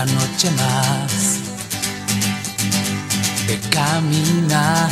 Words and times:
noche 0.00 0.50
más 0.52 1.36
de 3.46 3.60
caminar. 3.68 4.88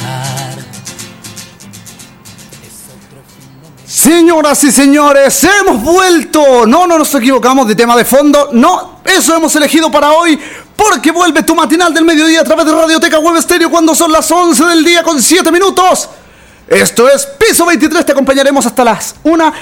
Señoras 3.87 4.63
y 4.65 4.71
señores, 4.71 5.43
hemos 5.45 5.83
vuelto. 5.83 6.67
No, 6.67 6.87
no 6.87 6.99
nos 6.99 7.15
equivocamos 7.15 7.67
de 7.67 7.75
tema 7.75 7.97
de 7.97 8.05
fondo. 8.05 8.51
No, 8.53 9.01
eso 9.05 9.35
hemos 9.35 9.57
elegido 9.57 9.91
para 9.91 10.13
hoy. 10.13 10.39
Porque 10.77 11.11
vuelve 11.11 11.43
tu 11.43 11.55
matinal 11.55 11.95
del 11.95 12.05
mediodía 12.05 12.43
a 12.43 12.45
través 12.45 12.67
de 12.67 12.73
Radioteca 12.73 13.19
Web 13.19 13.37
Estéreo 13.37 13.71
cuando 13.71 13.95
son 13.95 14.13
las 14.13 14.31
11 14.31 14.65
del 14.67 14.85
día 14.85 15.03
con 15.03 15.21
7 15.21 15.51
minutos. 15.51 16.11
Esto 16.69 17.09
es 17.09 17.27
Piso 17.27 17.65
23. 17.65 18.05
Te 18.05 18.13
acompañaremos 18.13 18.67
hasta 18.67 18.85
las 18.85 19.15
1 19.23 19.53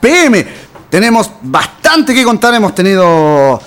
pm. 0.00 0.46
Tenemos 0.88 1.30
bastante 1.42 2.14
que 2.14 2.24
contar. 2.24 2.54
Hemos 2.54 2.74
tenido. 2.74 3.60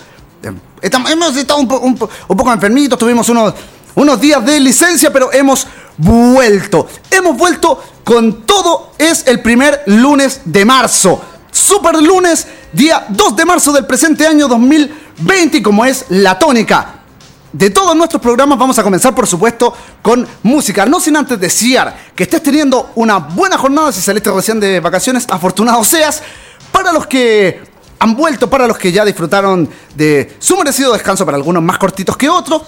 Hemos 0.82 1.36
estado 1.36 1.60
un, 1.60 1.98
poco 1.98 2.54
enfermitos. 2.54 2.98
Tuvimos 2.98 3.30
unos, 3.30 3.54
unos 3.96 4.20
días 4.20 4.44
de 4.46 4.60
licencia, 4.60 5.12
pero 5.12 5.32
hemos 5.32 5.68
vuelto. 5.98 6.88
Hemos 7.10 7.38
vuelto 7.38 7.82
con 8.04 8.44
todo. 8.44 8.92
Es 8.98 9.28
el 9.28 9.42
primer 9.42 9.84
lunes 9.86 10.42
de 10.46 10.66
marzo. 10.66 11.22
Super 11.52 12.02
lunes, 12.02 12.48
día 12.72 13.06
2 13.10 13.36
de 13.36 13.46
marzo 13.46 13.74
del 13.74 13.86
presente 13.86 14.26
año 14.26 14.48
2020, 14.48 15.62
como 15.62 15.86
es 15.86 16.06
la 16.10 16.40
tónica. 16.40 17.02
De 17.52 17.70
todos 17.70 17.94
nuestros 17.98 18.22
programas 18.22 18.58
vamos 18.58 18.80
a 18.80 18.84
comenzar, 18.84 19.14
por 19.14 19.28
supuesto, 19.28 19.74
con 20.02 20.26
música. 20.44 20.86
No 20.86 21.02
sin 21.02 21.18
antes 21.18 21.38
desear 21.38 22.12
que 22.16 22.24
estés 22.24 22.42
teniendo 22.42 22.92
una 22.96 23.18
buena 23.18 23.58
jornada 23.58 23.92
si 23.92 24.02
saliste 24.02 24.32
recién 24.32 24.60
de 24.60 24.80
vacaciones. 24.80 25.26
Afortunado 25.30 25.84
seas. 25.84 26.24
Para 26.72 26.94
los 26.94 27.06
que 27.08 27.71
han 28.02 28.16
vuelto, 28.16 28.50
para 28.50 28.66
los 28.66 28.80
que 28.80 28.92
ya 28.92 29.06
disfrutaron 29.06 29.70
de 29.94 30.36
su 30.40 30.58
merecido 30.58 30.92
descanso, 30.92 31.24
para 31.24 31.38
algunos 31.38 31.62
más 31.62 31.78
cortitos 31.78 32.18
que 32.18 32.28
otros, 32.28 32.64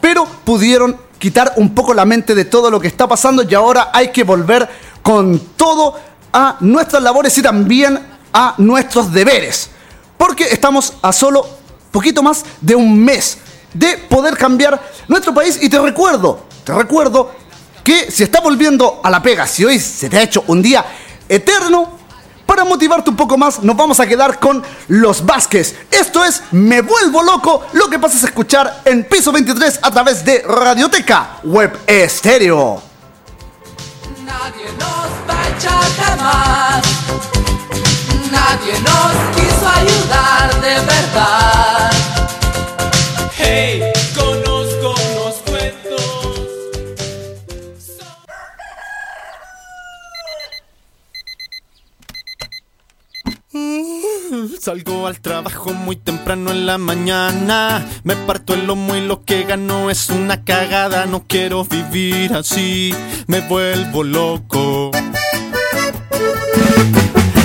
pero 0.00 0.24
pudieron 0.24 0.98
quitar 1.18 1.52
un 1.56 1.74
poco 1.74 1.92
la 1.92 2.06
mente 2.06 2.34
de 2.34 2.46
todo 2.46 2.70
lo 2.70 2.80
que 2.80 2.88
está 2.88 3.06
pasando 3.06 3.42
y 3.42 3.54
ahora 3.54 3.90
hay 3.92 4.08
que 4.08 4.24
volver 4.24 4.66
con 5.02 5.38
todo 5.54 6.00
a 6.32 6.56
nuestras 6.60 7.02
labores 7.02 7.36
y 7.36 7.42
también 7.42 8.00
a 8.32 8.54
nuestros 8.56 9.12
deberes. 9.12 9.68
Porque 10.16 10.44
estamos 10.44 10.94
a 11.02 11.12
solo 11.12 11.46
poquito 11.92 12.22
más 12.22 12.42
de 12.62 12.74
un 12.74 13.04
mes 13.04 13.36
de 13.74 13.98
poder 13.98 14.34
cambiar 14.38 14.80
nuestro 15.08 15.34
país 15.34 15.58
y 15.60 15.68
te 15.68 15.78
recuerdo, 15.78 16.46
te 16.64 16.72
recuerdo 16.72 17.32
que 17.84 18.10
si 18.10 18.22
estás 18.22 18.42
volviendo 18.42 19.02
a 19.04 19.10
la 19.10 19.22
pega, 19.22 19.46
si 19.46 19.62
hoy 19.62 19.78
se 19.78 20.08
te 20.08 20.16
ha 20.16 20.22
hecho 20.22 20.42
un 20.46 20.62
día 20.62 20.86
eterno, 21.28 21.99
para 22.50 22.64
motivarte 22.64 23.10
un 23.10 23.14
poco 23.14 23.38
más, 23.38 23.62
nos 23.62 23.76
vamos 23.76 24.00
a 24.00 24.08
quedar 24.08 24.40
con 24.40 24.60
los 24.88 25.24
Vázquez. 25.24 25.76
Esto 25.88 26.24
es 26.24 26.42
Me 26.50 26.80
Vuelvo 26.80 27.22
Loco. 27.22 27.64
Lo 27.74 27.88
que 27.88 28.00
pasa 28.00 28.16
es 28.16 28.24
escuchar 28.24 28.82
en 28.86 29.04
piso 29.04 29.30
23 29.30 29.78
a 29.80 29.90
través 29.92 30.24
de 30.24 30.42
Radioteca 30.42 31.36
Web 31.44 31.78
Estéreo. 31.86 32.82
Nadie 34.24 34.64
nos 34.80 35.30
va 35.30 35.42
a 35.44 35.48
echar 35.48 35.84
jamás. 35.94 36.82
Nadie 38.32 38.72
nos 38.80 39.12
quiso 39.36 39.68
ayudar 39.68 40.60
de 40.60 40.74
verdad. 40.74 41.90
Hey. 43.38 43.89
Salgo 54.48 55.06
al 55.06 55.20
trabajo 55.20 55.72
muy 55.72 55.96
temprano 55.96 56.50
en 56.50 56.66
la 56.66 56.78
mañana. 56.78 57.86
Me 58.04 58.16
parto 58.16 58.54
el 58.54 58.66
lomo 58.66 58.94
y 58.96 59.00
lo 59.00 59.24
que 59.24 59.44
gano 59.44 59.90
es 59.90 60.08
una 60.10 60.44
cagada. 60.44 61.06
No 61.06 61.24
quiero 61.26 61.64
vivir 61.64 62.32
así, 62.32 62.94
me 63.26 63.40
vuelvo 63.40 64.02
loco. 64.02 64.90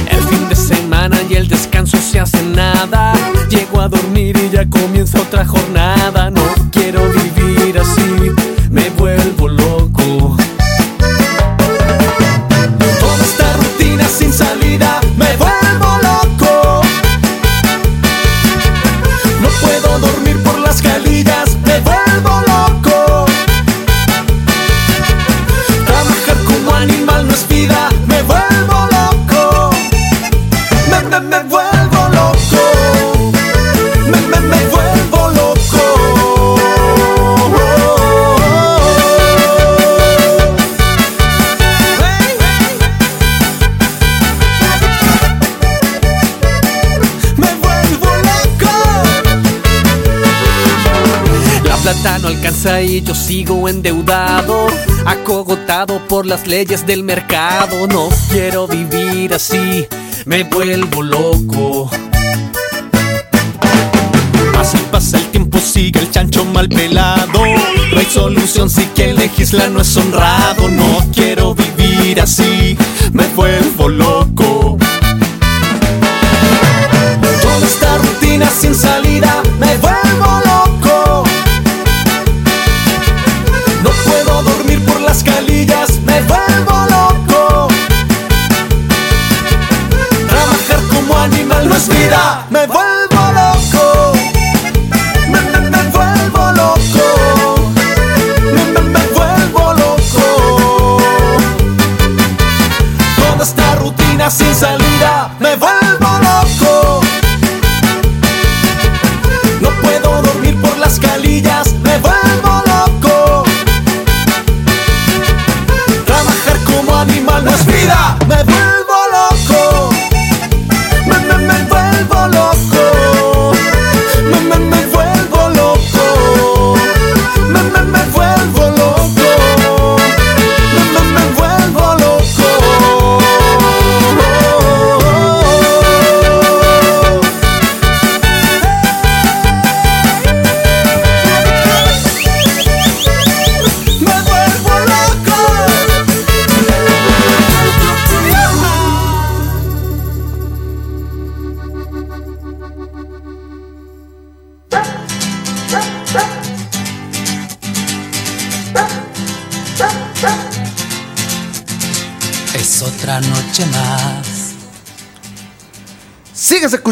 El 0.09 0.23
fin 0.23 0.49
de 0.49 0.55
semana 0.55 1.17
y 1.29 1.35
el 1.35 1.47
descanso 1.47 1.97
se 1.97 2.19
hace 2.19 2.41
nada. 2.43 3.13
Llego 3.49 3.81
a 3.81 3.89
dormir 3.89 4.37
y 4.37 4.49
ya 4.49 4.69
comienza 4.69 5.19
otra 5.19 5.45
jornada. 5.45 6.29
No 6.29 6.43
quiero 6.71 7.01
vivir 7.09 7.77
así, 7.79 8.31
no 52.05 52.27
alcanza 52.27 52.83
y 52.83 53.01
yo 53.01 53.15
sigo 53.15 53.67
endeudado, 53.67 54.67
acogotado 55.05 55.99
por 56.07 56.27
las 56.27 56.45
leyes 56.45 56.85
del 56.85 57.03
mercado. 57.03 57.87
No 57.87 58.09
quiero 58.29 58.67
vivir 58.67 59.33
así, 59.33 59.87
me 60.25 60.43
vuelvo 60.43 61.01
loco. 61.01 61.89
Pasa 64.53 64.77
y 64.77 64.81
pasa 64.91 65.17
el 65.17 65.25
tiempo, 65.31 65.57
sigue 65.57 65.99
el 65.99 66.11
chancho 66.11 66.45
mal 66.45 66.69
pelado. 66.69 67.41
No 67.91 67.99
hay 67.99 68.05
solución 68.05 68.69
si 68.69 68.83
quien 68.93 69.15
legisla 69.15 69.67
no 69.69 69.81
es 69.81 69.97
honrado. 69.97 70.69
No 70.69 71.03
quiero 71.11 71.55
vivir 71.55 72.21
así, 72.21 72.77
me 73.13 73.25
vuelvo 73.29 73.89
loco. 73.89 74.77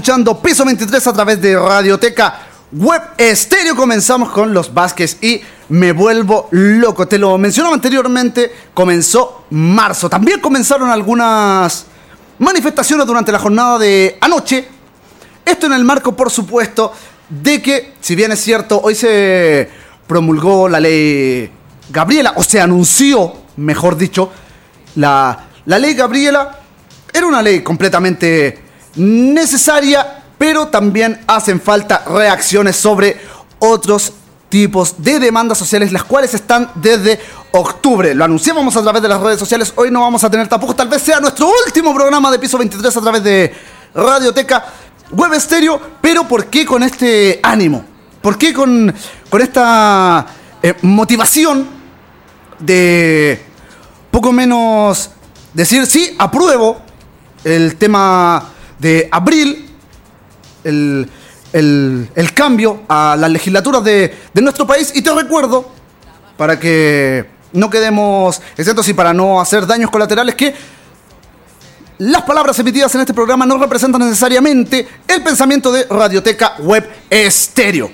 Escuchando 0.04 0.38
Piso 0.42 0.66
23 0.66 1.08
a 1.08 1.14
través 1.14 1.42
de 1.42 1.58
Radioteca 1.58 2.42
Web 2.74 3.02
Estéreo. 3.18 3.74
Comenzamos 3.74 4.32
con 4.32 4.54
los 4.54 4.74
Vázquez 4.74 5.16
y 5.22 5.40
me 5.70 5.94
vuelvo 5.94 6.50
loco. 6.52 7.08
Te 7.08 7.18
lo 7.18 7.38
mencionaba 7.38 7.74
anteriormente, 7.74 8.52
comenzó 8.74 9.46
marzo. 9.52 10.10
También 10.10 10.42
comenzaron 10.42 10.90
algunas 10.90 11.86
manifestaciones 12.38 13.08
durante 13.08 13.32
la 13.32 13.40
jornada 13.40 13.80
de 13.80 14.18
anoche. 14.20 14.68
Esto 15.46 15.68
en 15.68 15.72
el 15.72 15.86
marco, 15.86 16.14
por 16.14 16.30
supuesto, 16.30 16.92
de 17.30 17.62
que, 17.62 17.94
si 18.02 18.14
bien 18.18 18.34
es 18.34 18.42
cierto, 18.42 18.82
hoy 18.84 18.96
se 18.96 19.70
promulgó 20.06 20.68
la 20.68 20.82
ley 20.82 21.50
Gabriela, 21.90 22.34
o 22.36 22.44
se 22.44 22.60
anunció, 22.60 23.36
mejor 23.56 23.96
dicho, 23.96 24.30
la, 24.96 25.46
la 25.64 25.80
ley 25.80 25.94
Gabriela 25.94 26.60
era 27.14 27.26
una 27.26 27.42
ley 27.42 27.62
completamente 27.62 28.63
necesaria, 28.96 30.24
pero 30.38 30.68
también 30.68 31.22
hacen 31.28 31.62
falta 31.62 32.04
reacciones 32.06 32.76
sobre 32.76 33.20
otros 33.60 34.14
tipos 34.50 34.96
de 34.98 35.20
demandas 35.20 35.58
sociales, 35.58 35.92
las 35.92 36.04
cuales 36.04 36.34
están 36.34 36.70
desde 36.76 37.20
octubre. 37.52 38.14
Lo 38.14 38.26
anunciábamos 38.26 38.76
a 38.78 38.84
través 38.84 39.02
de 39.02 39.08
las 39.08 39.20
redes 39.20 39.40
sociales, 39.40 39.74
hoy 39.76 39.90
no 39.90 40.02
vamos 40.02 40.24
a 40.24 40.30
tener 40.30 40.48
tampoco, 40.48 40.76
tal 40.76 40.90
vez 40.90 41.02
sea 41.02 41.20
nuestro 41.20 41.50
último 41.66 41.94
programa 41.94 42.30
de 42.32 42.40
piso 42.40 42.58
23 42.58 42.98
a 42.98 43.02
través 43.02 43.24
de 43.24 43.54
Radioteca 43.96 44.66
Web 45.12 45.34
Estéreo, 45.34 45.80
pero 46.02 46.28
¿por 46.28 46.48
qué 46.48 46.66
con 46.66 46.84
este 46.84 47.40
ánimo? 47.42 47.84
¿Por 48.22 48.38
qué 48.38 48.54
con, 48.54 48.94
con 49.30 49.42
esta 49.42 50.26
eh, 50.62 50.76
motivación 50.82 51.68
de 52.60 53.44
poco 54.10 54.32
menos 54.32 55.10
decir, 55.54 55.86
sí, 55.86 56.16
apruebo 56.18 56.82
el 57.44 57.76
tema 57.76 58.50
de 58.80 59.08
abril, 59.12 59.70
el, 60.64 61.10
el, 61.52 62.10
el 62.16 62.34
cambio 62.34 62.84
a 62.88 63.16
las 63.18 63.30
legislaturas 63.30 63.84
de, 63.84 64.16
de 64.34 64.42
nuestro 64.42 64.66
país. 64.68 64.92
Y 64.96 65.02
te 65.02 65.14
recuerdo, 65.14 65.72
para 66.38 66.60
que 66.60 67.26
no 67.54 67.70
quedemos 67.70 68.42
exentos 68.58 68.88
y 68.90 68.94
para 68.94 69.14
no 69.14 69.40
hacer 69.40 69.68
daños 69.68 69.92
colaterales, 69.92 70.36
que 70.36 70.54
las 72.00 72.24
palabras 72.24 72.58
emitidas 72.60 72.94
en 72.96 73.02
este 73.02 73.14
programa 73.14 73.46
no 73.46 73.58
representan 73.58 74.02
necesariamente 74.02 74.88
el 75.08 75.24
pensamiento 75.24 75.72
de 75.72 75.86
Radioteca 75.90 76.56
Web 76.60 76.90
Estéreo. 77.10 77.92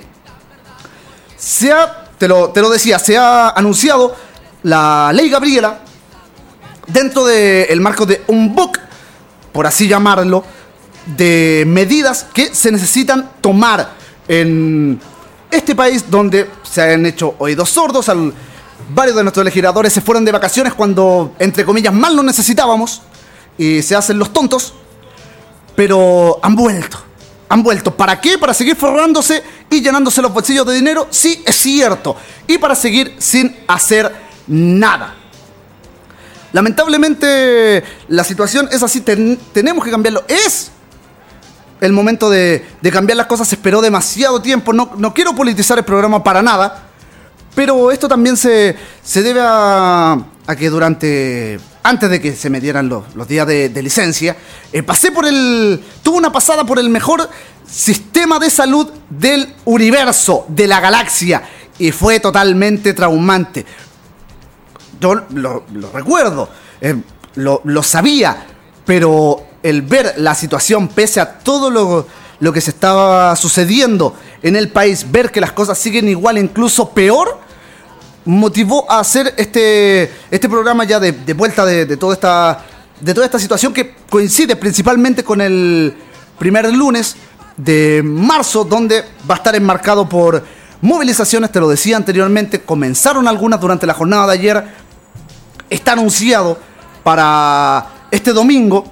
Se 1.35 1.71
ha, 1.71 2.05
te 2.17 2.27
lo, 2.27 2.49
te 2.49 2.61
lo 2.61 2.69
decía, 2.69 2.97
se 2.97 3.17
ha 3.17 3.49
anunciado 3.49 4.15
la 4.63 5.11
ley 5.13 5.29
Gabriela 5.29 5.79
dentro 6.87 7.25
del 7.25 7.79
marco 7.81 8.05
de 8.05 8.23
un 8.27 8.55
book, 8.55 8.79
por 9.51 9.67
así 9.67 9.87
llamarlo, 9.87 10.43
de 11.15 11.63
medidas 11.67 12.25
que 12.33 12.53
se 12.53 12.71
necesitan 12.71 13.31
tomar 13.41 13.91
en 14.27 14.99
este 15.51 15.75
país 15.75 16.05
donde 16.09 16.49
se 16.63 16.81
han 16.81 17.05
hecho 17.05 17.35
oídos 17.39 17.69
sordos. 17.69 18.09
Al, 18.09 18.33
varios 18.93 19.15
de 19.15 19.23
nuestros 19.23 19.43
legisladores 19.45 19.93
se 19.93 20.01
fueron 20.01 20.25
de 20.25 20.31
vacaciones 20.31 20.73
cuando, 20.73 21.33
entre 21.39 21.65
comillas, 21.65 21.93
mal 21.93 22.15
lo 22.15 22.23
necesitábamos 22.23 23.01
y 23.57 23.81
se 23.81 23.95
hacen 23.95 24.17
los 24.19 24.31
tontos, 24.31 24.73
pero 25.75 26.39
han 26.41 26.55
vuelto. 26.55 26.97
Han 27.49 27.63
vuelto. 27.63 27.95
¿Para 27.95 28.21
qué? 28.21 28.37
Para 28.37 28.53
seguir 28.53 28.75
forrándose 28.75 29.41
y 29.69 29.81
llenándose 29.81 30.21
los 30.21 30.31
bolsillos 30.31 30.65
de 30.67 30.75
dinero. 30.75 31.07
Sí, 31.09 31.41
es 31.45 31.55
cierto. 31.55 32.15
Y 32.47 32.57
para 32.59 32.75
seguir 32.75 33.15
sin 33.17 33.55
hacer 33.67 34.13
nada. 34.47 35.15
Lamentablemente 36.51 37.83
la 38.07 38.23
situación 38.23 38.67
es 38.71 38.81
así, 38.83 39.01
ten- 39.01 39.39
tenemos 39.51 39.83
que 39.85 39.91
cambiarlo. 39.91 40.23
Es 40.27 40.71
el 41.81 41.93
momento 41.93 42.29
de, 42.29 42.65
de 42.81 42.91
cambiar 42.91 43.17
las 43.17 43.27
cosas, 43.27 43.47
se 43.47 43.55
esperó 43.55 43.81
demasiado 43.81 44.41
tiempo, 44.41 44.73
no, 44.73 44.91
no 44.97 45.13
quiero 45.13 45.33
politizar 45.35 45.77
el 45.77 45.85
programa 45.85 46.23
para 46.23 46.41
nada, 46.41 46.89
pero 47.55 47.91
esto 47.91 48.07
también 48.07 48.37
se, 48.37 48.75
se 49.03 49.21
debe 49.21 49.41
a, 49.43 50.17
a 50.47 50.55
que 50.55 50.69
durante, 50.69 51.59
antes 51.83 52.09
de 52.09 52.21
que 52.21 52.35
se 52.35 52.49
me 52.49 52.59
dieran 52.59 52.89
los, 52.89 53.15
los 53.15 53.27
días 53.27 53.47
de, 53.47 53.83
licencia, 53.83 54.35
eh, 54.71 54.83
pasé 54.83 55.11
por 55.11 55.25
el, 55.25 55.83
tuve 56.03 56.17
una 56.17 56.31
pasada 56.31 56.63
por 56.63 56.79
el 56.79 56.89
mejor 56.89 57.29
sistema 57.69 58.39
de 58.39 58.49
salud 58.49 58.89
del 59.09 59.53
universo, 59.65 60.45
de 60.47 60.67
la 60.67 60.79
galaxia, 60.79 61.43
y 61.77 61.91
fue 61.91 62.19
totalmente 62.19 62.93
traumante. 62.93 63.65
Yo 64.99 65.15
lo, 65.33 65.63
lo 65.73 65.91
recuerdo, 65.91 66.49
eh, 66.81 66.95
lo, 67.35 67.61
lo 67.63 67.83
sabía, 67.83 68.45
pero 68.85 69.48
el 69.63 69.81
ver 69.81 70.13
la 70.17 70.35
situación, 70.35 70.87
pese 70.87 71.19
a 71.19 71.39
todo 71.39 71.69
lo, 71.69 72.07
lo 72.39 72.53
que 72.53 72.61
se 72.61 72.71
estaba 72.71 73.35
sucediendo 73.35 74.15
en 74.41 74.55
el 74.55 74.69
país, 74.69 75.05
ver 75.11 75.31
que 75.31 75.41
las 75.41 75.51
cosas 75.51 75.77
siguen 75.77 76.07
igual, 76.07 76.37
incluso 76.37 76.89
peor, 76.89 77.39
motivó 78.25 78.89
a 78.91 78.99
hacer 78.99 79.33
este, 79.37 80.11
este 80.29 80.49
programa 80.49 80.83
ya 80.83 80.99
de, 80.99 81.33
vuelta 81.33 81.65
de, 81.65 81.85
de 81.85 81.97
toda 81.97 82.13
esta, 82.13 82.63
de 82.99 83.13
toda 83.13 83.25
esta 83.25 83.39
situación 83.39 83.73
que 83.73 83.95
coincide 84.09 84.55
principalmente 84.55 85.23
con 85.23 85.41
el 85.41 85.95
primer 86.37 86.71
lunes 86.73 87.15
de 87.57 88.01
marzo, 88.03 88.63
donde 88.63 89.03
va 89.29 89.35
a 89.35 89.37
estar 89.37 89.55
enmarcado 89.55 90.07
por 90.07 90.43
movilizaciones, 90.81 91.51
te 91.51 91.59
lo 91.59 91.67
decía 91.67 91.97
anteriormente, 91.97 92.61
comenzaron 92.61 93.27
algunas 93.27 93.59
durante 93.59 93.85
la 93.85 93.93
jornada 93.93 94.27
de 94.27 94.33
ayer, 94.33 94.63
está 95.69 95.91
anunciado 95.91 96.57
para 97.03 97.85
este 98.11 98.31
domingo, 98.31 98.85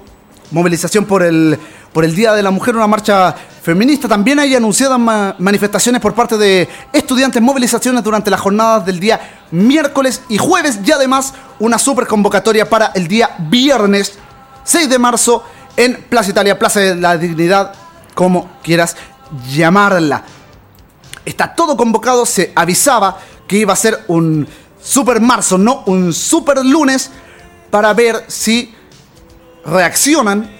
movilización 0.50 1.04
por 1.04 1.22
el, 1.22 1.58
por 1.92 2.04
el 2.04 2.14
Día 2.14 2.32
de 2.32 2.42
la 2.42 2.50
Mujer, 2.50 2.76
una 2.76 2.86
marcha 2.86 3.34
feminista. 3.62 4.08
También 4.08 4.38
hay 4.38 4.54
anunciadas 4.54 4.98
ma- 4.98 5.34
manifestaciones 5.38 6.00
por 6.00 6.14
parte 6.14 6.36
de 6.38 6.68
estudiantes, 6.92 7.40
movilizaciones 7.42 8.02
durante 8.02 8.30
las 8.30 8.40
jornadas 8.40 8.84
del 8.86 8.98
día 9.00 9.20
miércoles 9.50 10.22
y 10.28 10.38
jueves 10.38 10.78
y 10.84 10.92
además 10.92 11.34
una 11.58 11.78
super 11.78 12.06
convocatoria 12.06 12.68
para 12.68 12.86
el 12.94 13.08
día 13.08 13.30
viernes 13.38 14.18
6 14.64 14.88
de 14.88 14.98
marzo 14.98 15.42
en 15.76 15.94
Plaza 16.08 16.30
Italia, 16.30 16.58
Plaza 16.58 16.80
de 16.80 16.94
la 16.96 17.16
Dignidad, 17.16 17.72
como 18.14 18.50
quieras 18.62 18.96
llamarla. 19.50 20.24
Está 21.24 21.54
todo 21.54 21.76
convocado, 21.76 22.24
se 22.26 22.52
avisaba 22.54 23.18
que 23.46 23.58
iba 23.58 23.72
a 23.72 23.76
ser 23.76 24.04
un 24.08 24.46
super 24.82 25.20
marzo, 25.20 25.58
no 25.58 25.82
un 25.86 26.12
super 26.12 26.64
lunes, 26.64 27.10
para 27.70 27.92
ver 27.92 28.24
si 28.28 28.74
reaccionan 29.70 30.50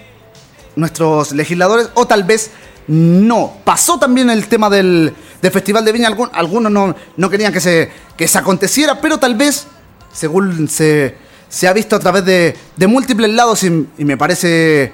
nuestros 0.76 1.32
legisladores 1.32 1.88
o 1.94 2.06
tal 2.06 2.24
vez 2.24 2.50
no. 2.86 3.52
Pasó 3.64 3.98
también 3.98 4.30
el 4.30 4.46
tema 4.48 4.70
del, 4.70 5.14
del 5.42 5.52
Festival 5.52 5.84
de 5.84 5.92
Viña, 5.92 6.08
Algun- 6.08 6.30
algunos 6.32 6.70
no, 6.72 6.94
no 7.16 7.30
querían 7.30 7.52
que 7.52 7.60
se, 7.60 7.90
que 8.16 8.28
se 8.28 8.38
aconteciera, 8.38 9.00
pero 9.00 9.18
tal 9.18 9.34
vez, 9.34 9.66
según 10.12 10.68
se, 10.68 11.16
se 11.48 11.68
ha 11.68 11.72
visto 11.72 11.96
a 11.96 11.98
través 11.98 12.24
de, 12.24 12.56
múltiples 12.86 13.30
lados 13.30 13.62
y, 13.64 13.86
y 13.98 14.04
me 14.04 14.16
parece 14.16 14.92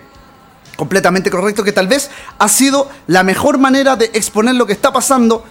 completamente 0.77 1.31
correcto 1.31 1.63
que 1.63 1.71
tal 1.73 1.87
vez 1.87 2.11
ha 2.39 2.49
sido 2.49 2.89
la 3.07 3.23
mejor 3.23 3.59
manera 3.59 3.95
de 3.95 4.07
exponer 4.13 4.57
lo 4.57 4.67
que 4.67 4.73
está 4.73 4.93
pasando 4.93 5.45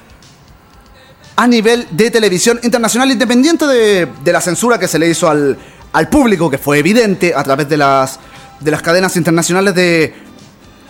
a 1.35 1.47
nivel 1.47 1.87
de 1.91 2.11
televisión 2.11 2.59
internacional, 2.61 3.09
independiente 3.09 3.65
de, 3.65 4.07
de 4.23 4.31
la 4.33 4.41
censura 4.41 4.77
que 4.77 4.87
se 4.87 4.99
le 4.99 5.09
hizo 5.09 5.29
al, 5.29 5.57
al 5.93 6.09
público, 6.09 6.49
que 6.49 6.57
fue 6.57 6.77
evidente 6.79 7.33
a 7.33 7.43
través 7.43 7.69
de 7.69 7.77
las, 7.77 8.19
de 8.63 8.71
las 8.71 8.81
cadenas 8.81 9.15
internacionales 9.15 9.75
de, 9.75 10.13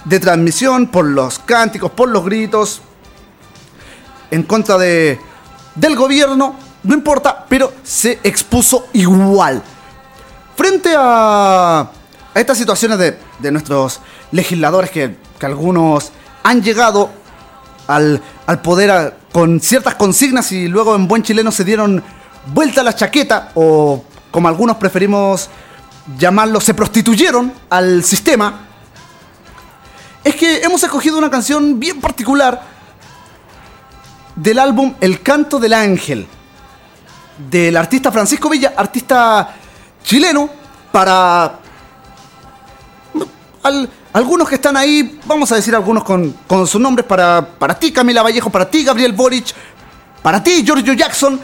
de 0.05 0.19
transmisión, 0.19 0.87
por 0.87 1.05
los 1.05 1.39
cánticos, 1.39 1.91
por 1.91 2.09
los 2.09 2.23
gritos, 2.23 2.81
en 4.31 4.43
contra 4.43 4.77
de, 4.77 5.19
del 5.75 5.95
gobierno, 5.95 6.55
no 6.83 6.93
importa, 6.93 7.45
pero 7.47 7.73
se 7.83 8.19
expuso 8.23 8.87
igual. 8.93 9.61
Frente 10.55 10.93
a, 10.97 11.79
a 11.81 12.39
estas 12.39 12.57
situaciones 12.57 12.97
de, 12.99 13.17
de 13.39 13.51
nuestros 13.51 13.99
legisladores 14.31 14.91
que, 14.91 15.17
que 15.39 15.45
algunos 15.45 16.11
han 16.43 16.61
llegado 16.61 17.09
al, 17.87 18.21
al 18.45 18.61
poder 18.61 19.17
con 19.31 19.59
ciertas 19.59 19.95
consignas 19.95 20.51
y 20.51 20.67
luego 20.67 20.95
en 20.95 21.07
buen 21.07 21.23
chileno 21.23 21.51
se 21.51 21.63
dieron 21.63 22.03
vuelta 22.53 22.81
a 22.81 22.83
la 22.83 22.95
chaqueta 22.95 23.51
o 23.55 24.03
como 24.31 24.47
algunos 24.47 24.77
preferimos 24.77 25.49
llamarlo, 26.17 26.59
se 26.59 26.73
prostituyeron 26.73 27.53
al 27.69 28.03
sistema, 28.03 28.67
es 30.23 30.35
que 30.35 30.61
hemos 30.61 30.83
escogido 30.83 31.17
una 31.17 31.29
canción 31.29 31.79
bien 31.79 31.99
particular 31.99 32.61
del 34.35 34.59
álbum 34.59 34.95
El 35.01 35.21
Canto 35.21 35.59
del 35.59 35.73
Ángel, 35.73 36.27
del 37.49 37.75
artista 37.77 38.11
Francisco 38.11 38.49
Villa, 38.49 38.73
artista 38.75 39.55
chileno, 40.03 40.49
para 40.91 41.59
al- 43.63 43.89
algunos 44.13 44.47
que 44.47 44.55
están 44.55 44.77
ahí, 44.77 45.19
vamos 45.25 45.51
a 45.51 45.55
decir 45.55 45.73
algunos 45.75 46.03
con, 46.03 46.31
con 46.47 46.67
sus 46.67 46.79
nombres, 46.79 47.05
para, 47.07 47.45
para 47.57 47.77
ti 47.77 47.91
Camila 47.91 48.21
Vallejo, 48.23 48.49
para 48.49 48.69
ti 48.69 48.83
Gabriel 48.83 49.13
Boric, 49.13 49.47
para 50.21 50.41
ti 50.43 50.63
Giorgio 50.63 50.93
Jackson 50.93 51.39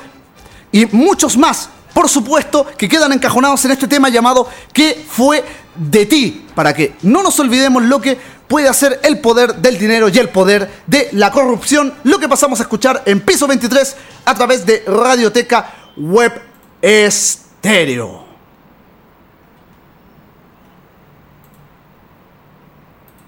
y 0.71 0.85
muchos 0.87 1.35
más, 1.37 1.69
por 1.93 2.09
supuesto, 2.09 2.65
que 2.77 2.87
quedan 2.87 3.13
encajonados 3.13 3.63
en 3.65 3.71
este 3.71 3.87
tema 3.87 4.09
llamado 4.09 4.47
¿Qué 4.73 5.05
fue 5.09 5.43
de 5.75 6.05
ti? 6.05 6.45
Para 6.55 6.73
que 6.73 6.95
no 7.03 7.23
nos 7.23 7.39
olvidemos 7.39 7.83
lo 7.83 7.99
que 8.01 8.17
puede 8.47 8.67
hacer 8.67 8.99
el 9.03 9.19
poder 9.19 9.55
del 9.55 9.77
dinero 9.77 10.09
y 10.09 10.17
el 10.17 10.29
poder 10.29 10.69
de 10.87 11.09
la 11.13 11.31
corrupción. 11.31 11.93
Lo 12.03 12.19
que 12.19 12.27
pasamos 12.27 12.59
a 12.59 12.63
escuchar 12.63 13.03
en 13.05 13.21
piso 13.21 13.47
23 13.47 13.95
a 14.25 14.35
través 14.35 14.65
de 14.65 14.83
Radioteca 14.87 15.73
Web 15.95 16.41
Estéreo. 16.81 18.29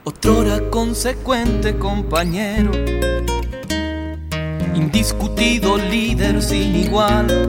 Otrora 0.03 0.59
consecuente 0.71 1.77
compañero, 1.77 2.71
indiscutido 4.73 5.77
líder 5.77 6.41
sin 6.41 6.75
igual, 6.75 7.47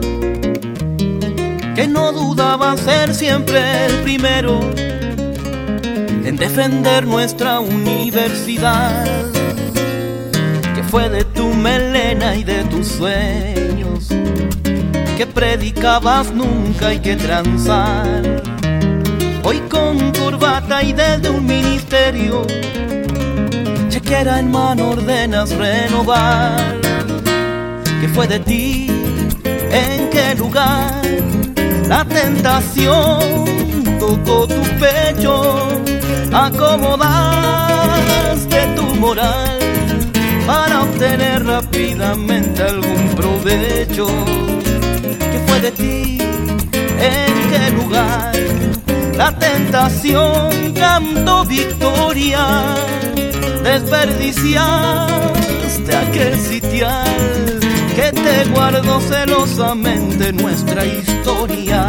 que 1.75 1.87
no 1.87 2.11
dudaba 2.11 2.77
ser 2.77 3.15
siempre 3.15 3.85
el 3.85 4.01
primero 4.01 4.59
en 4.77 6.35
defender 6.37 7.07
nuestra 7.07 7.59
universidad, 7.59 9.05
que 10.75 10.83
fue 10.83 11.09
de 11.09 11.23
tu 11.25 11.49
melena 11.49 12.35
y 12.35 12.43
de 12.43 12.63
tus 12.65 12.87
sueños, 12.87 14.07
que 15.17 15.25
predicabas 15.25 16.31
nunca 16.31 16.89
hay 16.89 16.99
que 16.99 17.15
transar. 17.15 18.43
Hoy 19.43 19.59
con 19.69 20.11
corbata 20.11 20.83
y 20.83 20.93
desde 20.93 21.29
un 21.29 21.45
ministerio, 21.45 22.45
chequera 23.89 24.39
en 24.39 24.51
mano 24.51 24.91
ordenas 24.91 25.49
renovar. 25.49 26.79
que 27.99 28.07
fue 28.09 28.27
de 28.27 28.39
ti? 28.39 28.87
¿En 29.43 30.09
qué 30.09 30.35
lugar? 30.35 31.03
La 31.95 32.03
tentación 32.05 33.45
tocó 33.99 34.47
tu 34.47 34.63
pecho 34.81 35.67
acomodaste 36.33 38.65
tu 38.75 38.95
moral 38.95 39.59
para 40.47 40.81
obtener 40.81 41.45
rápidamente 41.45 42.63
algún 42.63 43.09
provecho. 43.09 44.07
¿Qué 45.31 45.39
fue 45.45 45.59
de 45.61 45.71
ti? 45.71 46.17
¿En 46.99 47.49
qué 47.51 47.69
lugar? 47.79 48.33
La 49.15 49.31
tentación 49.37 50.73
cantó 50.73 51.45
victoria, 51.45 52.75
desperdiciaste 53.63 55.95
aquel 55.95 56.39
sitial 56.39 57.62
que 57.95 58.11
te 58.11 58.45
guardó 58.45 58.99
celosamente 59.01 60.33
nuestra 60.33 60.85
historia. 60.85 61.85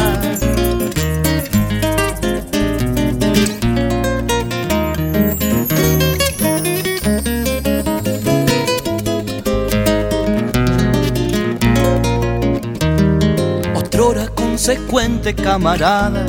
consecuente 14.65 15.35
camarada, 15.35 16.25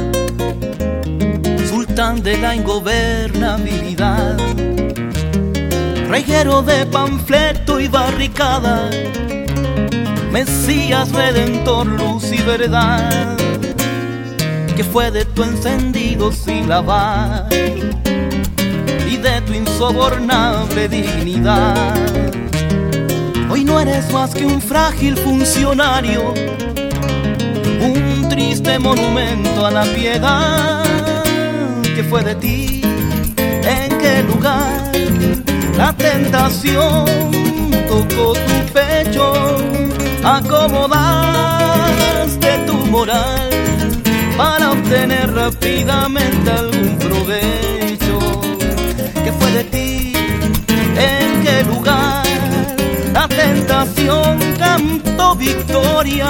sultán 1.70 2.22
de 2.22 2.36
la 2.36 2.54
ingobernabilidad, 2.54 4.36
reguero 6.08 6.60
de 6.62 6.84
panfleto 6.86 7.80
y 7.80 7.88
barricada, 7.88 8.90
Mesías 10.36 11.12
redentor, 11.12 11.86
luz 11.86 12.30
y 12.30 12.36
verdad, 12.42 13.38
que 14.76 14.84
fue 14.84 15.10
de 15.10 15.24
tu 15.24 15.42
encendido 15.42 16.30
sin 16.30 16.68
y 19.10 19.16
de 19.16 19.40
tu 19.46 19.54
insobornable 19.54 20.90
dignidad. 20.90 21.94
Hoy 23.48 23.64
no 23.64 23.80
eres 23.80 24.12
más 24.12 24.34
que 24.34 24.44
un 24.44 24.60
frágil 24.60 25.16
funcionario 25.16 26.34
triste 28.28 28.78
monumento 28.78 29.64
a 29.64 29.70
la 29.70 29.84
piedad 29.84 30.84
que 31.82 32.04
fue 32.04 32.22
de 32.22 32.34
ti, 32.34 32.82
en 33.38 33.98
qué 33.98 34.22
lugar 34.22 34.92
la 35.78 35.94
tentación 35.94 37.06
tocó 37.88 38.34
tu 38.34 38.72
pecho, 38.74 39.32
acomodaste 40.26 42.58
tu 42.66 42.74
moral 42.86 43.48
para 44.36 44.72
obtener 44.72 45.32
rápidamente 45.32 46.50
algún 46.50 46.98
provecho. 46.98 48.18
Que 49.24 49.32
fue 49.38 49.52
de 49.52 49.62
ti, 49.64 50.12
en 50.96 51.42
qué 51.44 51.62
lugar 51.64 52.26
la 53.12 53.28
tentación 53.28 54.40
cantó 54.58 55.36
victoria. 55.36 56.26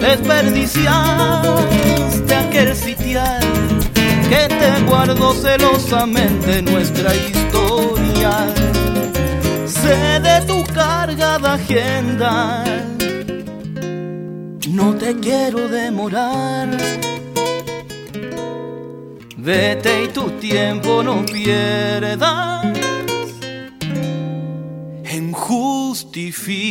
Desperdiciaste 0.00 2.34
aquel 2.34 2.76
sitial 2.76 3.40
que 4.28 4.48
te 4.48 4.82
guardó 4.86 5.32
celosamente 5.34 6.60
nuestra 6.62 7.14
historia. 7.14 8.52
Sé 9.66 10.20
de 10.20 10.40
tu 10.46 10.55
agenda, 11.54 12.64
no 14.68 14.94
te 14.94 15.16
quiero 15.16 15.68
demorar. 15.68 16.68
Vete 19.36 20.04
y 20.04 20.08
tu 20.08 20.30
tiempo 20.40 21.02
no 21.02 21.24
pierdas 21.24 22.64
en 25.04 25.32
justificar. 25.32 26.66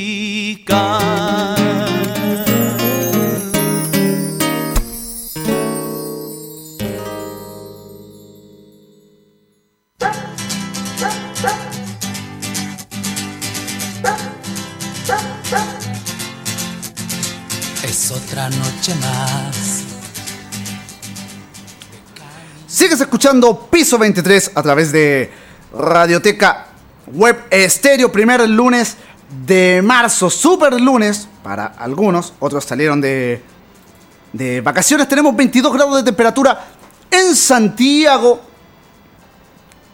Sigues 22.95 23.07
escuchando 23.07 23.67
Piso 23.69 23.97
23 23.97 24.51
a 24.55 24.63
través 24.63 24.89
de 24.93 25.29
Radioteca 25.77 26.67
Web 27.07 27.43
Estéreo, 27.49 28.09
primer 28.09 28.47
lunes 28.49 28.95
de 29.45 29.81
marzo, 29.83 30.29
super 30.29 30.79
lunes 30.79 31.27
para 31.43 31.65
algunos, 31.65 32.31
otros 32.39 32.63
salieron 32.63 33.01
de, 33.01 33.43
de 34.31 34.61
vacaciones. 34.61 35.09
Tenemos 35.09 35.35
22 35.35 35.73
grados 35.73 35.97
de 35.97 36.03
temperatura 36.03 36.67
en 37.11 37.35
Santiago. 37.35 38.39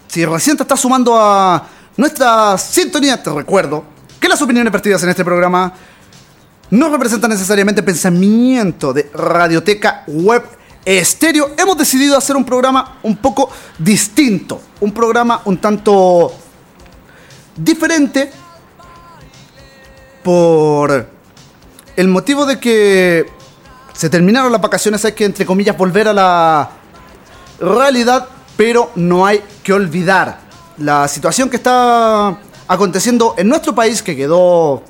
Si 0.07 0.23
recién 0.23 0.55
te 0.55 0.61
estás 0.61 0.79
sumando 0.79 1.19
a 1.19 1.67
nuestra 1.97 2.55
sintonía, 2.59 3.23
te 3.23 3.31
recuerdo 3.31 3.83
que 4.19 4.27
las 4.29 4.39
opiniones 4.43 4.71
partidas 4.71 5.01
en 5.01 5.09
este 5.09 5.25
programa 5.25 5.73
no 6.69 6.89
representa 6.89 7.27
necesariamente 7.27 7.81
pensamiento 7.81 8.93
de 8.93 9.09
Radioteca 9.11 10.03
Web 10.05 10.60
Estéreo. 10.85 11.51
Hemos 11.57 11.77
decidido 11.77 12.17
hacer 12.17 12.35
un 12.35 12.45
programa 12.45 12.97
un 13.03 13.17
poco 13.17 13.49
distinto, 13.77 14.61
un 14.79 14.91
programa 14.91 15.41
un 15.45 15.57
tanto 15.57 16.33
diferente 17.55 18.31
por 20.23 21.07
el 21.95 22.07
motivo 22.07 22.45
de 22.45 22.59
que 22.59 23.25
se 23.93 24.09
terminaron 24.09 24.51
las 24.51 24.61
vacaciones, 24.61 25.03
hay 25.05 25.11
que 25.11 25.25
entre 25.25 25.45
comillas 25.45 25.77
volver 25.77 26.07
a 26.07 26.13
la 26.13 26.69
realidad, 27.59 28.27
pero 28.57 28.91
no 28.95 29.25
hay 29.25 29.43
que 29.63 29.73
olvidar 29.73 30.39
la 30.77 31.07
situación 31.07 31.49
que 31.49 31.57
está 31.57 32.39
aconteciendo 32.67 33.35
en 33.37 33.47
nuestro 33.47 33.75
país 33.75 34.01
que 34.01 34.15
quedó 34.15 34.81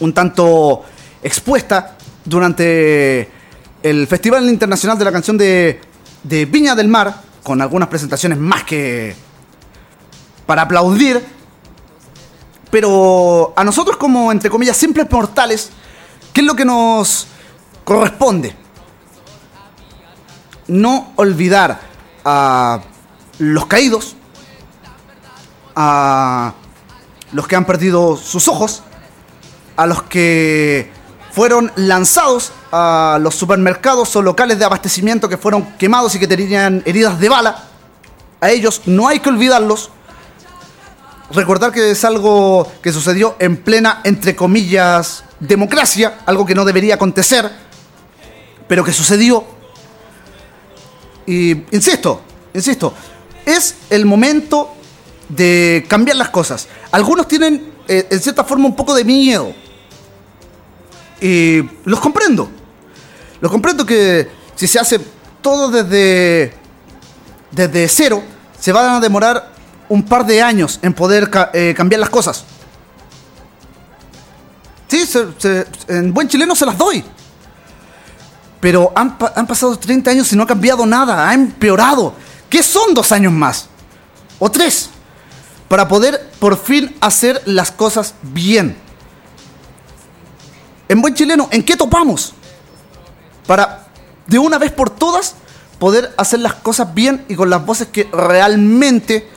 un 0.00 0.12
tanto 0.12 0.84
expuesta 1.22 1.96
durante 2.24 3.37
el 3.82 4.06
Festival 4.06 4.48
Internacional 4.48 4.98
de 4.98 5.04
la 5.04 5.12
Canción 5.12 5.38
de, 5.38 5.80
Viña 6.22 6.74
del 6.74 6.88
Mar, 6.88 7.22
con 7.42 7.62
algunas 7.62 7.88
presentaciones 7.88 8.38
más 8.38 8.64
que 8.64 9.14
para 10.46 10.62
aplaudir. 10.62 11.24
Pero 12.70 13.54
a 13.56 13.64
nosotros 13.64 13.96
como, 13.96 14.30
entre 14.30 14.50
comillas, 14.50 14.76
simples 14.76 15.10
mortales, 15.10 15.70
¿qué 16.32 16.42
es 16.42 16.46
lo 16.46 16.54
que 16.54 16.64
nos 16.64 17.26
corresponde? 17.84 18.54
No 20.66 21.12
olvidar 21.16 21.80
a 22.24 22.80
los 23.38 23.66
caídos, 23.66 24.16
a 25.74 26.52
los 27.32 27.46
que 27.46 27.56
han 27.56 27.64
perdido 27.64 28.16
sus 28.16 28.48
ojos, 28.48 28.82
a 29.76 29.86
los 29.86 30.02
que 30.02 30.90
fueron 31.38 31.70
lanzados 31.76 32.50
a 32.72 33.16
los 33.20 33.32
supermercados 33.36 34.16
o 34.16 34.22
locales 34.22 34.58
de 34.58 34.64
abastecimiento 34.64 35.28
que 35.28 35.38
fueron 35.38 35.76
quemados 35.78 36.12
y 36.16 36.18
que 36.18 36.26
tenían 36.26 36.82
heridas 36.84 37.20
de 37.20 37.28
bala. 37.28 37.62
a 38.40 38.50
ellos 38.50 38.82
no 38.86 39.06
hay 39.06 39.20
que 39.20 39.28
olvidarlos. 39.28 39.90
Recordar 41.30 41.70
que 41.70 41.92
es 41.92 42.04
algo 42.04 42.66
que 42.82 42.92
sucedió 42.92 43.36
en 43.38 43.56
plena, 43.56 44.00
entre 44.02 44.34
comillas, 44.34 45.22
democracia, 45.38 46.18
algo 46.26 46.44
que 46.44 46.56
no 46.56 46.64
debería 46.64 46.96
acontecer, 46.96 47.48
pero 48.66 48.82
que 48.82 48.92
sucedió. 48.92 49.44
Y 51.24 51.52
insisto, 51.70 52.20
insisto, 52.52 52.92
es 53.46 53.76
el 53.90 54.06
momento 54.06 54.74
de 55.28 55.86
cambiar 55.88 56.16
las 56.16 56.30
cosas. 56.30 56.66
Algunos 56.90 57.28
tienen, 57.28 57.74
eh, 57.86 58.08
en 58.10 58.18
cierta 58.18 58.42
forma, 58.42 58.66
un 58.66 58.74
poco 58.74 58.92
de 58.92 59.04
miedo. 59.04 59.67
Y 61.20 61.62
los 61.84 62.00
comprendo. 62.00 62.50
Los 63.40 63.50
comprendo 63.50 63.84
que 63.84 64.28
si 64.54 64.66
se 64.66 64.78
hace 64.78 65.00
todo 65.40 65.70
desde, 65.70 66.52
desde 67.50 67.88
cero, 67.88 68.22
se 68.58 68.72
van 68.72 68.96
a 68.96 69.00
demorar 69.00 69.52
un 69.88 70.02
par 70.02 70.26
de 70.26 70.42
años 70.42 70.78
en 70.82 70.92
poder 70.92 71.30
eh, 71.52 71.74
cambiar 71.76 72.00
las 72.00 72.10
cosas. 72.10 72.44
Sí, 74.88 75.04
en 75.88 76.12
buen 76.12 76.28
chileno 76.28 76.54
se 76.54 76.66
las 76.66 76.76
doy. 76.76 77.04
Pero 78.60 78.92
han, 78.94 79.16
han 79.36 79.46
pasado 79.46 79.78
30 79.78 80.10
años 80.10 80.32
y 80.32 80.36
no 80.36 80.42
ha 80.42 80.46
cambiado 80.46 80.84
nada, 80.86 81.28
ha 81.28 81.34
empeorado. 81.34 82.14
¿Qué 82.48 82.62
son 82.62 82.94
dos 82.94 83.12
años 83.12 83.32
más? 83.32 83.68
¿O 84.38 84.50
tres? 84.50 84.90
Para 85.68 85.86
poder 85.86 86.30
por 86.40 86.58
fin 86.58 86.96
hacer 87.00 87.42
las 87.44 87.70
cosas 87.70 88.14
bien. 88.22 88.76
En 90.88 91.00
buen 91.02 91.14
chileno, 91.14 91.48
¿en 91.50 91.62
qué 91.62 91.76
topamos? 91.76 92.32
Para 93.46 93.86
de 94.26 94.38
una 94.38 94.58
vez 94.58 94.72
por 94.72 94.90
todas 94.90 95.34
poder 95.78 96.12
hacer 96.16 96.40
las 96.40 96.54
cosas 96.54 96.92
bien 96.94 97.24
y 97.28 97.34
con 97.34 97.48
las 97.50 97.64
voces 97.64 97.88
que 97.88 98.04
realmente 98.12 99.28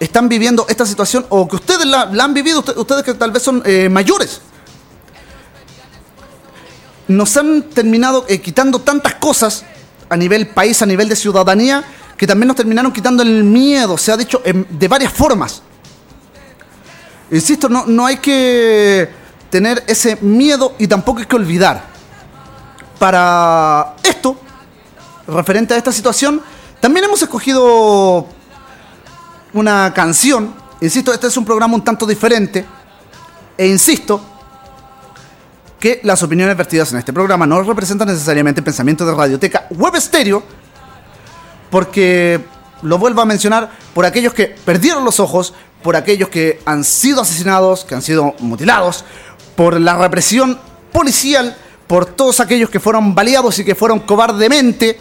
están 0.00 0.28
viviendo 0.28 0.66
esta 0.68 0.84
situación 0.86 1.26
o 1.28 1.48
que 1.48 1.56
ustedes 1.56 1.86
la, 1.86 2.02
han 2.02 2.34
vivido, 2.34 2.60
usted- 2.60 2.76
ustedes 2.76 3.02
que 3.04 3.14
tal 3.14 3.30
vez 3.30 3.42
son 3.42 3.62
eh, 3.64 3.88
mayores. 3.88 4.40
Nos 7.08 7.36
han 7.36 7.62
terminado 7.64 8.24
eh, 8.28 8.40
quitando 8.40 8.78
tantas 8.80 9.14
cosas 9.16 9.64
a 10.08 10.16
nivel 10.16 10.48
país, 10.48 10.80
a 10.82 10.86
nivel 10.86 11.08
de 11.08 11.16
ciudadanía, 11.16 11.84
que 12.16 12.26
también 12.26 12.48
nos 12.48 12.56
terminaron 12.56 12.92
quitando 12.92 13.22
el 13.22 13.44
miedo, 13.44 13.98
se 13.98 14.12
ha 14.12 14.16
dicho 14.16 14.40
en- 14.44 14.66
de 14.70 14.88
varias 14.88 15.12
formas. 15.12 15.62
Insisto, 17.30 17.68
no, 17.68 17.86
no 17.86 18.06
hay 18.06 18.18
que 18.18 19.08
tener 19.52 19.84
ese 19.86 20.16
miedo 20.22 20.74
y 20.78 20.86
tampoco 20.86 21.18
hay 21.18 21.26
que 21.26 21.36
olvidar. 21.36 21.82
Para 22.98 23.96
esto, 24.02 24.34
referente 25.28 25.74
a 25.74 25.76
esta 25.76 25.92
situación, 25.92 26.40
también 26.80 27.04
hemos 27.04 27.20
escogido 27.20 28.26
una 29.52 29.92
canción. 29.92 30.54
Insisto, 30.80 31.12
este 31.12 31.26
es 31.26 31.36
un 31.36 31.44
programa 31.44 31.74
un 31.74 31.84
tanto 31.84 32.06
diferente. 32.06 32.64
E 33.58 33.66
insisto 33.66 34.24
que 35.78 36.00
las 36.02 36.22
opiniones 36.22 36.56
vertidas 36.56 36.90
en 36.92 37.00
este 37.00 37.12
programa 37.12 37.46
no 37.46 37.62
representan 37.62 38.08
necesariamente 38.08 38.60
el 38.60 38.64
pensamiento 38.64 39.04
de 39.04 39.14
Radioteca 39.14 39.66
Web 39.68 40.00
Stereo, 40.00 40.42
porque 41.70 42.42
lo 42.80 42.96
vuelvo 42.96 43.20
a 43.20 43.26
mencionar 43.26 43.70
por 43.92 44.06
aquellos 44.06 44.32
que 44.32 44.46
perdieron 44.46 45.04
los 45.04 45.20
ojos, 45.20 45.52
por 45.82 45.94
aquellos 45.94 46.30
que 46.30 46.62
han 46.64 46.84
sido 46.84 47.20
asesinados, 47.20 47.84
que 47.84 47.94
han 47.94 48.02
sido 48.02 48.34
mutilados, 48.38 49.04
por 49.56 49.80
la 49.80 49.96
represión 49.96 50.58
policial, 50.92 51.56
por 51.86 52.06
todos 52.06 52.40
aquellos 52.40 52.70
que 52.70 52.80
fueron 52.80 53.14
baleados 53.14 53.58
y 53.58 53.64
que 53.64 53.74
fueron 53.74 54.00
cobardemente 54.00 54.98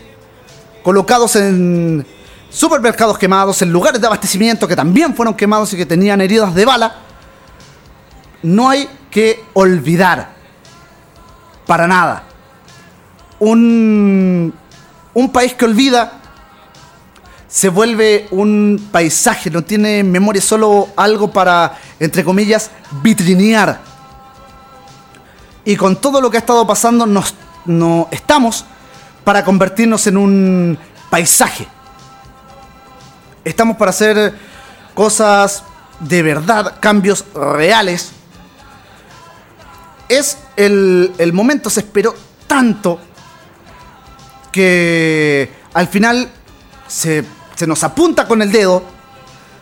colocados 0.83 1.35
en 1.35 2.05
supermercados 2.49 3.17
quemados, 3.17 3.61
en 3.61 3.71
lugares 3.71 4.01
de 4.01 4.07
abastecimiento 4.07 4.67
que 4.67 4.75
también 4.75 5.15
fueron 5.15 5.33
quemados 5.33 5.73
y 5.73 5.77
que 5.77 5.85
tenían 5.85 6.19
heridas 6.21 6.53
de 6.53 6.65
bala, 6.65 6.95
no 8.43 8.69
hay 8.69 8.89
que 9.09 9.43
olvidar 9.53 10.33
para 11.65 11.87
nada. 11.87 12.23
Un, 13.39 14.53
un 15.13 15.31
país 15.31 15.53
que 15.53 15.65
olvida 15.65 16.21
se 17.47 17.67
vuelve 17.67 18.27
un 18.31 18.89
paisaje, 18.91 19.49
no 19.49 19.61
tiene 19.61 20.03
memoria, 20.03 20.41
solo 20.41 20.87
algo 20.95 21.31
para, 21.31 21.77
entre 21.99 22.23
comillas, 22.23 22.71
vitrinear. 23.03 23.90
Y 25.63 25.75
con 25.75 25.95
todo 25.95 26.21
lo 26.21 26.29
que 26.29 26.37
ha 26.37 26.39
estado 26.39 26.65
pasando, 26.65 27.05
nos, 27.05 27.35
no 27.65 28.07
estamos 28.11 28.65
para 29.23 29.43
convertirnos 29.43 30.07
en 30.07 30.17
un 30.17 30.77
paisaje. 31.09 31.67
Estamos 33.43 33.77
para 33.77 33.89
hacer 33.89 34.33
cosas 34.93 35.63
de 35.99 36.23
verdad, 36.23 36.75
cambios 36.79 37.25
reales. 37.33 38.11
Es 40.09 40.37
el, 40.55 41.13
el 41.17 41.33
momento, 41.33 41.69
se 41.69 41.81
esperó 41.81 42.15
tanto 42.47 42.99
que 44.51 45.53
al 45.73 45.87
final 45.87 46.29
se, 46.87 47.23
se 47.55 47.67
nos 47.67 47.83
apunta 47.83 48.27
con 48.27 48.41
el 48.41 48.51
dedo 48.51 48.83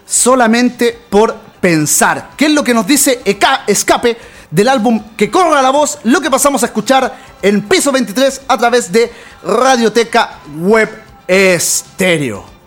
solamente 0.08 1.00
por 1.10 1.36
pensar. 1.62 2.32
¿Qué 2.36 2.46
es 2.46 2.52
lo 2.52 2.64
que 2.64 2.74
nos 2.74 2.88
dice 2.88 3.22
Escape 3.68 4.18
del 4.52 4.68
álbum 4.68 5.04
Que 5.16 5.30
corra 5.30 5.62
la 5.62 5.70
voz? 5.70 6.00
Lo 6.04 6.22
que 6.22 6.30
pasamos 6.30 6.64
a 6.64 6.68
escuchar 6.68 7.18
en 7.42 7.62
piso 7.68 7.92
23 7.92 8.42
a 8.48 8.58
través 8.58 8.92
de 8.92 9.12
Radioteca 9.44 10.40
Web 10.58 11.04
Estéreo. 11.28 12.59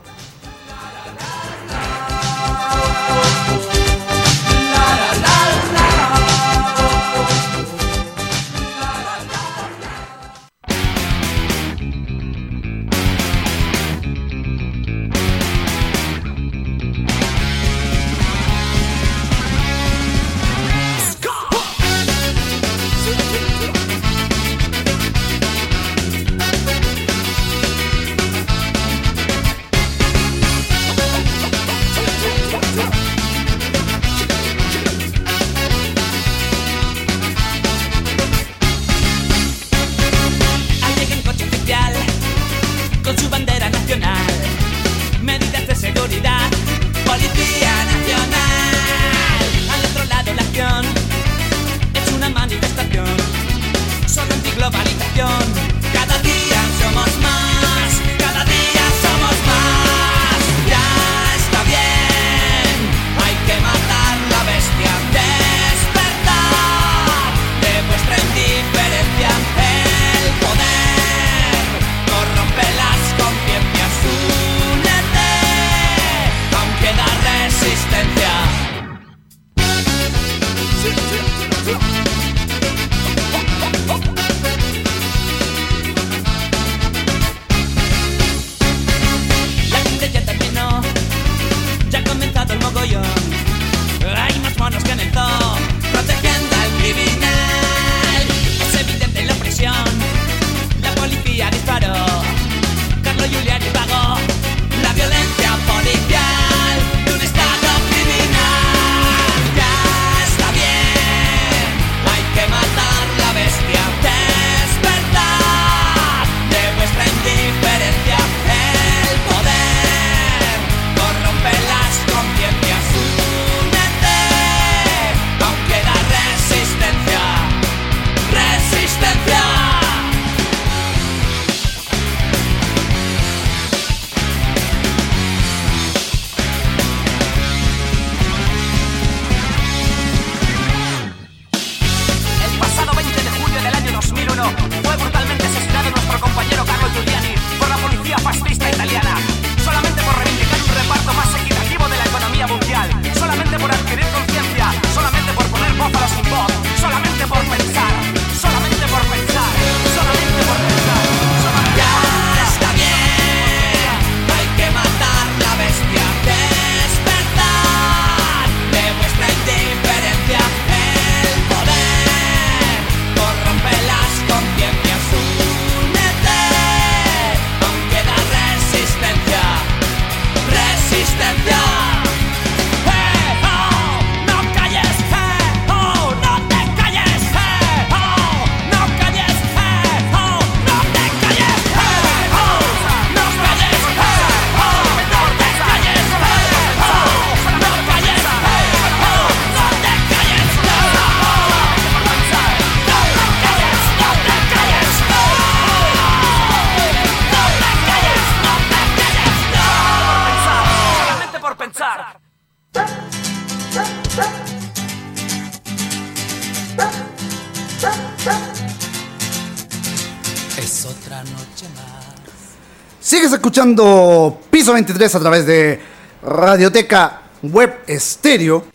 Escuchando 223.33 224.41
Piso 224.51 224.75
23 224.75 225.15
a 225.15 225.21
través 225.21 225.47
de 225.47 225.81
Radioteca 226.23 227.23
Web 227.43 227.85
Estéreo. 227.87 228.67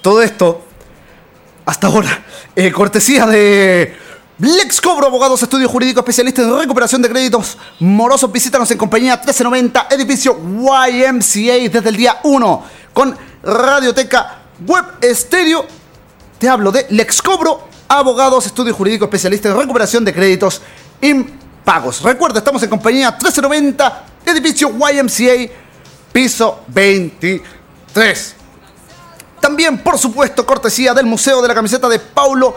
Todo 0.00 0.20
esto, 0.20 0.64
hasta 1.64 1.86
ahora, 1.86 2.24
eh, 2.56 2.72
cortesía 2.72 3.26
de 3.26 3.96
Lex 4.38 4.80
Cobro, 4.80 5.06
abogados, 5.06 5.42
estudio 5.42 5.68
jurídico, 5.68 6.00
especialista 6.00 6.42
en 6.42 6.58
recuperación 6.58 7.00
de 7.00 7.08
créditos 7.08 7.56
morosos. 7.78 8.32
Visítanos 8.32 8.70
en 8.72 8.78
compañía 8.78 9.14
1390, 9.14 9.86
edificio 9.90 10.36
YMCA, 10.38 11.70
desde 11.70 11.88
el 11.88 11.96
día 11.96 12.18
1, 12.24 12.64
con 12.92 13.16
Radioteca 13.42 14.42
Web 14.66 14.86
Estéreo. 15.00 15.64
Te 16.38 16.48
hablo 16.48 16.72
de 16.72 16.86
Lex 16.90 17.22
Cobro, 17.22 17.68
abogados, 17.86 18.46
estudio 18.46 18.74
jurídico, 18.74 19.04
especialista 19.04 19.48
en 19.48 19.56
recuperación 19.56 20.04
de 20.04 20.12
créditos 20.12 20.60
impagos. 21.02 22.02
Recuerda, 22.02 22.38
estamos 22.38 22.62
en 22.62 22.70
compañía 22.70 23.10
1390, 23.10 24.04
edificio 24.26 24.70
YMCA, 24.70 25.52
piso 26.12 26.60
23. 26.68 28.36
También, 29.40 29.78
por 29.78 29.98
supuesto, 29.98 30.46
cortesía 30.46 30.94
del 30.94 31.06
Museo 31.06 31.42
de 31.42 31.48
la 31.48 31.54
Camiseta 31.54 31.88
de 31.88 31.98
Paulo 31.98 32.56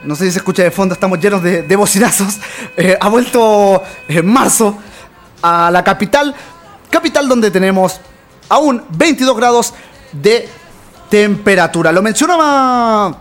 no 0.05 0.17
sé 0.17 0.27
si 0.27 0.33
se 0.33 0.39
escucha 0.39 0.63
de 0.63 0.71
fondo, 0.71 0.95
estamos 0.95 1.19
llenos 1.19 1.43
de, 1.43 1.63
de 1.63 1.77
bocinazos. 1.77 2.39
Eh, 2.77 2.99
ha 3.01 3.09
vuelto 3.09 3.85
en 4.09 4.27
marzo 4.27 4.77
a 5.41 5.71
la 5.71 5.85
capital, 5.85 6.35
capital 6.91 7.29
donde 7.29 7.53
tenemos 7.53 8.01
aún 8.49 8.83
22 8.91 9.37
grados 9.37 9.75
de 10.13 10.49
temperatura. 11.11 11.93
Lo 11.93 12.03
mencionaba 12.03 13.21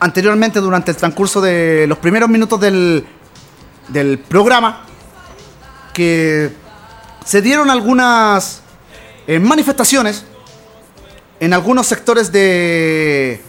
anteriormente 0.00 0.60
durante 0.60 0.90
el 0.90 0.96
transcurso 0.96 1.40
de 1.40 1.86
los 1.86 1.98
primeros 1.98 2.28
minutos 2.28 2.60
del, 2.60 3.06
del 3.88 4.18
programa 4.18 4.84
que 5.92 6.52
se 7.24 7.40
dieron 7.40 7.70
algunas 7.70 8.62
eh, 9.26 9.38
manifestaciones 9.38 10.24
en 11.38 11.52
algunos 11.52 11.86
sectores 11.86 12.32
de, 12.32 13.40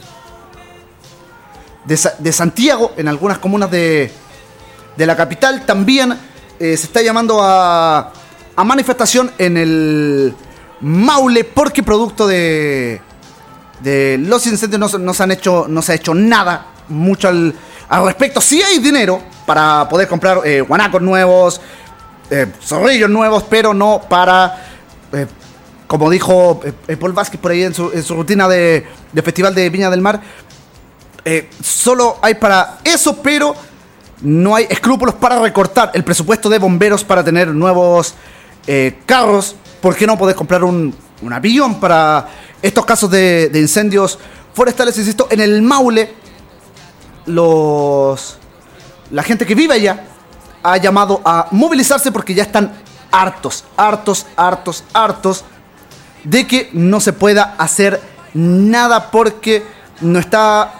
de, 1.86 2.00
de 2.20 2.32
Santiago, 2.32 2.94
en 2.98 3.08
algunas 3.08 3.40
comunas 3.40 3.72
de, 3.72 4.12
de 4.96 5.06
la 5.06 5.16
capital. 5.16 5.66
También 5.66 6.12
eh, 6.60 6.78
se 6.78 6.88
está 6.88 7.02
llamando 7.02 7.42
a, 7.42 8.12
a 8.56 8.64
manifestación 8.64 9.32
en 9.38 9.58
el 9.58 10.36
Maule 10.84 11.46
porque 11.46 11.82
producto 11.82 12.28
de, 12.28 13.02
de 13.82 14.18
los 14.20 14.46
incendios 14.48 14.80
no, 15.00 15.14
se- 15.14 15.24
han 15.24 15.32
hecho, 15.32 15.66
no 15.70 15.82
se 15.82 15.94
ha 15.94 15.96
hecho 15.96 16.14
nada 16.14 16.68
mucho 16.90 17.30
al, 17.30 17.56
respecto. 18.04 18.42
Sí 18.42 18.62
hay 18.62 18.80
dinero 18.80 19.22
para 19.46 19.88
poder 19.88 20.10
comprar 20.10 20.42
eh, 20.44 20.60
guanacos 20.62 21.02
nuevos, 21.02 21.62
eh, 22.30 22.48
zorrillos 22.62 23.10
nuevos, 23.10 23.44
pero 23.50 23.74
no 23.74 24.02
para, 24.10 24.66
eh, 25.14 25.26
como 25.88 26.10
dijo 26.10 26.60
Paul 27.00 27.14
Vázquez 27.14 27.40
por 27.40 27.52
ahí 27.52 27.64
en 27.64 27.74
su, 27.74 27.90
rutina 28.16 28.50
de, 28.50 28.86
Festival 29.24 29.56
de 29.56 29.70
Viña 29.70 29.90
del 29.90 30.02
Mar, 30.02 30.20
solo 31.62 32.18
hay 32.22 32.34
para 32.36 32.80
eso, 32.84 33.22
pero 33.22 33.56
no 34.22 34.54
hay 34.56 34.68
escrúpulos 34.70 35.16
para 35.16 35.40
recortar 35.40 35.92
el 35.94 36.04
presupuesto 36.04 36.50
de 36.50 36.60
bomberos 36.60 37.06
para 37.06 37.24
tener 37.24 37.48
nuevos 37.50 38.16
carros. 39.06 39.56
¿Por 39.84 39.98
qué 39.98 40.08
no 40.08 40.18
podés 40.18 40.38
comprar 40.38 40.64
un, 40.64 40.96
un 41.22 41.34
avión 41.34 41.78
para 41.78 42.26
estos 42.62 42.86
casos 42.86 43.12
de, 43.12 43.50
de 43.50 43.60
incendios 43.60 44.18
forestales? 44.54 44.98
Insisto, 44.98 45.28
en 45.30 45.42
el 45.42 45.62
Maule, 45.62 46.14
los 47.26 48.38
la 49.12 49.24
gente 49.24 49.46
que 49.46 49.56
vive 49.56 49.74
allá 49.74 50.06
ha 50.64 50.78
llamado 50.78 51.20
a 51.26 51.48
movilizarse 51.52 52.14
porque 52.14 52.34
ya 52.34 52.44
están 52.44 52.72
hartos, 53.12 53.66
hartos, 53.76 54.26
hartos, 54.38 54.86
hartos 54.94 55.44
de 56.24 56.48
que 56.48 56.70
no 56.72 57.02
se 57.02 57.12
pueda 57.12 57.56
hacer 57.58 58.00
nada 58.34 59.12
porque 59.12 59.66
no 60.00 60.18
está 60.18 60.76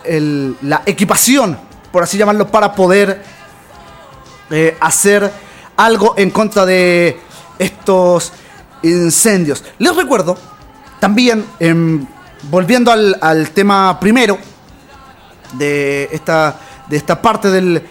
la 0.62 0.82
equipación, 0.86 1.60
por 1.92 2.04
así 2.04 2.18
llamarlo, 2.18 2.48
para 2.48 2.74
poder 2.74 3.22
eh, 4.50 4.78
hacer 4.80 5.30
algo 5.76 6.14
en 6.16 6.32
contra 6.32 6.66
de 6.66 7.20
estos 7.60 8.32
incendios. 8.84 9.64
Les 9.80 9.96
recuerdo, 9.96 10.38
también, 11.00 11.46
em, 11.60 12.06
volviendo 12.50 12.92
al, 12.92 13.50
tema 13.54 14.00
primero 14.00 14.38
de 15.54 16.10
esta, 16.12 16.60
de 16.88 16.98
esta 16.98 17.22
parte 17.22 17.50
del, 17.50 17.82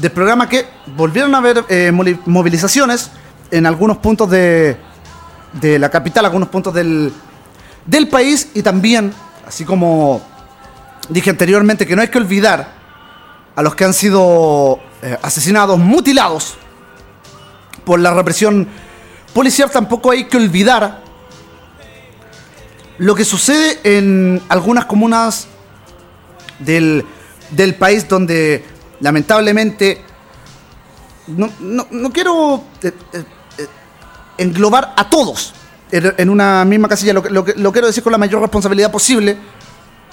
del 0.00 0.10
programa, 0.12 0.48
que 0.48 0.66
volvieron 0.96 1.34
a 1.34 1.38
haber 1.38 1.64
eh, 1.68 1.92
movilizaciones 2.26 3.10
en 3.50 3.66
algunos 3.66 3.98
puntos 3.98 4.30
de, 4.30 4.76
de 5.52 5.78
la 5.78 5.90
capital, 5.90 6.24
algunos 6.24 6.48
puntos 6.48 6.72
del, 6.72 7.12
del 7.86 8.08
país 8.08 8.50
y 8.54 8.62
también, 8.62 9.12
así 9.46 9.64
como 9.64 10.20
dije 11.08 11.30
anteriormente, 11.30 11.86
que 11.86 11.96
no 11.96 12.02
hay 12.02 12.08
que 12.08 12.18
olvidar 12.18 12.72
a 13.56 13.62
los 13.62 13.74
que 13.74 13.84
han 13.84 13.92
sido 13.92 14.78
eh, 15.02 15.18
asesinados, 15.22 15.78
mutilados 15.78 16.56
por 17.84 17.98
la 17.98 18.14
represión 18.14 18.68
policial, 19.32 19.70
tampoco 19.70 20.10
hay 20.10 20.24
que 20.24 20.36
olvidar 20.36 21.02
lo 22.98 23.14
que 23.14 23.24
sucede 23.24 23.80
en 23.84 24.42
algunas 24.48 24.84
comunas 24.84 25.46
del, 26.58 27.04
del 27.50 27.74
país 27.76 28.06
donde 28.08 28.64
lamentablemente 29.00 30.02
no, 31.28 31.50
no- 31.60 31.86
no 31.90 32.10
quiero 32.12 32.62
eh, 32.82 32.92
eh, 33.14 33.24
eh, 33.58 33.66
englobar 34.38 34.92
a 34.96 35.08
todos 35.08 35.54
en, 35.92 36.28
una 36.30 36.64
misma 36.64 36.88
casilla, 36.88 37.12
lo, 37.14 37.22
lo 37.22 37.72
quiero 37.72 37.86
decir 37.88 38.02
con 38.02 38.12
la 38.12 38.18
mayor 38.18 38.40
responsabilidad 38.40 38.92
posible, 38.92 39.36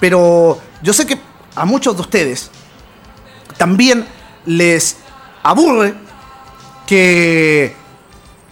pero 0.00 0.58
yo 0.82 0.92
sé 0.92 1.06
que 1.06 1.18
a 1.54 1.64
muchos 1.64 1.94
de 1.94 2.00
ustedes 2.02 2.50
también 3.56 4.04
les 4.46 4.96
aburre 5.42 5.94
que 6.86 7.76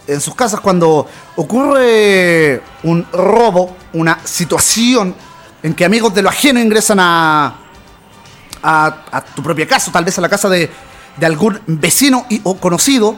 en 0.07 0.21
sus 0.21 0.33
casas 0.35 0.59
cuando 0.61 1.07
ocurre 1.35 2.61
un 2.83 3.05
robo, 3.11 3.75
una 3.93 4.19
situación 4.23 5.13
en 5.61 5.73
que 5.73 5.85
amigos 5.85 6.13
de 6.13 6.21
lo 6.21 6.29
ajeno 6.29 6.59
ingresan 6.59 6.97
a, 7.01 7.55
tu 9.35 9.43
propia 9.43 9.67
casa, 9.67 9.91
tal 9.91 10.05
vez 10.05 10.17
a 10.17 10.21
la 10.21 10.29
casa 10.29 10.49
de, 10.49 10.69
de 11.17 11.25
algún 11.25 11.59
vecino 11.67 12.25
y, 12.29 12.41
o 12.43 12.57
conocido, 12.57 13.15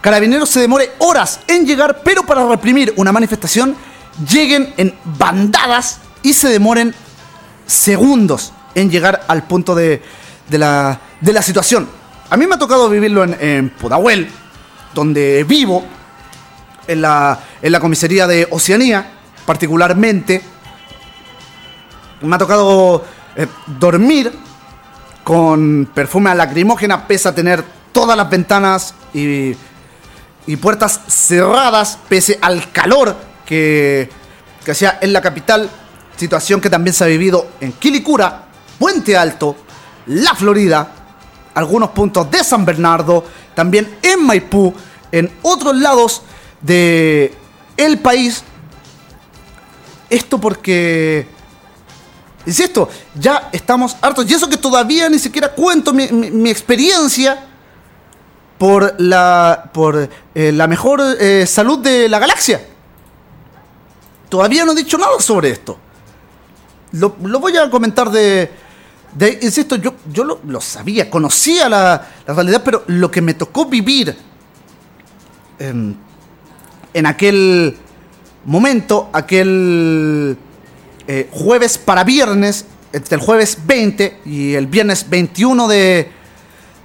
Carabineros 0.00 0.48
se 0.48 0.60
demore 0.60 0.92
horas 0.98 1.40
en 1.48 1.66
llegar, 1.66 2.02
pero 2.04 2.24
para 2.24 2.46
reprimir 2.46 2.94
una 2.96 3.10
manifestación 3.10 3.74
lleguen 4.30 4.72
en 4.76 4.94
bandadas 5.18 5.98
y 6.22 6.34
se 6.34 6.48
demoren 6.48 6.94
segundos 7.66 8.52
en 8.74 8.90
llegar 8.90 9.24
al 9.26 9.42
punto 9.44 9.74
de, 9.74 10.02
de 10.48 10.58
la, 10.58 11.00
de 11.20 11.32
la 11.32 11.42
situación. 11.42 11.88
A 12.30 12.36
mí 12.36 12.46
me 12.46 12.54
ha 12.54 12.58
tocado 12.58 12.88
vivirlo 12.88 13.24
en, 13.24 13.36
en 13.40 13.70
Pudahuel, 13.70 14.30
donde 14.94 15.44
vivo, 15.44 15.84
en 16.86 17.02
la, 17.02 17.38
en 17.60 17.72
la 17.72 17.80
comisaría 17.80 18.26
de 18.26 18.48
Oceanía, 18.50 19.12
particularmente. 19.44 20.42
Me 22.22 22.34
ha 22.34 22.38
tocado 22.38 23.04
eh, 23.36 23.46
dormir 23.66 24.32
con 25.22 25.90
perfume 25.94 26.30
a 26.30 26.34
lacrimógena, 26.34 27.06
pese 27.06 27.28
a 27.28 27.34
tener 27.34 27.62
todas 27.92 28.16
las 28.16 28.30
ventanas 28.30 28.94
y, 29.12 29.54
y 30.46 30.56
puertas 30.56 31.00
cerradas, 31.08 31.98
pese 32.08 32.38
al 32.40 32.72
calor 32.72 33.14
que, 33.44 34.08
que 34.64 34.70
hacía 34.70 34.98
en 35.00 35.12
la 35.12 35.20
capital. 35.20 35.68
Situación 36.16 36.60
que 36.60 36.70
también 36.70 36.94
se 36.94 37.04
ha 37.04 37.06
vivido 37.06 37.48
en 37.60 37.72
Quilicura, 37.72 38.46
Puente 38.78 39.16
Alto, 39.16 39.54
La 40.06 40.34
Florida, 40.34 40.97
algunos 41.58 41.90
puntos 41.90 42.30
de 42.30 42.42
San 42.44 42.64
Bernardo, 42.64 43.24
también 43.54 43.98
en 44.02 44.24
Maipú, 44.24 44.72
en 45.10 45.30
otros 45.42 45.76
lados 45.76 46.22
de 46.60 47.34
el 47.76 47.98
país 47.98 48.44
esto 50.10 50.40
porque, 50.40 51.26
insisto, 52.46 52.88
ya 53.14 53.50
estamos 53.52 53.96
hartos. 54.00 54.30
Y 54.30 54.34
eso 54.34 54.48
que 54.48 54.56
todavía 54.56 55.08
ni 55.08 55.18
siquiera 55.18 55.52
cuento 55.52 55.92
mi, 55.92 56.48
experiencia 56.48 57.44
por 58.56 58.94
la, 58.98 59.70
por, 59.72 60.08
eh, 60.34 60.52
la 60.52 60.66
mejor 60.66 61.00
eh, 61.18 61.46
salud 61.46 61.78
de 61.80 62.08
la 62.08 62.18
galaxia. 62.18 62.66
Todavía 64.28 64.64
no 64.64 64.72
he 64.72 64.76
dicho 64.76 64.96
nada 64.96 65.20
sobre 65.20 65.50
esto. 65.50 65.78
Lo 66.92 67.10
voy 67.10 67.56
a 67.56 67.68
comentar 67.68 68.10
de, 68.10 68.50
de- 69.18 69.38
insisto, 69.42 69.76
yo, 69.76 69.94
yo 70.12 70.24
lo, 70.24 70.60
sabía, 70.60 71.10
conocía 71.10 71.68
la, 71.68 72.06
la 72.26 72.34
realidad, 72.34 72.62
pero 72.64 72.84
lo 72.86 73.10
que 73.10 73.20
me 73.20 73.34
tocó 73.34 73.66
vivir 73.66 74.16
en, 75.58 75.96
en 76.94 77.06
aquel 77.06 77.76
momento, 78.44 79.10
aquel 79.12 80.36
eh, 81.06 81.28
jueves 81.32 81.78
para 81.78 82.04
viernes, 82.04 82.64
entre 82.92 83.16
el 83.16 83.20
jueves 83.20 83.58
20 83.66 84.20
y 84.24 84.54
el 84.54 84.66
viernes 84.66 85.08
21 85.10 85.68
de, 85.68 86.10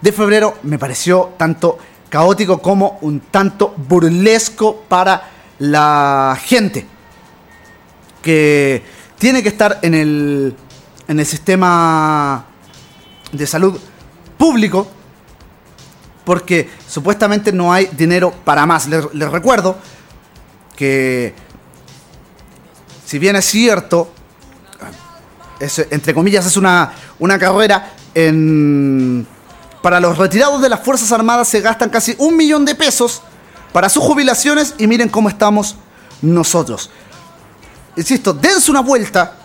de 0.02 0.12
febrero, 0.12 0.58
me 0.63 0.78
pareció 0.80 1.34
tanto 1.38 1.78
caótico 2.10 2.60
como 2.62 2.98
un 3.02 3.19
tanto 3.22 3.74
burlesco 3.78 4.84
para 4.88 5.30
la 5.60 6.38
gente 6.43 6.86
que 8.22 8.82
tiene 9.17 9.41
que 9.43 9.50
estar 9.50 9.80
en 9.82 9.93
el, 9.93 10.56
en 11.13 11.19
el 11.19 11.26
sistema 11.28 12.43
de 13.32 13.45
salud 13.45 13.80
público 14.36 14.88
porque 16.26 16.67
supuestamente 16.89 17.52
no 17.52 17.71
hay 17.71 17.86
dinero 17.86 18.34
para 18.43 18.65
más. 18.65 18.88
Les, 18.88 19.32
recuerdo 19.32 19.78
que 20.76 21.36
si 23.06 23.19
bien 23.19 23.36
es 23.36 23.45
cierto, 23.45 24.12
es, 25.60 25.86
entre 25.91 26.15
comillas 26.15 26.47
es 26.47 26.58
una, 26.58 26.93
una 27.19 27.38
carrera 27.38 27.93
en... 28.15 29.28
Para 29.84 29.99
los 29.99 30.17
retirados 30.17 30.62
de 30.62 30.69
las 30.69 30.80
Fuerzas 30.80 31.12
Armadas 31.12 31.47
se 31.47 31.60
gastan 31.60 31.89
casi 31.89 32.15
un 32.17 32.38
millón 32.38 32.65
de 32.65 32.73
pesos 32.73 33.21
para 33.71 33.89
sus 33.89 34.02
jubilaciones 34.02 34.73
y 34.80 34.88
miren 34.88 35.10
cómo 35.10 35.30
estamos 35.30 35.76
nosotros. 36.21 36.89
Insisto, 37.97 38.34
dense 38.34 38.71
una 38.71 38.80
vuelta 38.80 39.42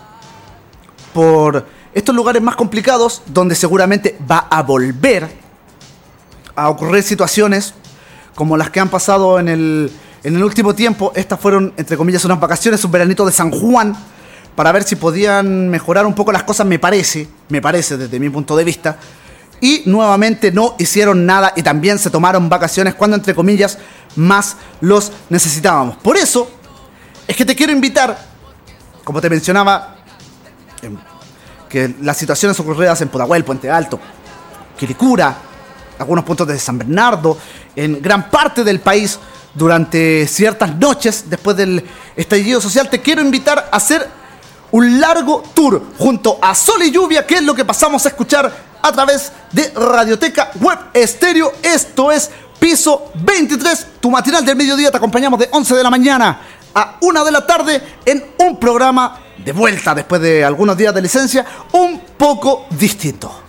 por 1.19 1.65
estos 1.93 2.15
lugares 2.15 2.41
más 2.41 2.55
complicados 2.55 3.23
donde 3.25 3.53
seguramente 3.53 4.17
va 4.31 4.47
a 4.49 4.63
volver 4.63 5.27
a 6.55 6.69
ocurrir 6.69 7.03
situaciones 7.03 7.73
como 8.35 8.55
las 8.55 8.69
que 8.69 8.79
han 8.79 8.87
pasado 8.87 9.37
en 9.37 9.49
el, 9.49 9.91
en 10.23 10.35
el 10.37 10.41
último 10.45 10.73
tiempo. 10.73 11.11
Estas 11.13 11.37
fueron, 11.37 11.73
entre 11.75 11.97
comillas, 11.97 12.23
unas 12.23 12.39
vacaciones, 12.39 12.85
un 12.85 12.91
veranito 12.91 13.25
de 13.25 13.33
San 13.33 13.51
Juan, 13.51 13.97
para 14.55 14.71
ver 14.71 14.83
si 14.83 14.95
podían 14.95 15.67
mejorar 15.67 16.05
un 16.05 16.15
poco 16.15 16.31
las 16.31 16.43
cosas, 16.43 16.65
me 16.65 16.79
parece, 16.79 17.27
me 17.49 17.61
parece 17.61 17.97
desde 17.97 18.17
mi 18.17 18.29
punto 18.29 18.55
de 18.55 18.63
vista. 18.63 18.97
Y 19.59 19.83
nuevamente 19.87 20.53
no 20.53 20.75
hicieron 20.79 21.25
nada 21.25 21.51
y 21.53 21.63
también 21.63 21.99
se 21.99 22.09
tomaron 22.09 22.47
vacaciones 22.47 22.95
cuando, 22.95 23.17
entre 23.17 23.35
comillas, 23.35 23.77
más 24.15 24.55
los 24.79 25.11
necesitábamos. 25.27 25.97
Por 25.97 26.15
eso 26.15 26.49
es 27.27 27.35
que 27.35 27.43
te 27.43 27.57
quiero 27.57 27.73
invitar, 27.73 28.17
como 29.03 29.19
te 29.19 29.29
mencionaba, 29.29 29.97
em, 30.81 30.97
que 31.69 31.95
las 32.01 32.17
situaciones 32.17 32.59
ocurridas 32.59 32.99
en 33.01 33.09
Pudahuel, 33.09 33.45
Puente 33.45 33.69
Alto, 33.69 33.99
Quilicura, 34.77 35.37
algunos 35.99 36.25
puntos 36.25 36.47
de 36.47 36.57
San 36.57 36.77
Bernardo, 36.77 37.37
en 37.75 38.01
gran 38.01 38.29
parte 38.29 38.63
del 38.63 38.79
país 38.79 39.19
durante 39.53 40.27
ciertas 40.27 40.75
noches 40.75 41.25
después 41.29 41.55
del 41.55 41.85
estallido 42.15 42.59
social, 42.59 42.89
te 42.89 43.01
quiero 43.01 43.21
invitar 43.21 43.69
a 43.71 43.77
hacer 43.77 44.07
un 44.71 44.99
largo 44.99 45.43
tour 45.53 45.83
junto 45.97 46.39
a 46.41 46.55
Sol 46.55 46.81
y 46.83 46.91
Lluvia, 46.91 47.25
que 47.25 47.35
es 47.35 47.43
lo 47.43 47.53
que 47.53 47.65
pasamos 47.65 48.05
a 48.05 48.09
escuchar 48.09 48.51
a 48.81 48.91
través 48.91 49.31
de 49.51 49.71
Radioteca 49.75 50.51
Web 50.59 50.79
Estéreo. 50.93 51.53
Esto 51.61 52.11
es 52.11 52.29
Piso 52.59 53.11
23, 53.15 53.87
tu 53.99 54.11
matinal 54.11 54.45
del 54.45 54.55
mediodía. 54.55 54.91
Te 54.91 54.97
acompañamos 54.97 55.39
de 55.39 55.49
11 55.51 55.75
de 55.75 55.83
la 55.83 55.89
mañana 55.89 56.41
a 56.73 56.97
1 57.01 57.25
de 57.25 57.31
la 57.31 57.45
tarde 57.45 57.81
en 58.05 58.23
un 58.39 58.59
programa 58.59 59.19
de 59.49 59.53
vuelta 59.53 59.95
después 59.95 60.21
de 60.21 60.43
algunos 60.43 60.77
días 60.77 60.93
de 60.93 61.01
licencia, 61.01 61.43
un 61.71 61.99
poco 62.15 62.67
distinto. 62.69 63.48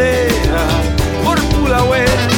bandera 0.00 0.66
por 1.22 1.38
Pudahuel. 1.50 2.29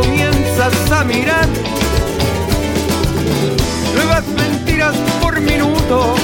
Comienzas 0.00 0.90
a 0.92 1.04
mirar 1.04 1.46
nuevas 3.94 4.26
mentiras 4.28 4.94
por 5.20 5.38
minuto. 5.40 6.14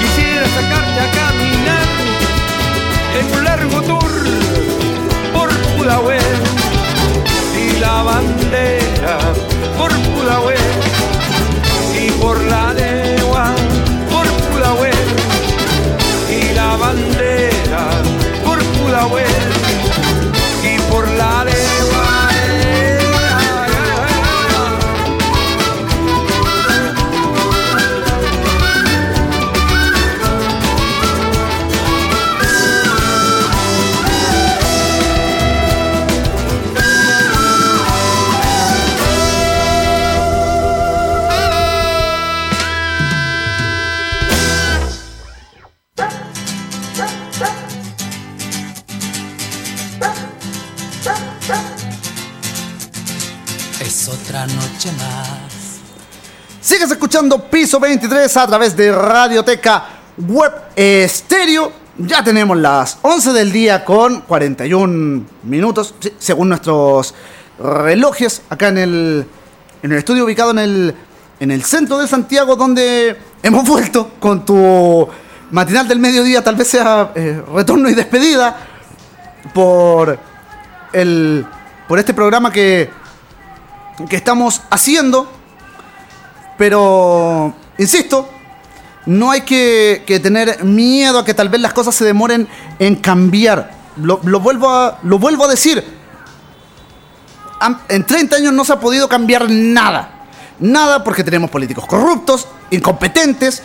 Quisiera 0.00 0.46
sacarte 0.56 1.00
a 1.06 1.10
caminar 1.22 1.88
en 3.18 3.38
un 3.38 3.44
largo 3.44 3.82
tour 3.82 4.12
por 5.32 5.48
Pudahuel 5.76 6.38
y 7.62 7.78
la 7.78 8.02
bandera 8.02 9.18
por 9.78 9.92
Pudahuel 10.12 10.58
y 11.94 12.10
por 12.20 12.42
la 12.44 12.74
legua 12.74 12.89
escuchando 57.10 57.50
Piso 57.50 57.80
23 57.80 58.36
a 58.36 58.46
través 58.46 58.76
de 58.76 58.92
Radioteca 58.92 59.84
Web 60.16 60.52
Estéreo. 60.76 61.72
Ya 61.98 62.22
tenemos 62.22 62.56
las 62.56 62.98
11 63.02 63.32
del 63.32 63.50
día 63.50 63.84
con 63.84 64.20
41 64.20 65.24
minutos, 65.42 65.92
según 66.20 66.50
nuestros 66.50 67.12
relojes, 67.58 68.42
acá 68.48 68.68
en 68.68 68.78
el, 68.78 69.26
en 69.82 69.90
el 69.90 69.98
estudio 69.98 70.24
ubicado 70.24 70.52
en 70.52 70.60
el, 70.60 70.94
en 71.40 71.50
el 71.50 71.64
centro 71.64 71.98
de 71.98 72.06
Santiago, 72.06 72.54
donde 72.54 73.16
hemos 73.42 73.66
vuelto 73.66 74.12
con 74.20 74.44
tu 74.44 75.08
matinal 75.50 75.88
del 75.88 75.98
mediodía, 75.98 76.44
tal 76.44 76.54
vez 76.54 76.68
sea 76.68 77.10
eh, 77.16 77.42
retorno 77.52 77.90
y 77.90 77.94
despedida 77.94 78.56
por, 79.52 80.16
el, 80.92 81.44
por 81.88 81.98
este 81.98 82.14
programa 82.14 82.52
que, 82.52 82.88
que 84.08 84.14
estamos 84.14 84.62
haciendo. 84.70 85.39
Pero, 86.60 87.54
insisto, 87.78 88.28
no 89.06 89.30
hay 89.30 89.40
que, 89.40 90.20
tener 90.22 90.62
miedo 90.62 91.18
a 91.18 91.24
que 91.24 91.32
tal 91.32 91.48
vez 91.48 91.58
las 91.58 91.72
cosas 91.72 91.94
se 91.94 92.04
demoren 92.04 92.46
en 92.78 92.96
cambiar. 92.96 93.70
Lo, 93.96 94.20
lo 94.24 94.40
vuelvo, 94.40 94.68
a, 94.68 94.98
lo 95.04 95.18
vuelvo 95.18 95.46
a 95.46 95.48
decir. 95.48 95.82
En 97.88 98.04
30 98.04 98.36
años 98.36 98.52
no 98.52 98.66
se 98.66 98.74
ha 98.74 98.78
podido 98.78 99.08
cambiar 99.08 99.48
nada. 99.48 100.26
Nada 100.58 101.02
porque 101.02 101.24
tenemos 101.24 101.48
políticos 101.48 101.86
corruptos, 101.86 102.46
incompetentes, 102.70 103.62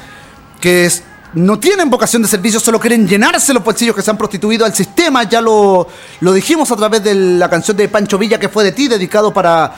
que 0.62 0.90
no 1.34 1.60
tienen 1.60 1.90
vocación 1.90 2.22
de 2.22 2.30
servicio, 2.30 2.62
solo 2.62 2.80
quieren 2.80 3.06
llenarse 3.06 3.54
los 3.54 3.62
bolsillos 3.62 3.94
que 3.94 4.04
se 4.04 4.10
han 4.10 4.18
prostituido 4.18 4.64
al 4.64 4.74
sistema. 4.74 5.24
Ya 5.24 5.42
lo, 5.42 5.86
lo 6.22 6.32
dijimos 6.32 6.72
a 6.72 6.78
través 6.78 7.04
de 7.04 7.14
la 7.14 7.50
canción 7.50 7.76
de 7.76 7.90
Pancho 7.90 8.18
Villa 8.18 8.40
que 8.40 8.48
fue 8.48 8.64
de 8.64 8.72
ti, 8.72 8.88
dedicado 8.88 9.34
para 9.34 9.76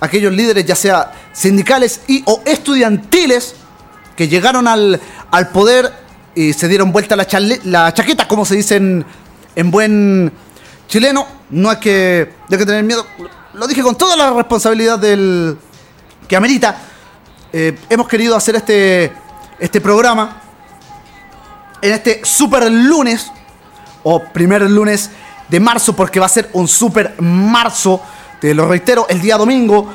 aquellos 0.00 0.32
líderes, 0.32 0.64
ya 0.64 0.74
sea 0.74 1.12
sindicales 1.32 2.00
y 2.08 2.22
o 2.26 2.42
estudiantiles, 2.44 3.54
que 4.16 4.28
llegaron 4.28 4.68
al, 4.68 5.00
al 5.30 5.48
poder 5.48 5.92
y 6.34 6.52
se 6.52 6.68
dieron 6.68 6.92
vuelta 6.92 7.16
la, 7.16 7.26
chale- 7.26 7.60
la 7.64 7.92
chaqueta, 7.94 8.28
como 8.28 8.44
se 8.44 8.56
dice 8.56 8.76
en, 8.76 9.04
en 9.56 9.70
buen 9.70 10.32
chileno. 10.88 11.26
No 11.50 11.70
hay 11.70 11.78
que, 11.78 12.32
hay 12.50 12.58
que 12.58 12.66
tener 12.66 12.82
miedo. 12.84 13.06
Lo 13.54 13.66
dije 13.66 13.82
con 13.82 13.96
toda 13.96 14.16
la 14.16 14.32
responsabilidad 14.32 14.98
del 14.98 15.56
que 16.28 16.36
amerita. 16.36 16.76
Eh, 17.52 17.78
hemos 17.88 18.08
querido 18.08 18.34
hacer 18.36 18.56
este, 18.56 19.12
este 19.58 19.80
programa 19.80 20.40
en 21.80 21.92
este 21.92 22.20
super 22.24 22.70
lunes 22.70 23.30
o 24.02 24.22
primer 24.22 24.62
lunes 24.62 25.10
de 25.48 25.60
marzo, 25.60 25.94
porque 25.94 26.18
va 26.18 26.26
a 26.26 26.30
ser 26.30 26.50
un 26.52 26.66
super 26.66 27.14
marzo. 27.20 28.00
Te 28.44 28.52
lo 28.52 28.68
reitero, 28.68 29.06
el 29.08 29.22
día 29.22 29.38
domingo 29.38 29.88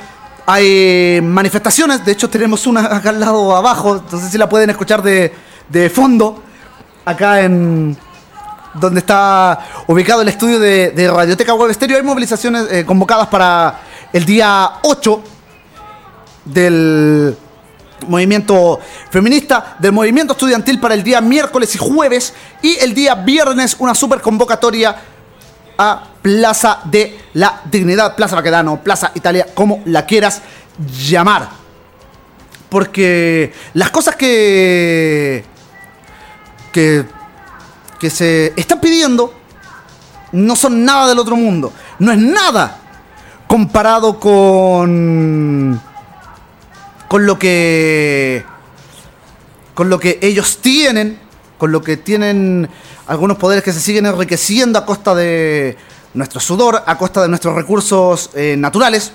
hay 0.47 1.21
manifestaciones. 1.21 2.03
De 2.03 2.13
hecho, 2.13 2.31
tenemos 2.31 2.65
una 2.65 2.95
acá 2.95 3.09
al 3.09 3.19
lado 3.19 3.55
abajo. 3.55 4.03
No 4.11 4.19
sé 4.19 4.27
si 4.27 4.39
la 4.39 4.49
pueden 4.49 4.71
escuchar 4.71 5.03
de, 5.03 5.31
de 5.67 5.87
fondo. 5.91 6.41
Acá 7.05 7.41
en 7.41 7.95
donde 8.73 9.01
está 9.01 9.59
ubicado 9.85 10.23
el 10.23 10.29
estudio 10.29 10.59
de, 10.59 10.89
de 10.89 11.11
Radioteca 11.11 11.53
Web 11.53 11.71
Stereo. 11.75 11.97
Hay 11.97 12.03
movilizaciones 12.03 12.65
eh, 12.71 12.85
convocadas 12.87 13.27
para 13.27 13.81
el 14.11 14.25
día 14.25 14.79
8 14.81 15.21
del 16.45 17.37
movimiento 18.07 18.79
feminista, 19.11 19.75
del 19.77 19.91
movimiento 19.91 20.33
estudiantil 20.33 20.79
para 20.79 20.95
el 20.95 21.03
día 21.03 21.21
miércoles 21.21 21.75
y 21.75 21.77
jueves 21.77 22.33
y 22.63 22.79
el 22.79 22.95
día 22.95 23.13
viernes 23.13 23.75
una 23.77 23.93
super 23.93 24.21
convocatoria 24.21 24.95
a 25.77 26.08
Plaza 26.21 26.79
de 26.85 27.17
la 27.33 27.61
Dignidad, 27.69 28.15
Plaza 28.15 28.35
Baquedano, 28.35 28.81
Plaza 28.83 29.11
Italia, 29.15 29.47
como 29.53 29.81
la 29.85 30.05
quieras 30.05 30.41
llamar. 31.07 31.49
Porque 32.69 33.53
las 33.73 33.89
cosas 33.89 34.15
que 34.15 35.43
que 36.71 37.05
que 37.99 38.09
se 38.09 38.53
están 38.55 38.79
pidiendo 38.79 39.33
no 40.31 40.55
son 40.55 40.85
nada 40.85 41.07
del 41.07 41.19
otro 41.19 41.35
mundo, 41.35 41.73
no 41.99 42.11
es 42.11 42.17
nada 42.17 42.77
comparado 43.47 44.19
con 44.19 45.81
con 47.07 47.25
lo 47.25 47.39
que 47.39 48.45
con 49.73 49.89
lo 49.89 49.99
que 49.99 50.19
ellos 50.21 50.59
tienen, 50.61 51.19
con 51.57 51.71
lo 51.71 51.81
que 51.81 51.97
tienen 51.97 52.69
algunos 53.07 53.37
poderes 53.37 53.63
que 53.63 53.73
se 53.73 53.79
siguen 53.79 54.05
enriqueciendo 54.05 54.77
a 54.77 54.85
costa 54.85 55.15
de 55.15 55.77
nuestro 56.13 56.39
sudor, 56.39 56.83
a 56.85 56.97
costa 56.97 57.21
de 57.21 57.27
nuestros 57.27 57.55
recursos 57.55 58.31
eh, 58.33 58.55
naturales. 58.57 59.11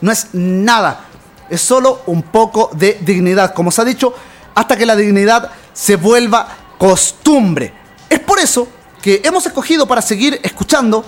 No 0.00 0.12
es 0.12 0.28
nada, 0.32 1.06
es 1.50 1.60
solo 1.60 2.02
un 2.06 2.22
poco 2.22 2.70
de 2.72 2.98
dignidad, 3.00 3.54
como 3.54 3.70
se 3.70 3.82
ha 3.82 3.84
dicho, 3.84 4.14
hasta 4.54 4.76
que 4.76 4.86
la 4.86 4.96
dignidad 4.96 5.50
se 5.72 5.96
vuelva 5.96 6.48
costumbre. 6.78 7.72
Es 8.08 8.20
por 8.20 8.38
eso 8.38 8.68
que 9.02 9.20
hemos 9.24 9.46
escogido 9.46 9.86
para 9.86 10.02
seguir 10.02 10.40
escuchando 10.42 11.04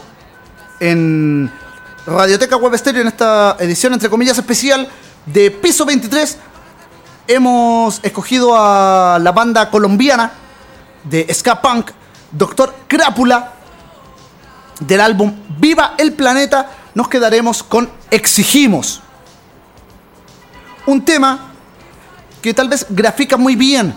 en 0.80 1.51
Radioteca 2.07 2.57
Web 2.57 2.76
Stereo 2.78 3.03
en 3.03 3.09
esta 3.09 3.57
edición 3.61 3.93
entre 3.93 4.09
comillas 4.09 4.38
especial 4.38 4.88
de 5.26 5.51
Piso 5.51 5.84
23 5.84 6.38
hemos 7.26 8.01
escogido 8.03 8.57
a 8.57 9.18
la 9.20 9.32
banda 9.32 9.70
colombiana 9.70 10.32
de 11.05 11.32
ska 11.32 11.61
punk 11.61 11.91
Doctor 12.32 12.74
Crápula 12.88 13.53
del 14.81 15.01
álbum 15.01 15.33
Viva 15.59 15.95
el 15.99 16.12
Planeta 16.14 16.70
nos 16.95 17.09
quedaremos 17.09 17.62
con 17.62 17.89
Exigimos 18.11 19.03
un 20.87 21.05
tema 21.05 21.53
que 22.43 22.53
tal 22.55 22.68
vez 22.68 22.87
grafica 22.91 23.37
muy 23.37 23.55
bien 23.55 23.95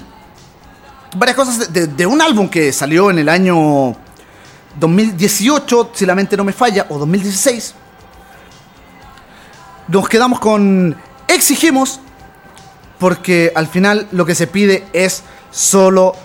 varias 1.15 1.35
cosas 1.35 1.71
de, 1.71 2.05
un 2.05 2.21
álbum 2.21 2.49
que 2.49 2.71
salió 2.71 3.09
en 3.09 3.19
el 3.19 3.29
año 3.29 3.95
2018, 4.79 5.91
si 5.93 6.05
la 6.05 6.15
mente 6.15 6.35
no 6.35 6.43
me 6.43 6.53
falla, 6.53 6.87
o 6.89 6.97
2016. 6.97 7.75
Nos 9.87 10.09
quedamos 10.09 10.39
con 10.39 10.95
exigimos 11.27 11.99
porque 12.99 13.51
al 13.55 13.67
final 13.67 14.07
lo 14.11 14.25
que 14.25 14.33
se 14.33 14.47
pide 14.47 14.85
es 14.93 15.23
solo 15.51 16.15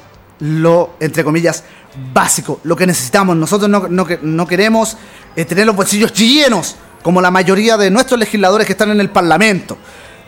lo, 0.41 0.95
entre 1.01 1.25
comillas, 1.25 1.65
básico, 2.13 2.61
lo 2.65 2.77
que 2.77 2.87
necesitamos. 2.87 3.37
Nosotros 3.37 3.71
no, 3.71 3.89
no 3.89 4.07
no 4.23 4.47
queremos 4.47 4.97
eh, 5.37 5.45
tener 5.45 5.67
los 5.67 5.77
bolsillos 5.77 6.13
llenos 6.13 6.77
como 7.03 7.21
la 7.21 7.31
mayoría 7.31 7.77
de 7.77 7.91
nuestros 7.91 8.19
legisladores 8.19 8.67
que 8.67 8.73
están 8.73 8.91
en 8.91 9.01
el 9.01 9.11
Parlamento. 9.11 9.77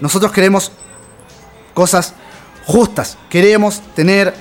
Nosotros 0.00 0.32
queremos 0.32 0.72
cosas 1.74 2.14
justas, 2.66 3.18
queremos 3.28 3.80
tener 3.94 4.34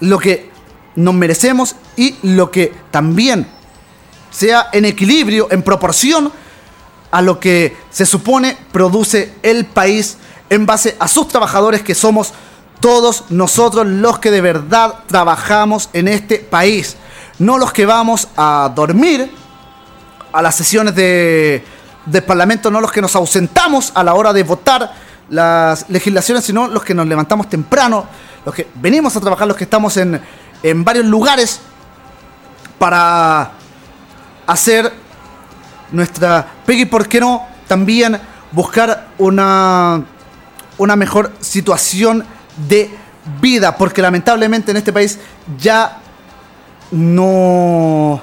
lo 0.00 0.18
que 0.18 0.50
nos 0.96 1.14
merecemos 1.14 1.76
y 1.96 2.16
lo 2.22 2.50
que 2.50 2.72
también 2.90 3.46
sea 4.30 4.68
en 4.72 4.84
equilibrio, 4.84 5.48
en 5.50 5.62
proporción 5.62 6.32
a 7.10 7.22
lo 7.22 7.40
que 7.40 7.76
se 7.90 8.06
supone 8.06 8.56
produce 8.72 9.34
el 9.42 9.66
país 9.66 10.18
en 10.48 10.66
base 10.66 10.96
a 10.98 11.08
sus 11.08 11.28
trabajadores 11.28 11.82
que 11.82 11.94
somos 11.94 12.32
todos 12.80 13.24
nosotros 13.30 13.86
los 13.86 14.18
que 14.18 14.30
de 14.30 14.40
verdad 14.40 14.94
trabajamos 15.06 15.90
en 15.92 16.08
este 16.08 16.38
país. 16.38 16.96
No 17.38 17.58
los 17.58 17.72
que 17.72 17.86
vamos 17.86 18.28
a 18.36 18.70
dormir 18.74 19.30
a 20.32 20.42
las 20.42 20.54
sesiones 20.54 20.94
de, 20.94 21.64
del 22.06 22.22
Parlamento, 22.24 22.70
no 22.70 22.80
los 22.80 22.92
que 22.92 23.00
nos 23.00 23.14
ausentamos 23.16 23.92
a 23.94 24.02
la 24.02 24.14
hora 24.14 24.32
de 24.32 24.42
votar 24.42 24.92
las 25.28 25.88
legislaciones, 25.88 26.44
sino 26.44 26.68
los 26.68 26.82
que 26.82 26.94
nos 26.94 27.06
levantamos 27.06 27.48
temprano, 27.48 28.06
los 28.44 28.54
que 28.54 28.68
venimos 28.74 29.16
a 29.16 29.20
trabajar, 29.20 29.46
los 29.46 29.56
que 29.56 29.64
estamos 29.64 29.96
en, 29.96 30.20
en 30.62 30.84
varios 30.84 31.06
lugares 31.06 31.60
para 32.78 33.52
hacer 34.46 34.92
nuestra 35.92 36.46
pega 36.66 36.80
y, 36.80 36.86
¿por 36.86 37.06
qué 37.06 37.20
no? 37.20 37.46
También 37.68 38.20
buscar 38.52 39.08
una, 39.18 40.02
una 40.78 40.96
mejor 40.96 41.32
situación 41.40 42.24
de 42.68 42.90
vida, 43.40 43.76
porque 43.76 44.02
lamentablemente 44.02 44.70
en 44.70 44.76
este 44.76 44.92
país 44.92 45.18
ya 45.58 46.00
no, 46.90 48.22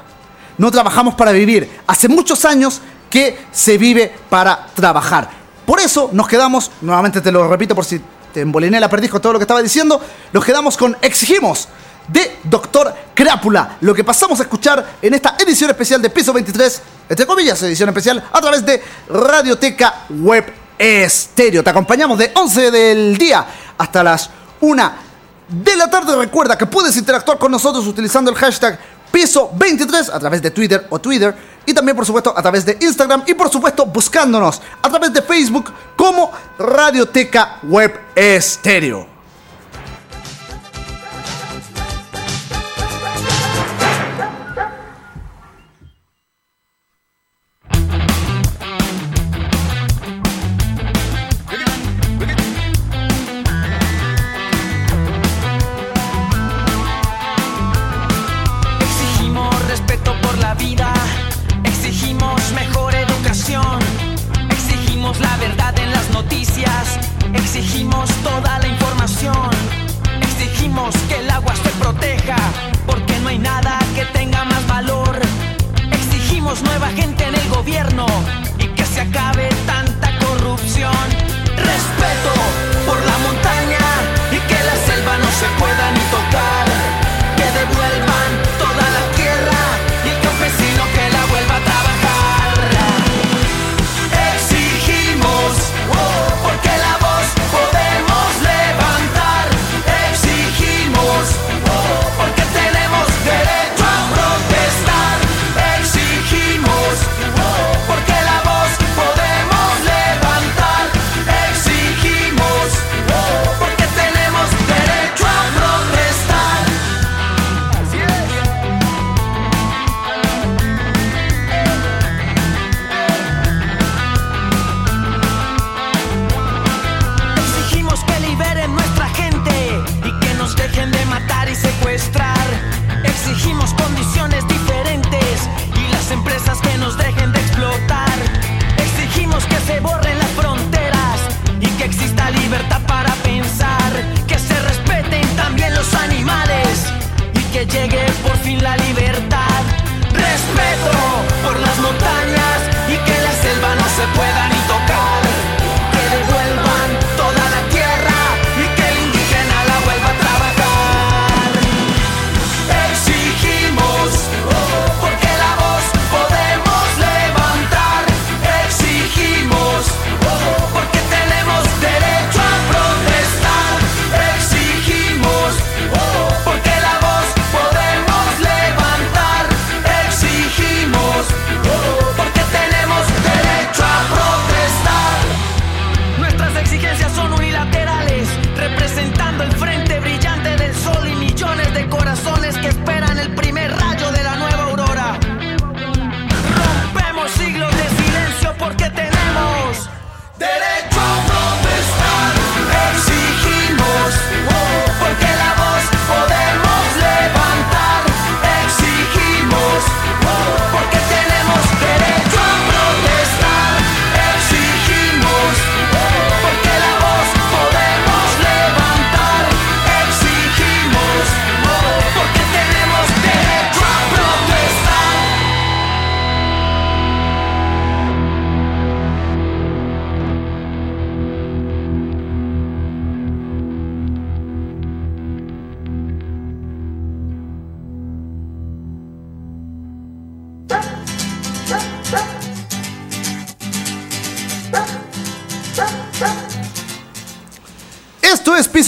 no 0.57 0.71
trabajamos 0.71 1.15
para 1.15 1.31
vivir. 1.31 1.69
Hace 1.87 2.07
muchos 2.07 2.45
años 2.45 2.81
que 3.09 3.37
se 3.51 3.77
vive 3.77 4.13
para 4.29 4.67
trabajar. 4.75 5.29
Por 5.65 5.79
eso 5.79 6.09
nos 6.13 6.27
quedamos, 6.27 6.71
nuevamente 6.81 7.21
te 7.21 7.31
lo 7.31 7.47
repito 7.47 7.75
por 7.75 7.85
si 7.85 8.01
te 8.33 8.41
emboliné 8.41 8.79
la 8.79 8.89
perdiz 8.89 9.11
con 9.11 9.21
todo 9.21 9.33
lo 9.33 9.39
que 9.39 9.43
estaba 9.43 9.61
diciendo, 9.61 9.99
nos 10.33 10.45
quedamos 10.45 10.77
con 10.77 10.95
Exigimos 11.01 11.67
de 12.07 12.37
Doctor 12.43 12.93
Crápula, 13.13 13.77
lo 13.81 13.93
que 13.93 14.03
pasamos 14.03 14.39
a 14.39 14.43
escuchar 14.43 14.97
en 15.01 15.13
esta 15.13 15.35
edición 15.39 15.69
especial 15.69 16.01
de 16.01 16.09
Piso 16.09 16.31
23, 16.31 16.81
entre 17.09 17.25
comillas, 17.25 17.61
edición 17.63 17.89
especial, 17.89 18.23
a 18.31 18.41
través 18.41 18.65
de 18.65 18.81
Radioteca 19.09 20.05
Web 20.09 20.53
Estéreo. 20.77 21.63
Te 21.63 21.69
acompañamos 21.69 22.17
de 22.17 22.31
11 22.33 22.71
del 22.71 23.17
día 23.17 23.45
hasta 23.77 24.03
las 24.03 24.29
1 24.61 24.91
de 25.47 25.75
la 25.75 25.89
tarde. 25.89 26.15
Recuerda 26.15 26.57
que 26.57 26.65
puedes 26.65 26.95
interactuar 26.97 27.37
con 27.37 27.51
nosotros 27.51 27.85
utilizando 27.87 28.31
el 28.31 28.37
hashtag 28.37 28.79
Piso 29.11 29.51
23 29.55 30.09
a 30.09 30.19
través 30.19 30.41
de 30.41 30.51
Twitter 30.51 30.85
o 30.89 30.99
Twitter 30.99 31.33
y 31.65 31.73
también 31.73 31.95
por 31.95 32.05
supuesto 32.05 32.33
a 32.35 32.41
través 32.41 32.65
de 32.65 32.77
Instagram 32.81 33.23
y 33.25 33.33
por 33.33 33.49
supuesto 33.49 33.85
buscándonos 33.85 34.61
a 34.81 34.89
través 34.89 35.13
de 35.13 35.21
Facebook 35.21 35.71
como 35.95 36.31
Radioteca 36.59 37.59
Web 37.63 37.99
Estéreo. 38.15 39.16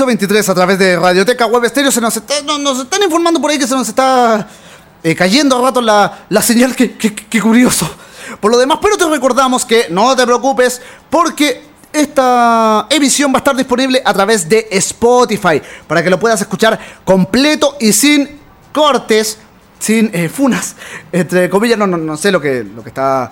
23 0.10 0.49
a 0.49 0.55
través 0.55 0.78
de 0.80 0.97
Radioteca 0.97 1.45
Web 1.45 1.66
Estéreo. 1.66 1.91
Se 1.91 2.01
nos, 2.01 2.16
está- 2.18 2.41
no- 2.43 2.57
nos 2.57 2.80
están 2.80 3.01
informando 3.03 3.39
por 3.39 3.51
ahí 3.51 3.57
que 3.60 3.68
se 3.68 3.76
nos 3.76 3.88
está 3.88 4.47
eh, 5.03 5.16
cayendo 5.16 5.57
a 5.57 5.62
rato 5.62 5.82
la, 5.82 6.26
la 6.30 6.41
señal. 6.41 6.76
Qué- 6.76 6.95
qué 6.97 7.41
curioso. 7.41 7.89
Por 8.39 8.51
lo 8.51 8.57
demás, 8.57 8.80
pero 8.82 8.97
te 8.97 9.05
recordamos 9.05 9.66
que 9.66 9.88
no 9.89 10.16
te 10.16 10.26
preocupes 10.26 10.82
porque 11.10 11.64
esta 11.93 12.86
emisión 12.89 13.32
va 13.32 13.38
a 13.38 13.39
estar 13.39 13.55
disponible 13.55 14.01
a 14.05 14.14
través 14.14 14.47
de 14.49 14.68
Spotify 14.72 15.62
para 15.88 16.03
que 16.03 16.10
lo 16.10 16.20
puedas 16.20 16.39
escuchar 16.41 16.80
completo 17.03 17.76
y 17.80 17.91
sin 17.93 18.39
cortes, 18.74 19.38
sin 19.80 20.10
eh, 20.14 20.30
funas, 20.30 20.76
entre 21.12 21.49
comillas, 21.49 21.78
no, 21.80 21.88
no, 21.88 21.97
no 21.97 22.18
sé 22.18 22.32
lo 22.32 22.39
que, 22.41 22.64
lo 22.64 22.84
que 22.84 22.89
está 22.89 23.32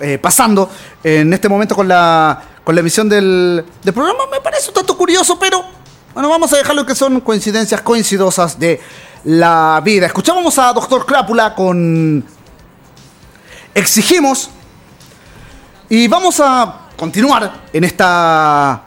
eh, 0.00 0.18
pasando 0.18 0.70
en 1.02 1.32
este 1.34 1.48
momento 1.48 1.74
con 1.74 1.86
la, 1.86 2.42
con 2.64 2.74
la 2.74 2.80
emisión 2.80 3.08
del, 3.08 3.64
del 3.82 3.94
programa. 3.94 4.24
Me 4.30 4.40
parece 4.40 4.68
un 4.68 4.74
tanto 4.74 4.96
curioso, 4.96 5.38
pero 5.38 5.62
bueno, 6.14 6.28
vamos 6.28 6.52
a 6.52 6.58
dejarlo 6.58 6.86
que 6.86 6.94
son 6.94 7.20
coincidencias 7.22 7.80
coincidosas 7.80 8.56
de 8.56 8.80
la 9.24 9.82
vida. 9.84 10.06
Escuchábamos 10.06 10.56
a 10.60 10.72
Doctor 10.72 11.04
Crápula 11.04 11.56
con 11.56 12.24
Exigimos 13.74 14.48
y 15.88 16.06
vamos 16.06 16.38
a 16.38 16.82
continuar 16.96 17.64
en 17.72 17.82
esta 17.82 18.84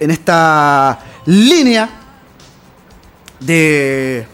en 0.00 0.10
esta 0.10 0.98
línea 1.26 1.88
de 3.38 4.26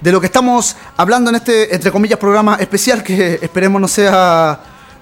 de 0.00 0.12
lo 0.12 0.20
que 0.20 0.26
estamos 0.26 0.74
hablando 0.96 1.30
en 1.30 1.36
este 1.36 1.72
entre 1.72 1.92
comillas 1.92 2.18
programa 2.18 2.56
especial 2.56 3.04
que 3.04 3.38
esperemos 3.40 3.80
no 3.80 3.86
sea 3.86 4.58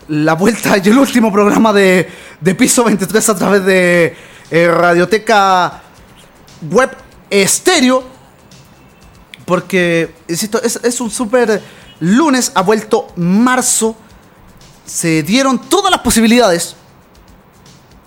la 0.09 0.35
vuelta 0.35 0.76
y 0.76 0.87
el 0.91 0.99
último 0.99 1.33
programa 1.33 1.72
de, 1.72 2.07
de 2.39 2.55
piso 2.55 2.85
23 2.85 3.29
a 3.31 3.35
través 3.35 3.64
de 3.64 4.14
eh, 4.51 4.68
radioteca 4.68 5.88
web 6.63 6.91
estéreo 7.31 8.19
porque 9.49 10.15
insisto 10.29 10.61
es, 10.63 11.01
un 11.01 11.11
super 11.11 11.63
lunes 12.01 12.53
ha 12.55 12.61
vuelto 12.61 13.09
marzo 13.17 13.97
se 14.85 15.23
dieron 15.23 15.59
todas 15.59 15.91
las 15.91 16.01
posibilidades 16.01 16.77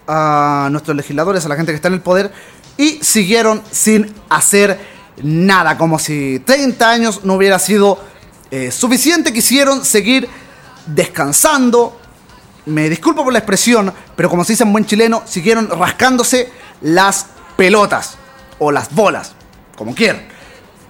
a 0.07 0.69
nuestros 0.71 0.95
legisladores, 0.95 1.43
a 1.45 1.49
la 1.49 1.55
gente 1.55 1.71
que 1.71 1.77
está 1.77 1.87
en 1.87 1.95
el 1.95 2.01
poder, 2.01 2.31
y 2.77 3.03
siguieron 3.03 3.61
sin 3.71 4.13
hacer 4.29 4.79
nada, 5.23 5.77
como 5.77 5.97
si 5.97 6.39
30 6.45 6.89
años 6.89 7.21
no 7.23 7.35
hubiera 7.35 7.57
sido 7.59 7.99
eh, 8.51 8.71
suficiente, 8.71 9.33
quisieron 9.33 9.83
seguir 9.83 10.27
descansando. 10.85 11.99
Me 12.65 12.89
disculpo 12.89 13.23
por 13.23 13.33
la 13.33 13.39
expresión, 13.39 13.93
pero 14.15 14.29
como 14.29 14.43
se 14.43 14.53
dice 14.53 14.63
en 14.63 14.71
buen 14.71 14.85
chileno, 14.85 15.23
siguieron 15.25 15.69
rascándose 15.69 16.51
las 16.81 17.27
pelotas 17.57 18.17
o 18.63 18.71
las 18.71 18.93
bolas, 18.93 19.33
como 19.75 19.95
quieran. 19.95 20.21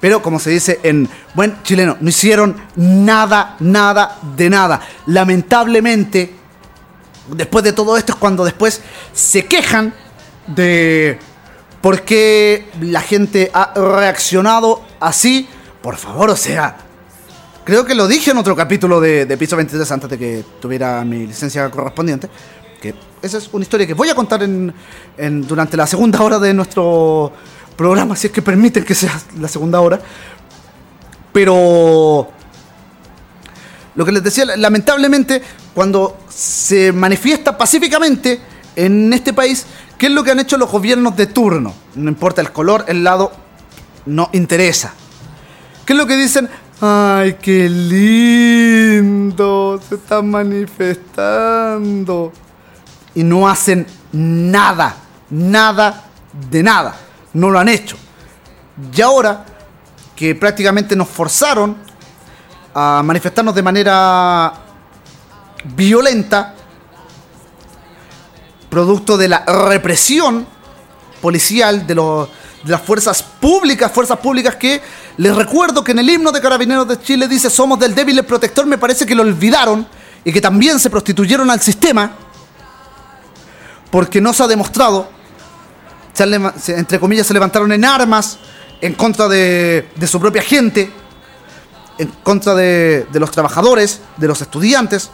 Pero 0.02 0.22
como 0.22 0.40
se 0.40 0.50
dice 0.50 0.80
en 0.84 1.08
buen 1.36 1.62
chileno, 1.64 1.96
no 2.02 2.10
hicieron 2.10 2.56
nada, 2.76 3.56
nada 3.60 4.18
de 4.36 4.50
nada. 4.50 4.82
Lamentablemente, 5.06 6.34
después 7.36 7.64
de 7.64 7.72
todo 7.74 7.96
esto 7.98 8.14
es 8.14 8.18
cuando 8.18 8.44
después 8.44 8.82
se 9.14 9.46
quejan 9.46 9.94
de 10.48 11.18
por 11.82 12.02
qué 12.02 12.70
la 12.82 13.02
gente 13.02 13.50
ha 13.54 13.74
reaccionado 13.76 14.82
así. 15.00 15.48
Por 15.82 15.98
favor, 15.98 16.30
o 16.32 16.36
sea, 16.36 16.78
creo 17.64 17.86
que 17.86 17.96
lo 17.96 18.08
dije 18.08 18.32
en 18.32 18.38
otro 18.38 18.56
capítulo 18.56 19.00
de, 19.00 19.26
de 19.26 19.38
Piso 19.38 19.56
23 19.56 19.92
antes 19.92 20.10
de 20.10 20.18
que 20.18 20.46
tuviera 20.60 21.04
mi 21.06 21.26
licencia 21.28 21.70
correspondiente. 21.72 22.28
Que 22.82 22.96
esa 23.22 23.38
es 23.38 23.50
una 23.54 23.62
historia 23.64 23.86
que 23.86 23.94
voy 23.94 24.10
a 24.10 24.16
contar 24.16 24.42
en, 24.44 24.74
en- 25.18 25.48
durante 25.48 25.78
la 25.78 25.86
segunda 25.86 26.22
hora 26.22 26.40
de 26.40 26.54
nuestro 26.54 27.32
programa, 27.82 28.16
si 28.16 28.28
es 28.28 28.34
que 28.34 28.44
permiten 28.44 28.84
que 28.84 28.94
sea 28.94 29.20
la 29.40 29.48
segunda 29.48 29.82
hora. 29.82 30.00
Pero 31.34 32.30
lo 33.96 34.06
que 34.06 34.12
les 34.12 34.24
decía, 34.24 34.46
lamentablemente, 34.56 35.42
cuando 35.74 36.20
se 36.30 36.92
manifiesta 36.92 37.58
pacíficamente 37.58 38.40
en 38.76 39.12
este 39.14 39.34
país, 39.34 39.66
¿qué 39.98 40.06
es 40.06 40.12
lo 40.12 40.24
que 40.24 40.30
han 40.30 40.40
hecho 40.40 40.58
los 40.58 40.70
gobiernos 40.70 41.18
de 41.18 41.26
turno? 41.26 41.74
No 41.96 42.10
importa 42.10 42.42
el 42.42 42.52
color, 42.52 42.86
el 42.88 43.04
lado, 43.04 43.32
no 44.06 44.30
interesa. 44.34 44.94
¿Qué 45.84 45.94
es 45.94 45.98
lo 45.98 46.06
que 46.06 46.18
dicen? 46.18 46.48
Ay, 46.82 47.38
qué 47.42 47.68
lindo, 47.68 49.82
se 49.90 49.96
están 49.96 50.30
manifestando. 50.30 52.32
Y 53.16 53.24
no 53.24 53.50
hacen 53.50 53.88
nada, 54.12 54.98
nada 55.32 56.06
de 56.52 56.62
nada. 56.62 56.96
No 57.34 57.50
lo 57.50 57.60
han 57.60 57.70
hecho. 57.70 57.98
Y 58.96 59.02
ahora 59.02 59.46
que 60.16 60.36
prácticamente 60.36 60.96
nos 60.96 61.08
forzaron 61.08 61.78
a 62.74 63.02
manifestarnos 63.04 63.54
de 63.56 63.64
manera 63.64 64.54
violenta, 65.76 66.54
producto 68.70 69.18
de 69.18 69.28
la 69.28 69.44
represión 69.46 70.46
policial 71.22 71.86
de, 71.86 71.96
los- 71.96 72.30
de 72.64 72.72
las 72.72 72.82
fuerzas 72.82 73.22
públicas, 73.24 73.92
fuerzas 73.92 74.18
públicas 74.20 74.56
que 74.56 74.82
les 75.18 75.36
recuerdo 75.36 75.84
que 75.84 75.92
en 75.92 76.00
el 76.00 76.10
himno 76.10 76.32
de 76.32 76.40
Carabineros 76.42 76.88
de 76.88 77.00
Chile 77.00 77.28
dice 77.28 77.50
somos 77.50 77.78
del 77.80 77.94
débil 77.94 78.18
el 78.18 78.26
protector, 78.26 78.66
me 78.66 78.78
parece 78.78 79.06
que 79.06 79.14
lo 79.14 79.24
olvidaron 79.24 79.86
y 80.24 80.32
que 80.32 80.40
también 80.42 80.80
se 80.80 80.90
prostituyeron 80.90 81.50
al 81.52 81.60
sistema 81.60 82.12
porque 83.92 84.22
no 84.22 84.32
se 84.34 84.44
ha 84.44 84.48
demostrado, 84.48 85.10
se 86.14 86.78
entre 86.78 87.00
comillas 87.00 87.28
se 87.28 87.34
levantaron 87.34 87.72
en 87.72 87.86
armas 87.86 88.38
en 88.82 88.94
contra 88.94 89.28
de, 89.28 89.90
de 89.96 90.08
su 90.08 90.20
propia 90.20 90.42
gente, 90.42 90.92
en 91.98 92.08
contra 92.24 92.56
de, 92.56 93.06
de 93.12 93.20
los 93.20 93.32
trabajadores, 93.32 94.02
de 94.18 94.28
los 94.28 94.42
estudiantes, 94.42 95.12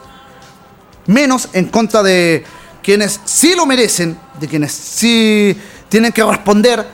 menos 1.06 1.50
en 1.54 1.66
contra 1.66 2.02
de 2.02 2.46
quienes 2.82 3.20
sí 3.26 3.56
lo 3.56 3.66
merecen, 3.66 4.18
de 4.40 4.48
quienes 4.48 4.72
sí 4.72 5.60
tienen 5.90 6.12
que 6.12 6.24
responder 6.24 6.88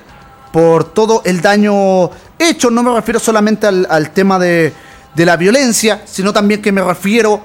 por 0.52 0.94
todo 0.94 1.22
el 1.26 1.42
daño 1.42 2.10
hecho. 2.40 2.72
No 2.72 2.82
me 2.82 2.94
refiero 2.94 3.20
solamente 3.20 3.68
al, 3.68 3.88
al 3.90 4.12
tema 4.12 4.40
de, 4.40 4.74
de 5.14 5.26
la 5.26 5.38
violencia, 5.38 6.02
sino 6.06 6.34
también 6.34 6.62
que 6.62 6.72
me 6.72 6.84
refiero 6.84 7.42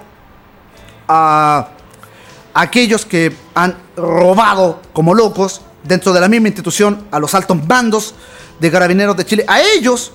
a 1.07 1.69
aquellos 2.55 3.05
que 3.05 3.35
han 3.55 3.77
robado 3.97 4.81
como 4.93 5.15
locos 5.15 5.63
dentro 5.85 6.12
de 6.12 6.20
la 6.20 6.29
misma 6.29 6.49
institución 6.49 7.07
a 7.11 7.18
los 7.18 7.35
altos 7.35 7.57
mandos 7.66 8.14
de 8.61 8.70
carabineros 8.70 9.16
de 9.16 9.24
Chile. 9.24 9.45
A 9.49 9.61
ellos 9.61 10.12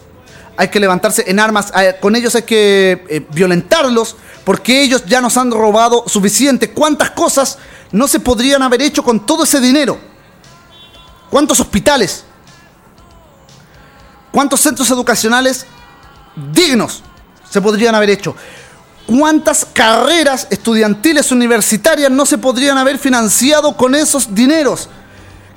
hay 0.56 0.68
que 0.68 0.80
levantarse 0.80 1.24
en 1.28 1.40
armas, 1.40 1.72
con 2.00 2.16
ellos 2.16 2.36
hay 2.36 2.44
que 2.44 3.06
eh, 3.10 3.26
violentarlos, 3.34 4.16
porque 4.44 4.82
ellos 4.82 5.04
ya 5.06 5.22
nos 5.22 5.38
han 5.38 5.52
robado 5.52 6.04
suficiente. 6.08 6.72
¿Cuántas 6.72 7.12
cosas 7.12 7.58
no 7.92 8.08
se 8.08 8.20
podrían 8.20 8.62
haber 8.62 8.82
hecho 8.82 9.04
con 9.04 9.26
todo 9.26 9.44
ese 9.44 9.60
dinero? 9.60 9.98
¿Cuántos 11.30 11.60
hospitales? 11.60 12.24
¿Cuántos 14.32 14.62
centros 14.62 14.90
educacionales 14.92 15.66
dignos 16.52 17.02
se 17.50 17.62
podrían 17.62 17.96
haber 17.96 18.12
hecho? 18.12 18.36
¿Cuántas 19.08 19.66
carreras 19.66 20.48
estudiantiles 20.50 21.32
universitarias 21.32 22.10
no 22.10 22.26
se 22.26 22.38
podrían 22.38 22.78
haber 22.78 22.98
financiado 22.98 23.76
con 23.76 23.96
esos 23.96 24.34
dineros 24.34 24.90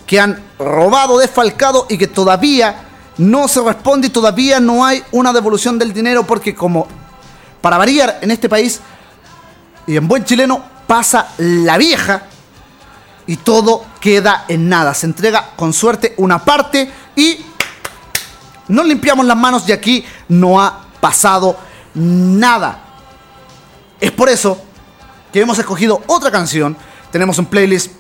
que 0.07 0.21
han 0.21 0.41
robado, 0.59 1.19
desfalcado 1.19 1.87
y 1.89 1.99
que 1.99 2.07
todavía 2.07 2.83
no 3.19 3.49
se 3.49 3.61
responde 3.61 4.09
y 4.09 4.11
todavía 4.11 4.61
no 4.61 4.85
hay 4.85 5.03
una 5.13 5.33
devolución 5.33 5.79
del 5.79 5.93
dinero 5.93 6.25
porque 6.25 6.55
como 6.55 6.87
para 7.61 7.79
variar 7.79 8.19
en 8.21 8.31
este 8.31 8.49
país 8.49 8.81
y 9.87 9.97
en 9.97 10.07
buen 10.07 10.25
chileno 10.25 10.63
pasa 10.87 11.29
la 11.39 11.79
vieja 11.79 12.23
y 13.27 13.37
todo 13.37 13.85
queda 14.01 14.45
en 14.49 14.69
nada. 14.69 14.95
Se 14.95 15.07
entrega 15.07 15.51
con 15.57 15.73
suerte 15.73 16.15
una 16.19 16.45
parte 16.45 16.91
y 17.17 17.39
nos 18.69 18.87
limpiamos 18.87 19.27
las 19.27 19.37
manos 19.37 19.69
y 19.69 19.73
aquí 19.73 20.05
no 20.29 20.61
ha 20.61 20.87
pasado 21.01 21.57
nada. 21.95 22.83
Es 24.01 24.13
por 24.13 24.29
eso 24.29 24.61
que 25.33 25.41
hemos 25.41 25.59
escogido 25.59 26.03
otra 26.07 26.31
canción. 26.31 26.77
Tenemos 27.11 27.39
un 27.39 27.47
playlist. 27.47 27.93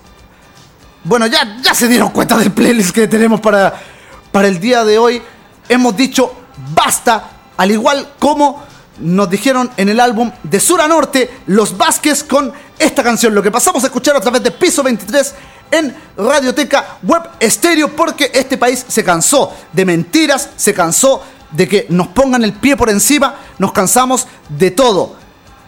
Bueno, 1.06 1.28
ya, 1.28 1.58
ya 1.62 1.72
se 1.72 1.86
dieron 1.86 2.10
cuenta 2.10 2.36
del 2.36 2.50
playlist 2.50 2.90
que 2.90 3.06
tenemos 3.06 3.40
para, 3.40 3.72
para 4.32 4.48
el 4.48 4.58
día 4.58 4.84
de 4.84 4.98
hoy. 4.98 5.22
Hemos 5.68 5.96
dicho 5.96 6.34
basta, 6.74 7.30
al 7.56 7.70
igual 7.70 8.14
como 8.18 8.64
nos 8.98 9.30
dijeron 9.30 9.70
en 9.76 9.88
el 9.88 10.00
álbum 10.00 10.32
de 10.42 10.58
Sur 10.58 10.80
a 10.80 10.88
Norte, 10.88 11.30
Los 11.46 11.76
Vázquez 11.76 12.24
con 12.24 12.52
esta 12.76 13.04
canción. 13.04 13.36
Lo 13.36 13.42
que 13.42 13.52
pasamos 13.52 13.84
a 13.84 13.86
escuchar 13.86 14.16
a 14.16 14.20
través 14.20 14.42
de 14.42 14.50
Piso 14.50 14.82
23 14.82 15.34
en 15.70 15.96
Radioteca 16.16 16.98
Web 17.04 17.22
Estéreo, 17.38 17.94
porque 17.94 18.32
este 18.34 18.58
país 18.58 18.84
se 18.88 19.04
cansó 19.04 19.52
de 19.72 19.84
mentiras, 19.84 20.50
se 20.56 20.74
cansó 20.74 21.22
de 21.52 21.68
que 21.68 21.86
nos 21.88 22.08
pongan 22.08 22.42
el 22.42 22.54
pie 22.54 22.76
por 22.76 22.90
encima, 22.90 23.36
nos 23.60 23.70
cansamos 23.70 24.26
de 24.48 24.72
todo 24.72 25.14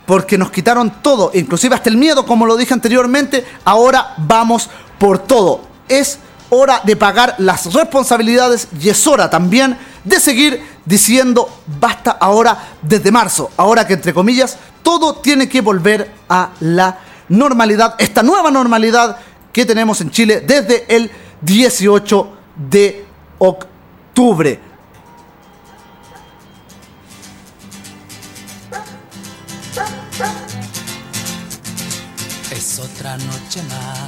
porque 0.04 0.38
nos 0.38 0.50
quitaron 0.50 1.02
todo, 1.02 1.30
inclusive 1.34 1.74
hasta 1.74 1.90
el 1.90 1.98
miedo, 1.98 2.24
como 2.24 2.46
lo 2.46 2.56
dije 2.56 2.72
anteriormente, 2.72 3.44
ahora 3.66 4.14
vamos 4.16 4.70
por 4.98 5.18
todo. 5.18 5.62
Es 5.88 6.18
hora 6.50 6.80
de 6.84 6.96
pagar 6.96 7.34
las 7.38 7.72
responsabilidades 7.72 8.68
y 8.80 8.88
es 8.88 9.06
hora 9.06 9.28
también 9.28 9.76
de 10.04 10.20
seguir 10.20 10.62
diciendo 10.84 11.48
basta 11.80 12.12
ahora 12.12 12.76
desde 12.80 13.12
marzo, 13.12 13.50
ahora 13.56 13.86
que 13.86 13.94
entre 13.94 14.14
comillas 14.14 14.56
todo 14.82 15.16
tiene 15.16 15.48
que 15.48 15.60
volver 15.60 16.10
a 16.28 16.50
la 16.60 16.98
normalidad, 17.28 17.94
esta 17.98 18.22
nueva 18.22 18.50
normalidad 18.50 19.18
que 19.52 19.66
tenemos 19.66 20.00
en 20.00 20.10
Chile 20.10 20.40
desde 20.40 20.86
el 20.88 21.10
18 21.42 22.32
de 22.70 23.04
octubre. 23.38 24.60
Es 32.50 32.78
otra 32.78 33.16
noche 33.18 33.62
más. 33.68 34.07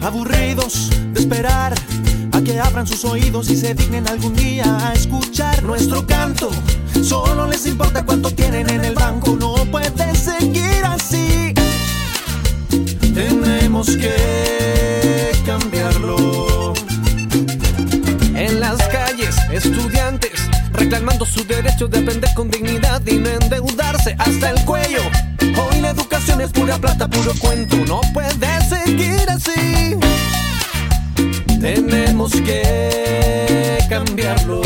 Aburridos 0.00 0.90
de 1.12 1.20
esperar 1.20 1.74
a 2.32 2.40
que 2.40 2.58
abran 2.60 2.86
sus 2.86 3.04
oídos 3.04 3.50
y 3.50 3.56
se 3.56 3.74
dignen 3.74 4.08
algún 4.08 4.34
día 4.34 4.64
a 4.88 4.92
escuchar 4.92 5.62
nuestro 5.62 6.06
canto. 6.06 6.50
Solo 7.02 7.46
les 7.46 7.66
importa 7.66 8.04
cuánto 8.04 8.30
tienen 8.30 8.70
en 8.70 8.84
el 8.84 8.94
banco, 8.94 9.36
no 9.38 9.54
puede 9.66 10.14
seguir 10.14 10.84
así. 10.84 11.52
Tenemos 13.12 13.88
que 13.96 15.32
cambiarlo. 15.44 16.74
En 18.34 18.60
las 18.60 18.78
calles, 18.88 19.36
estudiantes 19.50 20.48
reclamando 20.72 21.26
su 21.26 21.44
derecho 21.44 21.88
de 21.88 21.98
aprender 21.98 22.30
con 22.34 22.50
dignidad 22.50 23.02
y 23.04 23.16
no 23.16 23.30
endeudarse 23.30 24.14
hasta 24.18 24.50
el 24.50 24.64
cuello. 24.64 25.02
Educación 25.88 26.40
es 26.42 26.50
pura 26.50 26.76
plata, 26.78 27.08
puro 27.08 27.32
cuento, 27.40 27.76
no 27.86 28.00
puede 28.12 28.60
seguir 28.68 29.28
así. 29.30 29.96
Tenemos 31.60 32.32
que 32.32 33.78
cambiarlo. 33.88 34.60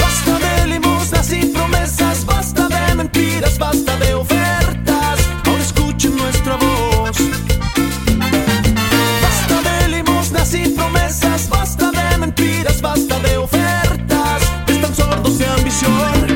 Basta 0.00 0.38
de 0.38 0.66
limosnas 0.68 1.32
y 1.32 1.46
promesas, 1.46 2.24
basta 2.24 2.68
de 2.68 2.94
mentiras, 2.94 3.58
basta 3.58 3.96
de 3.96 4.14
ofertas. 4.14 5.18
Ahora 5.44 5.62
escuchen 5.62 6.16
nuestra 6.16 6.56
voz. 6.56 7.16
Basta 9.22 9.62
de 9.70 9.88
limosnas 9.88 10.54
y 10.54 10.68
promesas, 10.68 11.48
basta 11.48 11.90
de 11.90 12.18
mentiras, 12.18 12.80
basta 12.80 13.18
de 13.18 13.36
ofertas. 13.38 14.42
Están 14.68 14.94
sordos 14.94 15.38
de 15.38 15.46
ambición. 15.46 16.31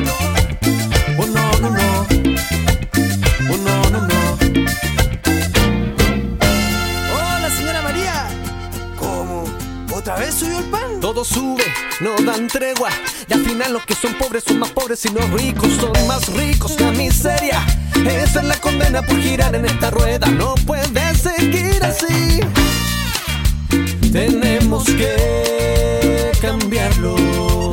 Todo 11.07 11.23
sube, 11.23 11.63
no 12.01 12.17
dan 12.25 12.49
tregua. 12.49 12.89
Y 13.29 13.33
al 13.33 13.39
final 13.45 13.71
los 13.71 13.85
que 13.85 13.95
son 13.95 14.13
pobres 14.15 14.43
son 14.45 14.59
más 14.59 14.71
pobres 14.71 15.05
y 15.05 15.09
los 15.09 15.29
ricos 15.29 15.71
son 15.79 15.93
más 16.05 16.27
ricos. 16.33 16.77
La 16.81 16.91
miseria, 16.91 17.65
esa 18.05 18.41
es 18.41 18.45
la 18.45 18.59
condena 18.59 19.01
por 19.01 19.17
girar 19.21 19.55
en 19.55 19.63
esta 19.63 19.89
rueda. 19.89 20.27
No 20.27 20.55
puede 20.65 21.15
seguir 21.15 21.81
así. 21.81 22.41
Tenemos 24.11 24.83
que 24.83 26.31
cambiarlo. 26.41 27.15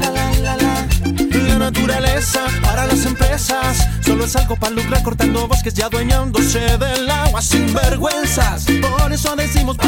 La, 0.00 1.58
naturaleza 1.58 2.40
para 2.62 2.86
las 2.86 3.06
empresas 3.06 3.88
solo 4.04 4.26
es 4.26 4.36
algo 4.36 4.54
para 4.54 4.74
lucrar 4.74 5.02
cortando 5.02 5.48
bosques 5.48 5.76
y 5.78 5.82
adueñándose 5.82 6.60
del 6.60 7.10
agua 7.10 7.40
sin 7.40 7.72
vergüenzas. 7.72 8.66
Por 8.82 9.12
eso 9.12 9.34
decimos 9.34 9.78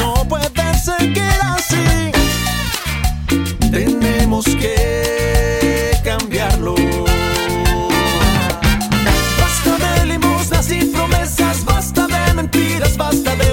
no 0.00 0.28
puede 0.28 0.49
seguir 0.80 1.38
así. 1.56 2.10
Tenemos 3.70 4.44
que 4.44 5.92
cambiarlo. 6.02 6.74
Basta 9.38 9.72
de 9.84 10.06
limosnas 10.06 10.70
y 10.70 10.86
promesas, 10.86 11.64
basta 11.64 12.06
de 12.06 12.34
mentiras, 12.34 12.96
basta 12.96 13.36
de 13.36 13.49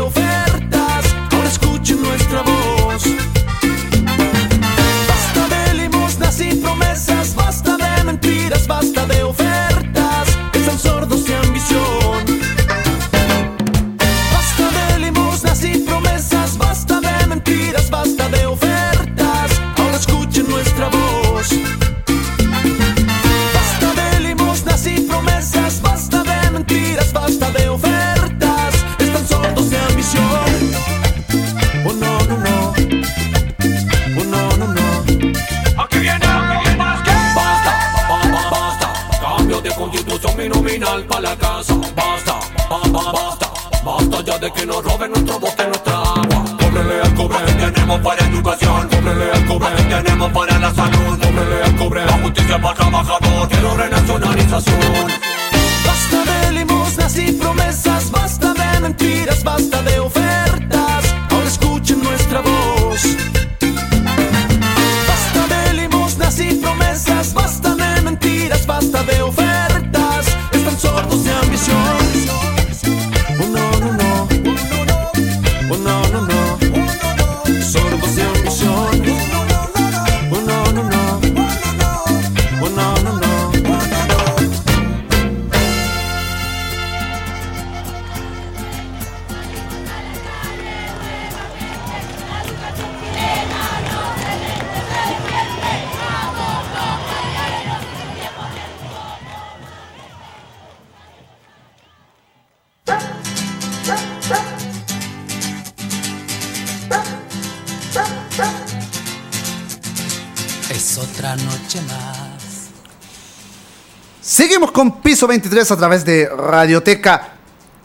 Piso 115.18 115.26
23 115.26 115.72
a 115.72 115.78
través 115.78 116.06
de 116.06 116.30
Radioteca 116.30 117.30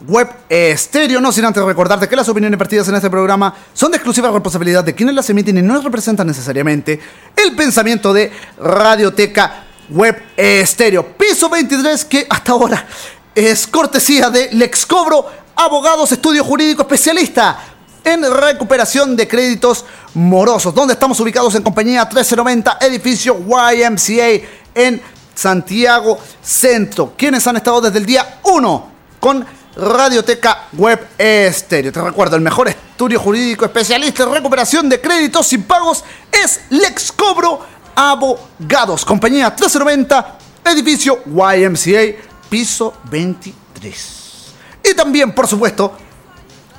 Web 0.07 0.29
Estéreo. 0.47 1.19
No 1.19 1.31
sin 1.31 1.43
antes 1.43 1.63
recordarte 1.63 2.07
que 2.07 2.15
las 2.15 2.29
opiniones 2.29 2.59
vertidas 2.59 2.87
en 2.89 2.93
este 2.93 3.09
programa 3.09 3.51
son 3.73 3.89
de 3.89 3.97
exclusiva 3.97 4.29
responsabilidad 4.29 4.83
de 4.83 4.93
quienes 4.93 5.15
las 5.15 5.27
emiten 5.31 5.57
y 5.57 5.63
no 5.63 5.81
representan 5.81 6.27
necesariamente 6.27 6.99
el 7.35 7.55
pensamiento 7.55 8.13
de 8.13 8.31
Radioteca 8.59 9.63
Web 9.89 10.21
Estéreo. 10.37 11.07
Piso 11.17 11.49
23 11.49 12.05
que 12.05 12.27
hasta 12.29 12.51
ahora 12.51 12.85
es 13.33 13.65
cortesía 13.65 14.29
de 14.29 14.51
Lex 14.51 14.85
Cobro, 14.85 15.25
abogados, 15.55 16.11
estudio 16.11 16.43
jurídico 16.43 16.83
especialista 16.83 17.57
en 18.03 18.31
recuperación 18.31 19.15
de 19.15 19.27
créditos 19.27 19.85
morosos, 20.13 20.71
donde 20.71 20.93
estamos 20.93 21.19
ubicados 21.19 21.55
en 21.55 21.63
compañía 21.63 22.01
1390, 22.03 22.77
edificio 22.79 23.39
YMCA 23.39 24.47
en 24.75 25.01
Santiago 25.33 26.19
Centro. 26.41 27.13
Quienes 27.17 27.45
han 27.47 27.57
estado 27.57 27.81
desde 27.81 27.99
el 27.99 28.05
día 28.05 28.39
1 28.43 28.91
con 29.19 29.45
Radioteca 29.75 30.67
Web 30.73 31.07
Estéreo. 31.17 31.91
Te 31.91 32.01
recuerdo, 32.01 32.35
el 32.35 32.41
mejor 32.41 32.67
estudio 32.67 33.19
jurídico 33.19 33.65
especialista 33.65 34.23
en 34.23 34.33
recuperación 34.33 34.87
de 34.87 35.01
créditos 35.01 35.47
sin 35.47 35.63
pagos 35.63 36.03
es 36.31 36.61
Lex 36.69 37.11
Cobro 37.11 37.59
Abogados. 37.95 39.03
Compañía 39.05 39.47
1390, 39.49 40.37
edificio 40.65 41.23
YMCA, 41.25 42.21
piso 42.49 42.93
23. 43.05 44.53
Y 44.83 44.93
también, 44.93 45.33
por 45.33 45.47
supuesto, 45.47 45.97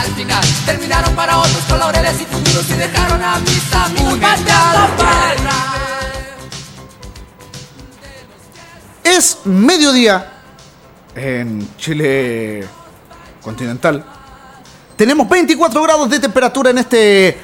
Al 0.07 0.12
final 0.14 0.44
terminaron 0.64 1.14
para 1.16 1.38
otros 1.38 1.64
con 1.68 1.78
laureles 1.80 2.20
y 2.20 2.24
futuros 2.26 2.70
y 2.70 2.74
dejaron 2.74 3.22
a 3.22 3.38
mis 3.40 3.74
amigos 3.74 4.18
Es 9.02 9.38
mediodía 9.44 10.32
en 11.14 11.76
Chile 11.76 12.66
continental. 13.42 14.04
Tenemos 14.96 15.28
24 15.28 15.82
grados 15.82 16.09
de 16.11 16.20
temperatura 16.20 16.70
en 16.70 16.78
este 16.78 17.38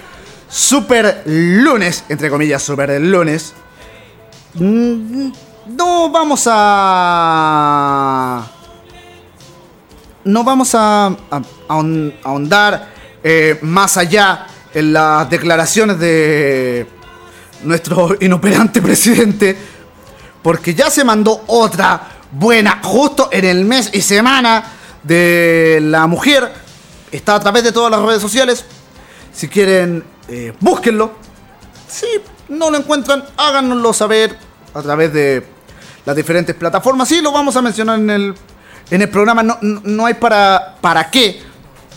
super 0.48 1.22
lunes, 1.26 2.04
entre 2.08 2.30
comillas, 2.30 2.62
super 2.62 3.00
lunes. 3.00 3.54
Mm, 4.54 5.32
No 5.66 6.10
vamos 6.10 6.44
a. 6.50 7.42
No 10.24 10.44
vamos 10.44 10.74
a, 10.74 11.06
a- 11.06 11.12
a 11.30 11.42
ahon- 11.68 12.14
ahondar 12.22 12.88
eh, 13.24 13.58
más 13.62 13.96
allá 13.96 14.46
en 14.74 14.92
las 14.92 15.28
declaraciones 15.28 15.98
de 15.98 16.86
nuestro 17.64 18.16
inoperante 18.20 18.80
presidente, 18.80 19.56
porque 20.42 20.74
ya 20.74 20.90
se 20.90 21.04
mandó 21.04 21.42
otra 21.46 22.00
buena, 22.32 22.80
justo 22.82 23.28
en 23.32 23.44
el 23.44 23.64
mes 23.64 23.90
y 23.92 24.00
semana 24.00 24.64
de 25.02 25.78
la 25.82 26.06
mujer. 26.06 26.52
Está 27.10 27.34
a 27.34 27.40
través 27.40 27.62
de 27.64 27.72
todas 27.72 27.90
las 27.90 28.00
redes 28.00 28.22
sociales. 28.22 28.64
Si 29.32 29.48
quieren, 29.48 30.02
eh, 30.28 30.52
búsquenlo. 30.60 31.12
Si 31.88 32.06
no 32.48 32.70
lo 32.70 32.78
encuentran, 32.78 33.24
háganoslo 33.36 33.92
saber 33.92 34.36
a 34.74 34.80
través 34.82 35.12
de 35.12 35.46
las 36.06 36.16
diferentes 36.16 36.54
plataformas. 36.56 37.08
Sí, 37.08 37.20
lo 37.20 37.30
vamos 37.32 37.54
a 37.56 37.62
mencionar 37.62 37.98
en 37.98 38.08
el, 38.10 38.34
en 38.94 39.02
el 39.02 39.08
programa. 39.08 39.42
No, 39.42 39.58
no- 39.60 40.06
hay 40.06 40.14
para, 40.14 40.76
para 40.80 41.10
qué 41.10 41.40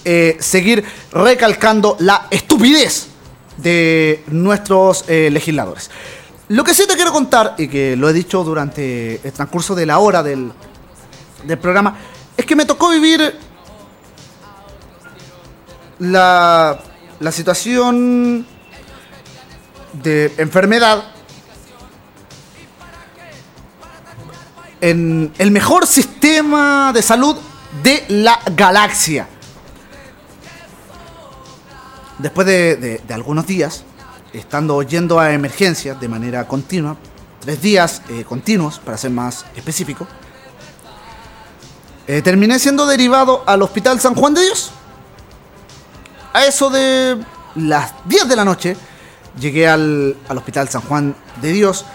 eh, 0.03 0.37
seguir 0.39 0.83
recalcando 1.11 1.97
la 1.99 2.27
estupidez 2.31 3.07
de 3.57 4.23
nuestros 4.27 5.05
eh, 5.07 5.29
legisladores. 5.31 5.89
Lo 6.49 6.63
que 6.63 6.73
sí 6.73 6.85
te 6.87 6.95
quiero 6.95 7.11
contar, 7.11 7.55
y 7.57 7.67
que 7.67 7.95
lo 7.95 8.07
he 8.09 8.13
dicho 8.13 8.43
durante 8.43 9.19
el 9.23 9.31
transcurso 9.33 9.73
de 9.75 9.85
la 9.85 9.97
hora 9.99 10.21
del, 10.21 10.51
del 11.43 11.57
programa, 11.57 11.97
es 12.37 12.45
que 12.45 12.55
me 12.55 12.65
tocó 12.65 12.89
vivir 12.89 13.35
la, 15.99 16.77
la 17.19 17.31
situación 17.31 18.45
de 19.93 20.33
enfermedad 20.37 21.03
en 24.89 25.33
el 25.39 25.49
mejor 25.49 25.87
sistema 25.87 26.91
de 26.93 27.01
salud 27.01 27.35
de 27.81 28.05
la 28.07 28.39
galaxia. 28.55 29.27
Después 32.19 32.45
de, 32.45 33.01
algunos 33.09 33.47
días, 33.47 33.83
estando 34.31 34.83
yendo 34.83 35.19
a 35.19 35.33
emergencias 35.33 35.99
de 35.99 36.07
manera 36.07 36.47
continua, 36.47 36.97
tres 37.39 37.63
días 37.63 38.03
eh, 38.09 38.23
continuos, 38.25 38.77
para 38.77 38.95
ser 38.95 39.09
más 39.09 39.47
específico, 39.55 40.07
eh, 42.05 42.21
terminé 42.21 42.59
siendo 42.59 42.85
derivado 42.85 43.43
al 43.47 43.63
Hospital 43.63 43.99
San 43.99 44.13
Juan 44.13 44.35
de 44.35 44.43
Dios. 44.43 44.69
A 46.31 46.45
eso 46.45 46.69
de 46.69 47.17
las 47.55 47.91
10 48.05 48.29
de 48.29 48.35
la 48.35 48.45
noche, 48.45 48.77
llegué 49.39 49.67
al 49.67 50.15
Hospital 50.29 50.69
San 50.69 50.83
Juan 50.83 51.15
de 51.41 51.51
Dios, 51.53 51.85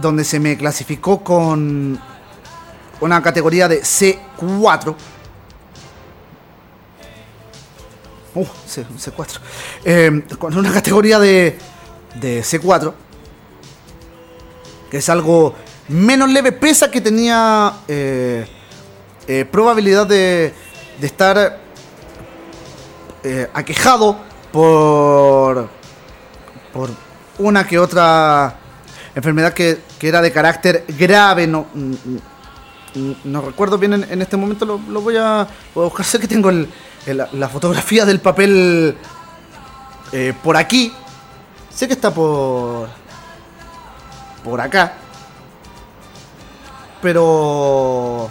donde 0.00 0.22
se 0.22 0.38
me 0.38 0.56
clasificó 0.56 1.24
con 1.24 1.98
una 3.00 3.22
categoría 3.22 3.68
de 3.68 3.82
C4. 3.82 4.94
Uh, 8.34 8.46
C, 8.66 8.84
C4. 8.86 9.38
Eh, 9.84 10.22
con 10.38 10.56
una 10.56 10.72
categoría 10.72 11.18
de, 11.18 11.58
de 12.20 12.42
C4. 12.42 12.92
Que 14.90 14.98
es 14.98 15.08
algo 15.08 15.54
menos 15.88 16.30
leve, 16.30 16.52
pesa 16.52 16.90
que 16.90 17.00
tenía 17.00 17.72
eh, 17.88 18.46
eh, 19.26 19.44
probabilidad 19.50 20.06
de, 20.06 20.52
de 21.00 21.06
estar 21.06 21.58
eh, 23.22 23.48
aquejado 23.54 24.16
por, 24.52 25.68
por 26.72 26.90
una 27.38 27.66
que 27.66 27.78
otra 27.78 28.56
enfermedad 29.14 29.52
que, 29.52 29.80
que 29.98 30.08
era 30.08 30.22
de 30.22 30.32
carácter 30.32 30.84
grave. 30.96 31.46
No, 31.46 31.66
no 33.24 33.40
recuerdo 33.42 33.78
bien 33.78 33.92
en, 33.92 34.04
en 34.10 34.22
este 34.22 34.36
momento, 34.36 34.64
lo, 34.64 34.78
voy, 35.00 35.16
a, 35.16 35.46
buscar. 35.74 36.04
Sé 36.04 36.18
que 36.18 36.28
tengo 36.28 36.50
el- 36.50 36.68
la 37.06 37.48
fotografía 37.48 38.04
del 38.04 38.18
papel 38.20 38.96
eh, 40.12 40.32
por 40.42 40.56
aquí. 40.56 40.92
Sé 41.70 41.86
que 41.86 41.92
está 41.94 42.10
por. 42.12 42.88
por 44.42 44.60
acá. 44.60 44.94
Pero. 47.02 48.30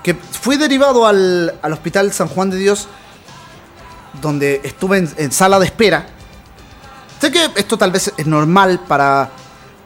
que 0.03 0.13
fui 0.15 0.57
derivado 0.57 1.05
al, 1.05 1.59
al 1.61 1.73
Hospital 1.73 2.13
San 2.13 2.27
Juan 2.29 2.49
de 2.49 2.57
Dios, 2.57 2.87
donde 4.21 4.61
estuve 4.63 4.97
en 4.99 5.31
sala 5.31 5.59
de 5.59 5.65
espera. 5.65 6.07
Sé 7.19 7.31
que 7.31 7.49
esto 7.55 7.77
tal 7.77 7.91
vez 7.91 8.13
es 8.15 8.27
normal 8.27 8.81
para, 8.87 9.29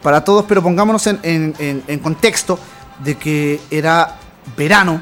para 0.03 0.23
todos, 0.23 0.45
pero 0.47 0.61
pongámonos 0.61 1.05
en, 1.07 1.19
en- 1.23 1.99
contexto 1.99 2.59
de 2.99 3.17
que 3.17 3.61
era 3.71 4.17
verano. 4.57 5.01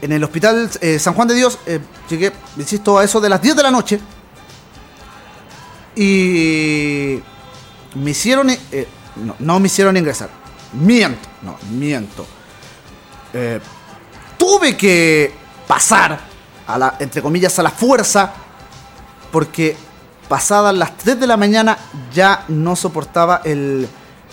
En 0.00 0.12
el 0.12 0.22
Hospital 0.22 0.70
eh, 0.80 0.98
San 0.98 1.14
Juan 1.14 1.26
de 1.26 1.34
Dios 1.34 1.58
eh, 1.66 1.80
llegué, 2.08 2.32
insisto, 2.56 2.98
a 2.98 3.04
eso 3.04 3.20
de 3.20 3.28
las 3.28 3.40
10 3.42 3.56
de 3.56 3.62
la 3.62 3.70
noche. 3.70 4.00
Y 5.96 7.20
me 7.96 8.10
hicieron... 8.10 8.50
eh, 8.50 8.88
no, 9.16 9.34
no 9.40 9.58
me 9.58 9.66
hicieron 9.66 9.96
ingresar. 9.96 10.28
Miento, 10.74 11.28
no, 11.42 11.56
miento. 11.72 12.24
Eh, 13.32 13.58
tuve 14.38 14.76
que 14.76 15.32
pasar 15.66 16.20
a 16.66 16.78
la, 16.78 16.96
entre 17.00 17.20
comillas, 17.20 17.58
a 17.58 17.62
la 17.64 17.70
fuerza, 17.70 18.32
porque 19.30 19.76
pasadas 20.28 20.74
las 20.74 20.96
3 20.96 21.20
de 21.20 21.26
la 21.26 21.36
mañana 21.36 21.78
ya 22.12 22.44
no 22.48 22.76
soportaba 22.76 23.40
el, 23.44 23.88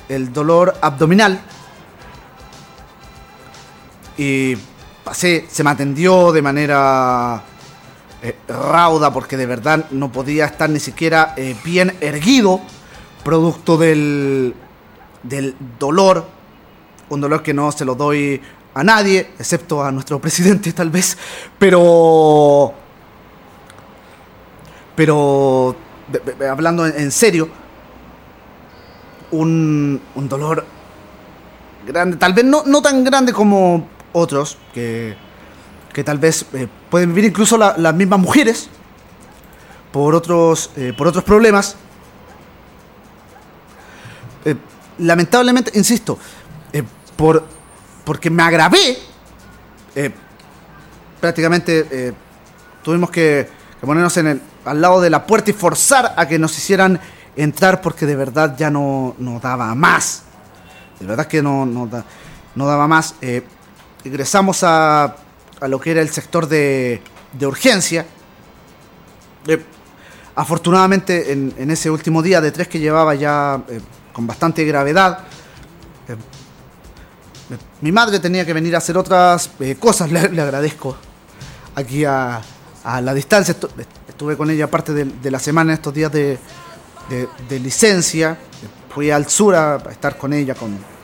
el 0.10 0.34
dolor 0.34 0.76
abdominal. 0.82 1.40
Y 4.18 4.56
pasé, 5.04 5.46
se 5.50 5.64
me 5.64 5.72
atendió 5.72 6.32
de 6.32 6.42
manera 6.42 7.42
eh, 8.22 8.36
rauda, 8.48 9.12
porque 9.12 9.38
de 9.38 9.46
verdad 9.46 9.86
no 9.92 10.12
podía 10.12 10.46
estar 10.46 10.70
ni 10.70 10.80
siquiera 10.80 11.34
eh, 11.36 11.56
bien 11.64 11.96
erguido, 12.02 12.62
producto 13.24 13.78
del, 13.78 14.56
del 15.24 15.56
dolor 15.80 16.36
un 17.10 17.22
dolor 17.22 17.44
que 17.44 17.54
no 17.54 17.72
se 17.72 17.86
lo 17.86 17.96
doy 17.96 18.42
a 18.74 18.84
nadie, 18.84 19.32
excepto 19.40 19.84
a 19.84 19.92
nuestro 19.92 20.20
presidente 20.20 20.74
tal 20.74 20.90
vez, 20.90 21.18
pero... 21.58 22.74
Pero, 24.96 25.76
hablando 26.50 26.86
en, 26.86 27.12
serio, 27.12 27.50
un, 29.32 30.02
un 30.16 30.30
dolor 30.30 30.66
grande, 31.86 32.18
tal 32.18 32.34
vez 32.34 32.46
no, 32.46 32.64
no 32.66 32.82
tan 32.82 33.04
grande 33.04 33.34
como 33.34 33.88
otros, 34.14 34.58
que, 34.74 35.16
que 35.94 36.04
tal 36.04 36.18
vez 36.18 36.46
eh, 36.54 36.68
pueden 36.90 37.10
vivir 37.10 37.26
incluso 37.32 37.58
la- 37.58 37.76
las 37.78 37.94
mismas 37.94 38.20
mujeres, 38.20 38.70
por 39.92 40.16
otros, 40.16 40.72
eh, 40.78 40.94
por 40.98 41.08
otros 41.08 41.24
problemas. 41.24 41.76
Eh, 44.46 44.56
lamentablemente, 45.00 45.72
insisto, 45.76 46.18
por, 47.18 47.46
porque 48.06 48.30
me 48.30 48.44
agravé, 48.44 48.98
prácticamente 51.22 52.14
tuvimos 52.84 53.10
que 53.10 53.48
ponernos 53.82 54.16
en 54.18 54.28
el, 54.28 54.42
al 54.66 54.82
lado 54.82 55.02
de 55.02 55.10
la 55.10 55.26
puerta 55.26 55.52
y 55.52 55.54
forzar 55.54 56.14
a 56.18 56.28
que 56.28 56.40
nos 56.40 56.58
hicieran 56.58 57.00
entrar 57.36 57.82
porque 57.82 58.06
de 58.06 58.16
verdad 58.16 58.56
ya 58.58 58.70
no, 58.70 59.16
no 59.20 59.40
daba 59.40 59.74
más. 59.76 60.24
de 61.00 61.06
verdad 61.06 61.28
que 61.28 61.42
no, 61.42 61.66
no, 61.66 61.90
no 62.56 62.66
daba 62.66 62.88
más. 62.88 63.16
Eh, 63.22 63.44
ingresamos 64.04 64.64
a, 64.64 65.16
a 65.62 65.68
lo 65.68 65.80
que 65.80 65.92
era 65.92 66.02
el 66.02 66.10
sector 66.10 66.48
de, 66.48 67.02
de 67.34 67.48
urgencia. 67.48 68.06
Eh, 69.48 69.64
afortunadamente, 70.36 71.32
en, 71.32 71.72
ese 71.72 71.90
último 71.90 72.22
día 72.22 72.42
de 72.42 72.52
tres 72.52 72.68
que 72.68 72.80
llevaba 72.80 73.16
ya 73.16 73.62
eh, 73.70 73.80
con 74.14 74.28
bastante 74.28 74.64
gravedad, 74.66 75.20
eh, 76.08 76.14
eh, 77.52 77.58
mi 77.82 77.92
madre 77.92 78.20
tenía 78.20 78.46
que 78.46 78.54
venir 78.54 78.76
a 78.76 78.80
hacer 78.80 78.98
otras 78.98 79.52
eh, 79.60 79.76
cosas, 79.76 80.12
le, 80.14 80.30
le 80.30 80.42
agradezco 80.42 80.96
aquí 81.76 82.06
a, 82.06 82.42
a 82.84 83.02
la 83.02 83.14
distancia. 83.14 83.56
Estu- 84.16 84.32
estuve 84.32 84.38
con 84.38 84.50
ella 84.50 84.72
parte 84.72 84.94
de, 84.94 85.04
de 85.04 85.30
la 85.30 85.40
semana 85.40 85.74
estos 85.74 85.94
días 85.94 86.10
de, 86.10 86.40
licencia. 87.60 88.38
Fui 88.90 89.12
al 89.12 89.28
sur 89.28 89.54
a, 89.54 89.76
estar 89.92 90.18
con 90.18 90.32
ella, 90.32 90.56
con, 90.56 90.96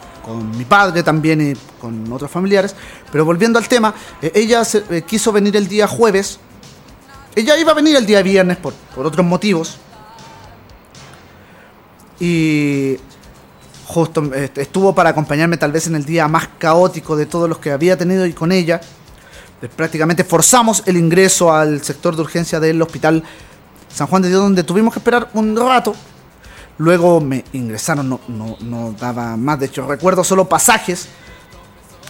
mi 0.57 0.64
padre 0.64 1.03
también 1.03 1.41
y 1.41 1.53
con 1.80 2.09
otros 2.14 2.32
familiares. 2.32 2.74
Pero 3.12 3.26
volviendo 3.26 3.59
al 3.59 3.68
tema, 3.68 3.93
eh, 4.22 4.32
ella 4.34 4.64
eh, 4.89 5.01
quiso 5.01 5.34
venir 5.34 5.57
el 5.57 5.68
día 5.68 5.88
jueves. 5.88 6.39
Ella 7.36 7.57
iba 7.57 7.74
a 7.74 7.76
venir 7.76 7.97
el 7.97 8.05
día 8.05 8.22
viernes 8.22 8.55
por, 8.57 8.74
por 8.95 9.05
otros 9.05 9.26
motivos. 9.26 9.78
Y 12.18 12.95
justo 13.88 14.24
eh, 14.34 14.49
estuvo 14.55 14.95
para 14.95 15.09
acompañarme 15.09 15.57
tal 15.57 15.74
vez 15.74 15.88
en 15.88 15.95
el 15.95 16.05
día 16.05 16.30
más 16.30 16.47
caótico 16.57 17.18
de 17.18 17.26
todos 17.26 17.49
los 17.49 17.57
que 17.57 17.72
había 17.72 17.97
tenido 17.97 18.26
y 18.26 18.32
con 18.32 18.53
ella. 18.53 18.80
Eh, 19.62 19.70
Prácticamente 19.76 20.24
forzamos 20.24 20.84
el 20.86 20.97
ingreso 20.97 21.53
al 21.53 21.82
sector 21.84 22.16
de 22.16 22.22
urgencia 22.22 22.59
del 22.59 22.82
hospital 22.82 23.24
San 23.93 24.07
Juan 24.07 24.22
de 24.22 24.30
Dios, 24.30 24.41
donde 24.41 24.64
tuvimos 24.64 24.93
que 24.93 24.99
esperar 24.99 25.30
un 25.34 25.55
rato. 25.55 25.93
Luego 26.78 27.20
me 27.22 27.43
ingresaron, 27.53 28.09
no, 28.09 28.20
no, 28.28 28.57
no 28.62 28.95
daba 28.99 29.36
más. 29.38 29.59
De 29.59 29.68
hecho, 29.68 29.86
recuerdo 29.86 30.24
solo 30.24 30.47
pasajes 30.49 31.09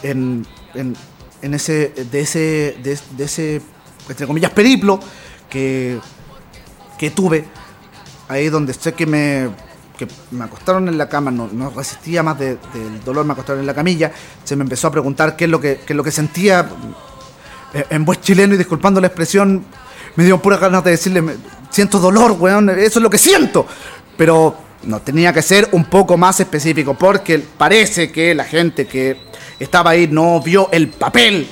en, 0.04 0.45
en, 0.76 0.95
en 1.41 1.54
ese, 1.54 1.89
de 2.10 2.22
ese, 2.22 2.78
de, 2.84 3.24
ese, 3.24 3.62
entre 4.08 4.28
comillas, 4.28 4.52
periplo 4.52 4.99
que, 5.49 5.99
que 6.97 7.10
tuve. 7.12 7.45
Ahí 8.30 8.47
donde 8.47 8.74
sé 8.74 8.93
que 8.93 9.06
me, 9.06 9.49
que 9.97 10.08
me 10.30 10.45
acostaron 10.45 10.88
en 10.88 10.97
la 10.97 11.10
cama, 11.10 11.32
no, 11.32 11.49
no 11.52 11.70
resistía 11.72 12.24
más 12.24 12.39
de- 12.39 12.58
del 12.74 13.04
dolor, 13.04 13.26
me 13.26 13.34
acostaron 13.34 13.60
en 13.60 13.68
la 13.68 13.74
camilla. 13.74 14.14
Se 14.45 14.56
me 14.56 14.64
empezó 14.64 14.88
a 14.88 14.91
preguntar 14.91 15.36
qué 15.36 15.45
es 15.45 15.49
lo 15.52 15.60
que, 15.60 15.82
qué 15.86 15.91
es 15.93 15.97
lo 15.97 16.04
que 16.04 16.12
sentía 16.12 16.70
en 17.74 18.05
buen 18.05 18.19
chileno 18.22 18.53
y 18.53 18.57
disculpando 18.57 18.99
la 19.01 19.07
expresión, 19.07 19.63
me 20.15 20.24
dio 20.26 20.41
pura 20.41 20.57
ganas 20.57 20.84
de 20.84 20.91
decirle, 20.91 21.22
"Me- 21.22 21.36
siento 21.69 21.99
dolor, 21.99 22.34
weón, 22.39 22.69
eso 22.69 22.99
es 22.99 23.03
lo 23.03 23.09
que 23.09 23.17
siento. 23.17 23.65
Pero 24.17 24.55
no, 24.84 24.99
tenía 25.01 25.32
que 25.32 25.41
ser 25.41 25.69
un 25.72 25.86
poco 25.86 26.17
más 26.17 26.39
específico, 26.39 26.93
porque 26.95 27.39
parece 27.39 28.11
que 28.11 28.36
la 28.36 28.43
gente 28.43 28.88
que 28.88 29.17
estaba 29.59 29.91
ahí 29.91 30.07
no 30.07 30.41
vio 30.41 30.69
el 30.72 30.89
papel 30.89 31.47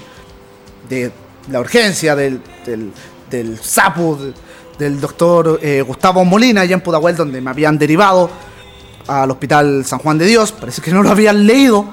de 0.89 1.11
la 1.49 1.59
urgencia 1.61 2.15
del, 2.15 2.41
del, 2.65 2.91
del 3.29 3.59
sapo 3.59 4.15
de- 4.15 4.33
del 4.77 4.99
doctor 5.01 5.59
eh, 5.61 5.81
Gustavo 5.85 6.23
Molina 6.25 6.61
allá 6.61 6.73
en 6.73 6.81
Pudahuel, 6.81 7.15
donde 7.15 7.41
me 7.41 7.49
habían 7.49 7.77
derivado 7.77 8.29
al 9.07 9.29
hospital 9.31 9.83
San 9.85 9.99
Juan 9.99 10.17
de 10.17 10.25
Dios. 10.25 10.51
Parece 10.53 10.81
que 10.81 10.91
no 10.91 11.03
lo 11.03 11.09
habían 11.11 11.45
leído, 11.45 11.85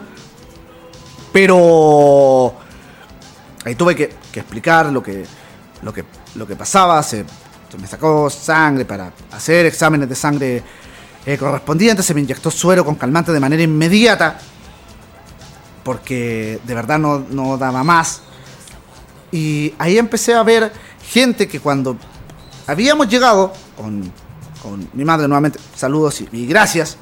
pero 1.33 2.55
ahí 3.67 3.75
tuve 3.75 3.97
que, 3.97 4.11
que 4.33 4.41
explicar 4.41 4.87
lo 4.93 5.03
que, 5.03 5.25
lo 5.83 5.93
que, 5.93 6.05
lo 6.37 6.47
que 6.47 6.57
pasaba. 6.57 7.03
Se, 7.03 7.25
me 7.79 7.87
sacó 7.87 8.31
sangre 8.31 8.87
para 8.87 9.13
hacer 9.33 9.67
exámenes 9.67 10.09
de 10.09 10.15
sangre 10.15 10.63
eh, 11.27 11.37
correspondientes. 11.37 12.07
Se 12.07 12.15
me 12.15 12.21
inyectó 12.21 12.51
suero 12.51 12.85
con 12.85 12.95
calmante 12.95 13.33
de 13.33 13.41
manera 13.41 13.63
inmediata. 13.63 14.39
Porque 15.83 16.61
de 16.65 16.75
verdad 16.75 16.99
no, 16.99 17.19
no 17.29 17.59
daba 17.59 17.83
más. 17.85 18.23
Y 19.33 19.75
ahí 19.79 19.99
empecé 19.99 20.35
a 20.35 20.43
ver 20.43 20.73
gente 21.11 21.49
que 21.49 21.61
cuando 21.61 21.97
habíamos 22.67 23.09
llegado 23.09 23.53
con, 23.77 24.11
con 24.63 24.89
mi 24.95 25.05
madre 25.05 25.27
nuevamente, 25.29 25.59
saludos 25.75 26.21
y, 26.21 26.29
y 26.33 26.47
gracias. 26.47 26.97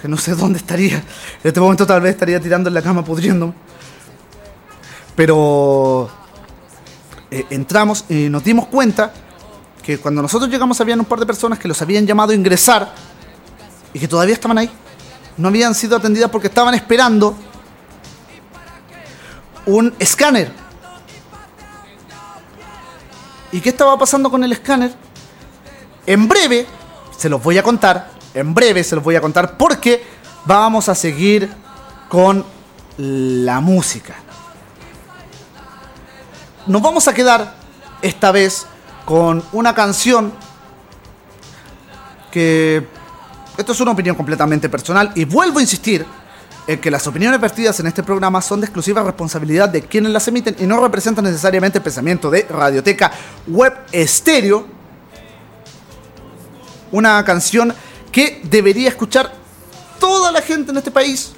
Que 0.00 0.08
no 0.08 0.18
sé 0.18 0.34
dónde 0.36 0.58
estaría. 0.58 0.96
En 0.96 1.04
este 1.42 1.58
momento 1.58 1.86
tal 1.86 2.02
vez 2.02 2.12
estaría 2.12 2.38
tirando 2.38 2.68
en 2.68 2.74
la 2.74 2.82
cama 2.82 3.02
pudriéndome. 3.02 3.54
Pero 5.20 6.08
eh, 7.30 7.44
entramos 7.50 8.06
y 8.08 8.30
nos 8.30 8.42
dimos 8.42 8.68
cuenta 8.68 9.12
que 9.82 9.98
cuando 9.98 10.22
nosotros 10.22 10.50
llegamos 10.50 10.80
habían 10.80 10.98
un 10.98 11.04
par 11.04 11.20
de 11.20 11.26
personas 11.26 11.58
que 11.58 11.68
los 11.68 11.82
habían 11.82 12.06
llamado 12.06 12.32
a 12.32 12.34
ingresar 12.34 12.94
y 13.92 13.98
que 13.98 14.08
todavía 14.08 14.32
estaban 14.32 14.56
ahí. 14.56 14.70
No 15.36 15.48
habían 15.48 15.74
sido 15.74 15.98
atendidas 15.98 16.30
porque 16.30 16.46
estaban 16.46 16.72
esperando 16.72 17.36
un 19.66 19.92
escáner. 19.98 20.52
¿Y 23.52 23.60
qué 23.60 23.68
estaba 23.68 23.98
pasando 23.98 24.30
con 24.30 24.42
el 24.42 24.52
escáner? 24.52 24.94
En 26.06 26.28
breve 26.28 26.66
se 27.14 27.28
los 27.28 27.42
voy 27.42 27.58
a 27.58 27.62
contar. 27.62 28.10
En 28.32 28.54
breve 28.54 28.82
se 28.82 28.94
los 28.94 29.04
voy 29.04 29.16
a 29.16 29.20
contar 29.20 29.58
porque 29.58 30.02
vamos 30.46 30.88
a 30.88 30.94
seguir 30.94 31.52
con 32.08 32.42
la 32.96 33.60
música. 33.60 34.14
Nos 36.66 36.82
vamos 36.82 37.08
a 37.08 37.14
quedar 37.14 37.54
esta 38.02 38.32
vez 38.32 38.66
con 39.06 39.42
una 39.52 39.74
canción 39.74 40.32
que 42.30 42.86
esto 43.56 43.72
es 43.72 43.80
una 43.80 43.92
opinión 43.92 44.14
completamente 44.14 44.68
personal 44.68 45.10
y 45.14 45.24
vuelvo 45.24 45.58
a 45.58 45.62
insistir 45.62 46.04
en 46.66 46.78
que 46.78 46.90
las 46.90 47.06
opiniones 47.06 47.40
vertidas 47.40 47.80
en 47.80 47.86
este 47.86 48.02
programa 48.02 48.42
son 48.42 48.60
de 48.60 48.66
exclusiva 48.66 49.02
responsabilidad 49.02 49.70
de 49.70 49.82
quienes 49.82 50.12
las 50.12 50.28
emiten 50.28 50.54
y 50.58 50.66
no 50.66 50.80
representan 50.80 51.24
necesariamente 51.24 51.78
el 51.78 51.82
pensamiento 51.82 52.30
de 52.30 52.46
Radioteca 52.48 53.10
Web 53.46 53.86
Estéreo. 53.90 54.66
Una 56.92 57.24
canción 57.24 57.74
que 58.12 58.42
debería 58.44 58.90
escuchar 58.90 59.32
toda 59.98 60.30
la 60.30 60.42
gente 60.42 60.72
en 60.72 60.76
este 60.76 60.90
país 60.90 61.32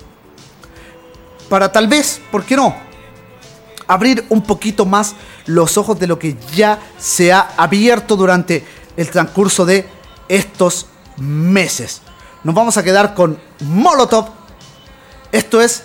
para 1.48 1.70
tal 1.70 1.86
vez, 1.86 2.20
¿por 2.30 2.42
qué 2.42 2.56
no? 2.56 2.91
Abrir 3.92 4.24
un 4.30 4.42
poquito 4.42 4.86
más 4.86 5.14
los 5.44 5.76
ojos 5.76 5.98
de 5.98 6.06
lo 6.06 6.18
que 6.18 6.36
ya 6.54 6.78
se 6.98 7.30
ha 7.30 7.50
abierto 7.58 8.16
durante 8.16 8.64
el 8.96 9.10
transcurso 9.10 9.66
de 9.66 9.86
estos 10.28 10.86
meses. 11.18 12.00
Nos 12.42 12.54
vamos 12.54 12.76
a 12.78 12.82
quedar 12.82 13.12
con 13.12 13.38
Molotov. 13.60 14.30
Esto 15.30 15.60
es 15.60 15.84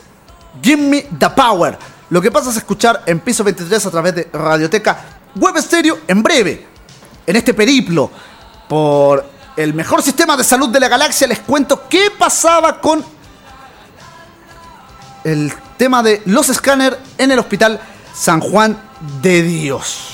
Give 0.61 0.81
Me 0.81 1.01
the 1.19 1.29
Power. 1.31 1.77
Lo 2.09 2.21
que 2.21 2.31
pasa 2.31 2.49
es 2.49 2.55
escuchar 2.55 3.03
en 3.05 3.19
piso 3.19 3.43
23 3.43 3.85
a 3.85 3.91
través 3.91 4.15
de 4.15 4.29
Radioteca 4.31 5.19
Web 5.35 5.57
Stereo 5.57 5.99
en 6.07 6.23
breve. 6.23 6.65
En 7.25 7.35
este 7.35 7.53
periplo 7.53 8.09
por 8.69 9.29
el 9.57 9.73
mejor 9.73 10.01
sistema 10.01 10.37
de 10.37 10.45
salud 10.45 10.69
de 10.69 10.79
la 10.79 10.87
galaxia 10.87 11.27
les 11.27 11.39
cuento 11.39 11.89
qué 11.89 12.09
pasaba 12.17 12.79
con 12.79 13.03
el 15.25 15.51
tema 15.77 16.01
de 16.01 16.21
los 16.25 16.47
escáneres 16.47 16.99
en 17.17 17.31
el 17.31 17.39
hospital 17.39 17.81
San 18.19 18.41
Juan 18.41 18.75
de 19.21 19.43
Dios. 19.43 20.09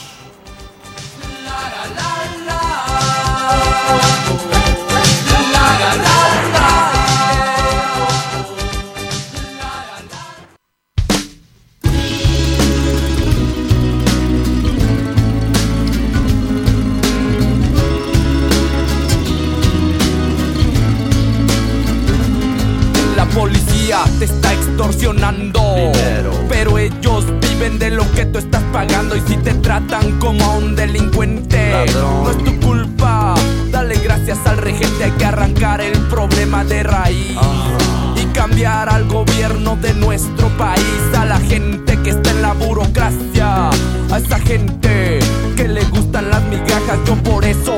La 23.16 23.26
policía 23.30 24.04
te 24.20 24.26
está 24.26 24.54
extorsionando. 24.54 25.62
Pero 26.50 26.78
ellos 26.78 27.26
viven 27.54 27.80
de 27.80 27.92
lo 27.92 28.10
que 28.12 28.26
tú 28.26 28.40
estás 28.40 28.64
pagando. 28.72 29.16
Y 29.16 29.22
si 29.22 29.38
te 29.38 29.54
tratan 29.56 30.20
como 30.20 30.44
a 30.44 30.58
un 30.58 30.76
delincuente, 30.76 31.86
no 31.94 32.30
es 32.30 32.38
tu 32.44 32.60
culpa. 32.60 33.36
Dale 33.72 33.96
gracias 33.96 34.40
al 34.46 34.58
regente. 34.58 35.04
Hay 35.04 35.12
que 35.12 35.26
arrancar 35.26 35.82
el 35.82 35.98
problema 36.08 36.64
de 36.64 36.84
raíz. 36.84 37.38
Y 38.16 38.26
cambiar 38.28 38.90
al 38.90 39.06
gobierno 39.06 39.76
de 39.78 39.94
nuestro 39.94 40.48
país. 40.58 41.02
A 41.18 41.26
la 41.26 41.40
gente 41.40 41.98
que 42.02 42.12
está 42.12 42.32
en 42.32 42.42
la 42.42 42.54
burocracia. 42.54 43.70
A 43.70 44.18
esa 44.18 44.40
gente 44.40 45.20
que 45.56 45.68
le 45.68 45.84
gustan 45.86 46.30
las 46.30 46.44
migajas. 46.44 47.00
Yo 47.06 47.16
por 47.24 47.46
eso 47.46 47.78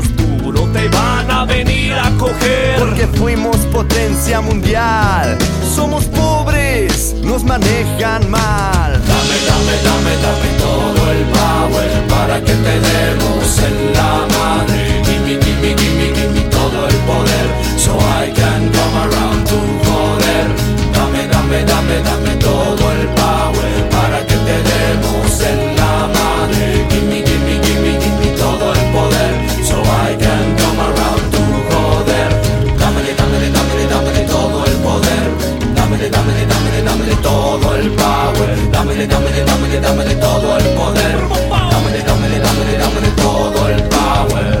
Más 0.00 0.16
duro 0.16 0.62
te 0.72 0.88
van 0.88 1.30
a 1.30 1.44
venir 1.44 1.92
a 1.92 2.10
coger. 2.16 2.78
Porque 2.78 3.06
fuimos 3.18 3.56
potencia 3.70 4.40
mundial. 4.40 5.36
Somos 5.74 6.04
pobres, 6.04 7.14
nos 7.22 7.44
manejan 7.44 8.30
mal. 8.30 8.92
Dame, 8.92 9.36
dame, 9.50 9.74
dame, 9.84 10.12
dame 10.24 10.48
todo 10.58 11.10
el 11.12 11.24
power 11.36 12.08
para 12.08 12.40
que 12.40 12.54
te 12.54 12.80
demos 12.88 13.58
en 13.58 13.92
la 13.92 14.26
madre. 14.38 15.02
Gimme, 15.04 15.38
gimme, 15.44 15.74
gimme, 15.76 16.06
gimme 16.14 16.40
todo 16.50 16.88
el 16.88 16.96
poder 17.10 17.46
so 17.76 17.92
I 17.98 18.32
can 18.32 18.72
come 18.72 18.96
around 19.04 19.46
to 19.48 19.58
joder. 19.84 20.46
Dame, 20.94 21.28
dame, 21.28 21.64
dame, 21.66 22.02
dame 22.02 22.19
dámele, 39.78 39.80
dámele, 39.80 40.14
todo 40.16 40.56
el 40.56 40.64
poder. 40.74 41.16
Dámele, 41.70 42.02
dámele, 42.02 42.38
dámele, 42.40 42.78
dámele 42.78 43.08
todo 43.16 43.68
el 43.68 43.82
power. 43.84 44.60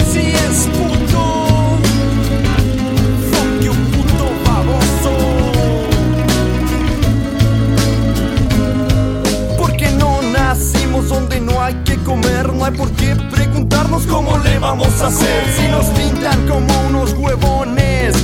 Así 0.00 0.32
es, 0.32 0.66
puto. 0.74 1.78
Fuck 3.30 3.60
you, 3.62 3.72
puto 3.92 4.26
baboso. 4.44 5.12
Porque 9.58 9.90
no 9.92 10.22
nacimos 10.22 11.08
donde 11.08 11.40
no 11.40 11.62
hay 11.62 11.74
que 11.84 11.96
comer, 11.98 12.52
no 12.52 12.64
hay 12.64 12.72
por 12.72 12.90
qué 12.92 13.14
preguntarnos 13.30 14.06
cómo 14.06 14.38
le 14.38 14.58
vamos 14.58 15.00
a 15.00 15.06
hacer. 15.08 15.44
Si 15.56 15.68
nos 15.68 15.86
pintan 15.86 16.48
como 16.48 16.66
unos 16.88 17.12
huevones, 17.12 18.14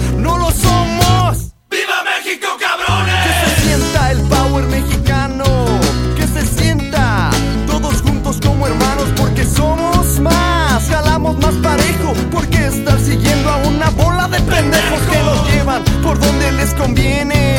somos 9.45 10.20
más, 10.20 10.88
jalamos 10.88 11.36
más 11.38 11.55
parejo, 11.57 12.14
porque 12.30 12.66
estar 12.66 12.99
siguiendo 12.99 13.51
a 13.51 13.57
una 13.57 13.91
bola 13.91 14.28
de 14.28 14.41
pendejos 14.41 15.01
que 15.11 15.18
nos 15.22 15.51
llevan 15.51 15.82
por 16.03 16.18
donde 16.18 16.53
les 16.53 16.74
conviene. 16.74 17.59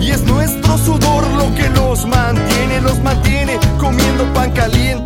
Y 0.00 0.10
es 0.10 0.22
nuestro 0.22 0.78
sudor 0.78 1.26
lo 1.32 1.54
que 1.54 1.68
los 1.70 2.06
mantiene, 2.06 2.80
los 2.80 2.98
mantiene 3.00 3.58
comiendo 3.78 4.24
pan 4.32 4.50
caliente. 4.52 5.02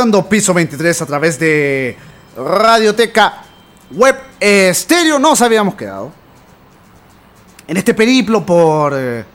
Escuchando 0.00 0.26
Piso 0.26 0.54
23 0.54 1.02
a 1.02 1.04
través 1.04 1.38
de 1.38 1.94
Radioteca 2.34 3.42
Web 3.90 4.16
Estéreo. 4.40 5.18
Nos 5.18 5.42
habíamos 5.42 5.74
quedado 5.74 6.10
en 7.68 7.76
este 7.76 7.92
periplo 7.92 8.46
por 8.46 8.94
eh, 8.96 9.26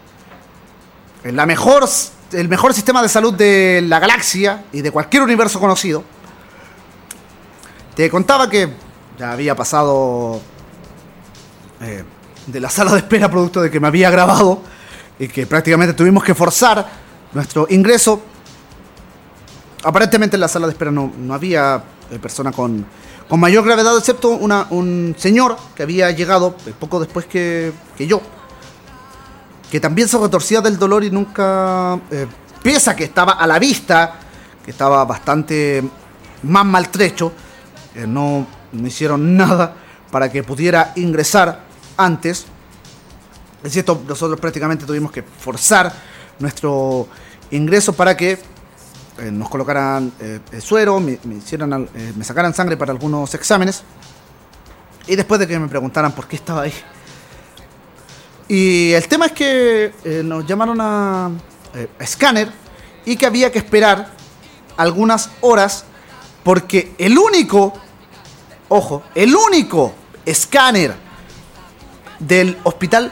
la 1.25 1.45
mejor, 1.45 1.87
el 2.31 2.49
mejor 2.49 2.73
sistema 2.73 3.03
de 3.03 3.09
salud 3.09 3.35
de 3.35 3.83
la 3.85 3.99
galaxia 3.99 4.65
y 4.73 4.81
de 4.81 4.89
cualquier 4.89 5.21
universo 5.21 5.59
conocido. 5.59 6.03
Te 7.95 8.09
contaba 8.09 8.49
que 8.49 8.67
ya 9.19 9.33
había 9.33 9.53
pasado 9.55 10.41
eh, 11.79 12.03
de 12.47 12.59
la 12.59 12.71
sala 12.71 12.93
de 12.93 12.97
espera 12.97 13.29
producto 13.29 13.61
de 13.61 13.69
que 13.69 13.79
me 13.79 13.87
había 13.87 14.09
grabado 14.09 14.63
y 15.19 15.27
que 15.27 15.45
prácticamente 15.45 15.93
tuvimos 15.93 16.23
que 16.23 16.33
forzar 16.33 16.89
nuestro 17.33 17.67
ingreso. 17.69 18.33
Aparentemente 19.85 20.35
en 20.35 20.41
la 20.41 20.47
sala 20.47 20.67
de 20.67 20.73
espera 20.73 20.91
no, 20.91 21.13
no 21.17 21.33
había 21.33 21.81
eh, 22.11 22.19
persona 22.19 22.51
con, 22.51 22.85
con 23.29 23.39
mayor 23.39 23.63
gravedad, 23.63 23.97
excepto 23.97 24.29
una, 24.29 24.67
un 24.71 25.15
señor 25.17 25.55
que 25.75 25.83
había 25.83 26.11
llegado 26.11 26.55
eh, 26.65 26.73
poco 26.77 26.99
después 26.99 27.25
que, 27.25 27.71
que 27.97 28.07
yo, 28.07 28.21
que 29.69 29.79
también 29.79 30.07
se 30.07 30.17
retorcía 30.17 30.61
del 30.61 30.77
dolor 30.77 31.03
y 31.03 31.11
nunca, 31.11 31.99
eh, 32.11 32.27
pese 32.61 32.89
a 32.89 32.95
que 32.95 33.05
estaba 33.05 33.33
a 33.33 33.47
la 33.47 33.59
vista, 33.59 34.15
que 34.63 34.71
estaba 34.71 35.05
bastante 35.05 35.83
más 36.43 36.65
maltrecho, 36.65 37.31
eh, 37.95 38.05
no, 38.07 38.45
no 38.71 38.87
hicieron 38.87 39.35
nada 39.37 39.75
para 40.11 40.31
que 40.31 40.43
pudiera 40.43 40.93
ingresar 40.95 41.61
antes. 41.97 42.45
Es 43.63 43.73
cierto, 43.73 44.03
nosotros 44.07 44.39
prácticamente 44.39 44.85
tuvimos 44.85 45.11
que 45.11 45.23
forzar 45.23 45.91
nuestro 46.39 47.07
ingreso 47.51 47.93
para 47.93 48.15
que 48.15 48.39
eh, 49.19 49.31
nos 49.31 49.49
colocaran 49.49 50.11
eh, 50.19 50.39
el 50.51 50.61
suero, 50.61 50.99
me, 50.99 51.19
me 51.23 51.35
hicieran, 51.35 51.89
eh, 51.95 52.13
me 52.15 52.23
sacaran 52.23 52.53
sangre 52.53 52.77
para 52.77 52.91
algunos 52.91 53.33
exámenes. 53.33 53.83
Y 55.07 55.15
después 55.15 55.39
de 55.39 55.47
que 55.47 55.59
me 55.59 55.67
preguntaran 55.67 56.11
por 56.13 56.27
qué 56.27 56.35
estaba 56.35 56.63
ahí. 56.63 56.73
Y 58.47 58.91
el 58.93 59.07
tema 59.07 59.27
es 59.27 59.31
que 59.31 59.93
eh, 60.03 60.21
nos 60.23 60.45
llamaron 60.45 60.77
eh, 60.79 61.87
a 61.99 62.03
escáner 62.03 62.51
y 63.03 63.15
que 63.15 63.25
había 63.25 63.51
que 63.51 63.57
esperar 63.57 64.09
algunas 64.77 65.31
horas 65.41 65.85
porque 66.43 66.93
el 66.99 67.17
único, 67.17 67.73
ojo, 68.69 69.01
el 69.15 69.35
único 69.35 69.93
escáner 70.25 70.93
del 72.19 72.57
hospital 72.63 73.11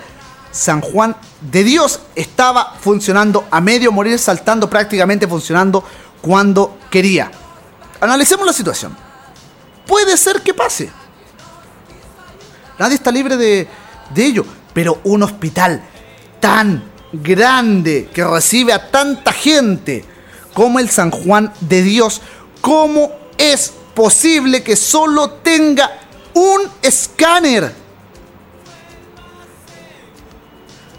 San 0.53 0.81
Juan 0.81 1.15
de 1.41 1.63
Dios 1.63 1.99
estaba 2.15 2.75
funcionando 2.79 3.47
a 3.49 3.59
medio 3.59 3.91
morir, 3.91 4.19
saltando 4.19 4.69
prácticamente 4.69 5.27
funcionando 5.27 5.83
cuando 6.21 6.77
quería. 6.91 7.31
Analicemos 7.99 8.45
la 8.45 8.53
situación. 8.53 8.95
Puede 9.87 10.15
ser 10.15 10.41
que 10.41 10.53
pase. 10.53 10.89
Nadie 12.77 12.95
está 12.95 13.11
libre 13.11 13.35
de, 13.35 13.67
de 14.13 14.25
ello, 14.25 14.45
pero 14.73 15.01
un 15.03 15.23
hospital 15.23 15.83
tan 16.39 16.83
grande 17.11 18.09
que 18.13 18.23
recibe 18.23 18.73
a 18.73 18.91
tanta 18.91 19.33
gente 19.33 20.05
como 20.53 20.77
el 20.77 20.89
San 20.89 21.09
Juan 21.09 21.51
de 21.61 21.81
Dios, 21.81 22.21
¿cómo 22.61 23.11
es 23.37 23.73
posible 23.95 24.61
que 24.61 24.75
solo 24.75 25.31
tenga 25.31 25.91
un 26.35 26.61
escáner? 26.81 27.82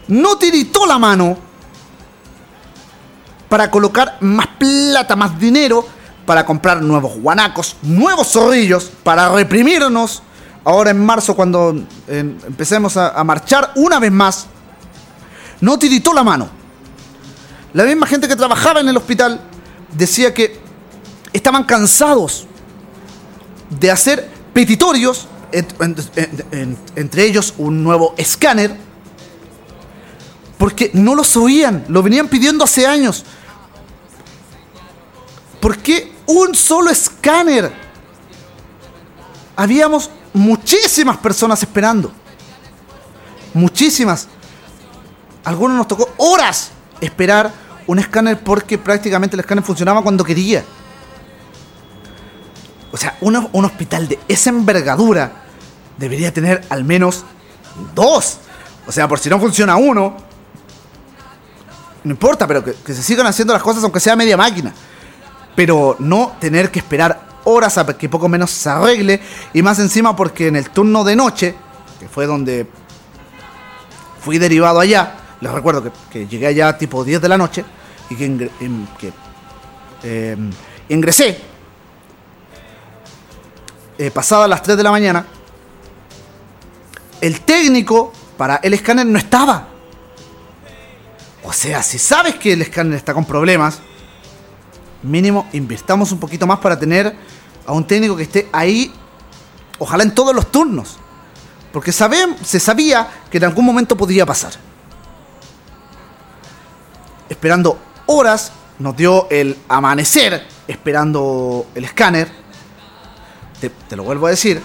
No 0.07 0.37
tiritó 0.37 0.85
la 0.85 0.97
mano 0.99 1.37
para 3.49 3.69
colocar 3.71 4.17
más 4.21 4.47
plata, 4.59 5.15
más 5.15 5.39
dinero, 5.39 5.85
para 6.25 6.45
comprar 6.45 6.81
nuevos 6.81 7.17
guanacos, 7.19 7.75
nuevos 7.83 8.27
zorrillos, 8.31 8.91
para 9.03 9.29
reprimirnos. 9.29 10.23
Ahora 10.63 10.89
en 10.89 11.03
marzo, 11.05 11.35
cuando 11.35 11.75
eh, 12.07 12.19
empecemos 12.47 12.97
a, 12.97 13.23
marchar 13.23 13.71
una 13.75 13.99
vez 13.99 14.11
más, 14.11 14.47
no 15.61 15.77
tiritó 15.77 16.11
la 16.13 16.23
mano. 16.23 16.49
La 17.73 17.83
misma 17.83 18.07
gente 18.07 18.27
que 18.27 18.35
trabajaba 18.35 18.79
en 18.79 18.89
el 18.89 18.97
hospital 18.97 19.39
decía 19.93 20.33
que 20.33 20.59
estaban 21.33 21.63
cansados 21.65 22.47
de 23.69 23.91
hacer 23.91 24.29
petitorios, 24.53 25.27
en- 25.51 25.67
en- 25.79 25.95
en- 26.51 26.77
entre 26.95 27.25
ellos 27.25 27.53
un 27.57 27.83
nuevo 27.83 28.15
escáner, 28.17 28.75
porque 30.57 30.91
no 30.93 31.15
los 31.15 31.35
oían, 31.37 31.85
lo 31.87 32.01
venían 32.01 32.27
pidiendo 32.27 32.63
hace 32.63 32.87
años. 32.87 33.23
¿Por 35.59 35.77
qué 35.77 36.13
un 36.27 36.55
solo 36.55 36.89
escáner? 36.89 37.71
Habíamos 39.55 40.09
muchísimas 40.33 41.17
personas 41.17 41.61
esperando. 41.63 42.11
Muchísimas. 43.53 44.27
Algunos 45.43 45.77
nos 45.77 45.87
tocó 45.87 46.09
horas 46.17 46.71
esperar 47.01 47.51
un 47.87 47.99
escáner 47.99 48.39
porque 48.39 48.77
prácticamente 48.77 49.35
el 49.35 49.39
escáner 49.39 49.63
funcionaba 49.63 50.01
cuando 50.01 50.23
quería. 50.23 50.63
O 52.91 52.97
sea, 52.97 53.17
un 53.21 53.65
hospital 53.65 54.07
de 54.07 54.19
esa 54.27 54.49
envergadura 54.49 55.43
debería 55.97 56.33
tener 56.33 56.65
al 56.69 56.83
menos 56.83 57.25
dos. 57.93 58.37
O 58.87 58.91
sea, 58.91 59.07
por 59.07 59.19
si 59.19 59.29
no 59.29 59.39
funciona 59.39 59.75
uno, 59.75 60.15
no 62.05 62.11
importa, 62.11 62.47
pero 62.47 62.63
que, 62.63 62.93
se 62.93 63.01
sigan 63.01 63.25
haciendo 63.25 63.51
las 63.51 63.63
cosas 63.63 63.83
aunque 63.83 63.99
sea 63.99 64.15
media 64.15 64.37
máquina. 64.37 64.73
Pero 65.55 65.95
no 65.99 66.33
tener 66.39 66.69
que 66.69 66.79
esperar 66.79 67.19
horas 67.45 67.77
a 67.79 67.97
que 67.97 68.07
poco 68.07 68.29
menos 68.29 68.51
se 68.51 68.69
arregle. 68.69 69.19
Y 69.53 69.61
más 69.63 69.79
encima 69.79 70.15
porque 70.15 70.47
en 70.47 70.55
el 70.55 70.69
turno 70.69 71.03
de 71.03 71.15
noche, 71.15 71.55
que 71.99 72.07
fue 72.07 72.27
donde 72.27 72.67
fui 74.21 74.37
derivado 74.37 74.79
allá, 74.79 75.15
les 75.41 75.51
recuerdo 75.51 75.91
que, 76.11 76.27
llegué 76.27 76.45
allá 76.47 76.77
tipo 76.77 77.03
10 77.03 77.21
de 77.21 77.29
la 77.29 77.37
noche 77.37 77.65
y 78.11 78.15
que, 78.15 78.25
em, 78.25 78.85
eh, 80.03 80.37
ingresé 80.89 81.41
eh, 83.97 84.11
pasadas 84.11 84.47
las 84.47 84.61
3 84.61 84.77
de 84.77 84.83
la 84.83 84.91
mañana. 84.91 85.25
El 87.19 87.41
técnico 87.41 88.13
para 88.37 88.57
el 88.57 88.75
escáner 88.75 89.07
no 89.07 89.17
estaba. 89.17 89.74
O 91.47 91.53
sea, 91.53 91.83
si 91.83 91.99
sabes 91.99 92.35
que 92.35 92.53
el 92.53 92.61
escáner 92.61 92.93
está 92.95 93.13
con 93.13 93.23
problemas, 93.25 93.79
mínimo 95.03 95.47
invirtamos 95.53 96.11
un 96.11 96.19
poquito 96.19 96.47
más 96.47 96.59
para 96.59 96.77
tener 96.79 97.15
a 97.67 97.71
un 97.71 97.85
técnico 97.85 98.15
que 98.17 98.23
esté 98.23 98.49
ahí, 98.51 98.91
ojalá 99.79 100.03
en 100.03 100.13
todos 100.15 100.33
los 100.35 100.51
turnos. 100.51 100.97
Porque 101.71 101.91
sabe- 101.91 102.35
se 102.43 102.59
sabía 102.59 103.07
que 103.29 103.37
en 103.37 103.43
algún 103.43 103.65
momento 103.65 103.95
podría 103.95 104.25
pasar. 104.25 104.53
Esperando 107.29 107.77
horas, 108.07 108.51
nos 108.79 108.95
dio 108.95 109.27
el 109.29 109.57
amanecer 109.67 110.47
esperando 110.67 111.67
el 111.75 111.85
escáner. 111.85 112.29
Te, 113.59 113.69
te 113.69 113.95
lo 113.95 114.03
vuelvo 114.03 114.27
a 114.27 114.31
decir. 114.31 114.61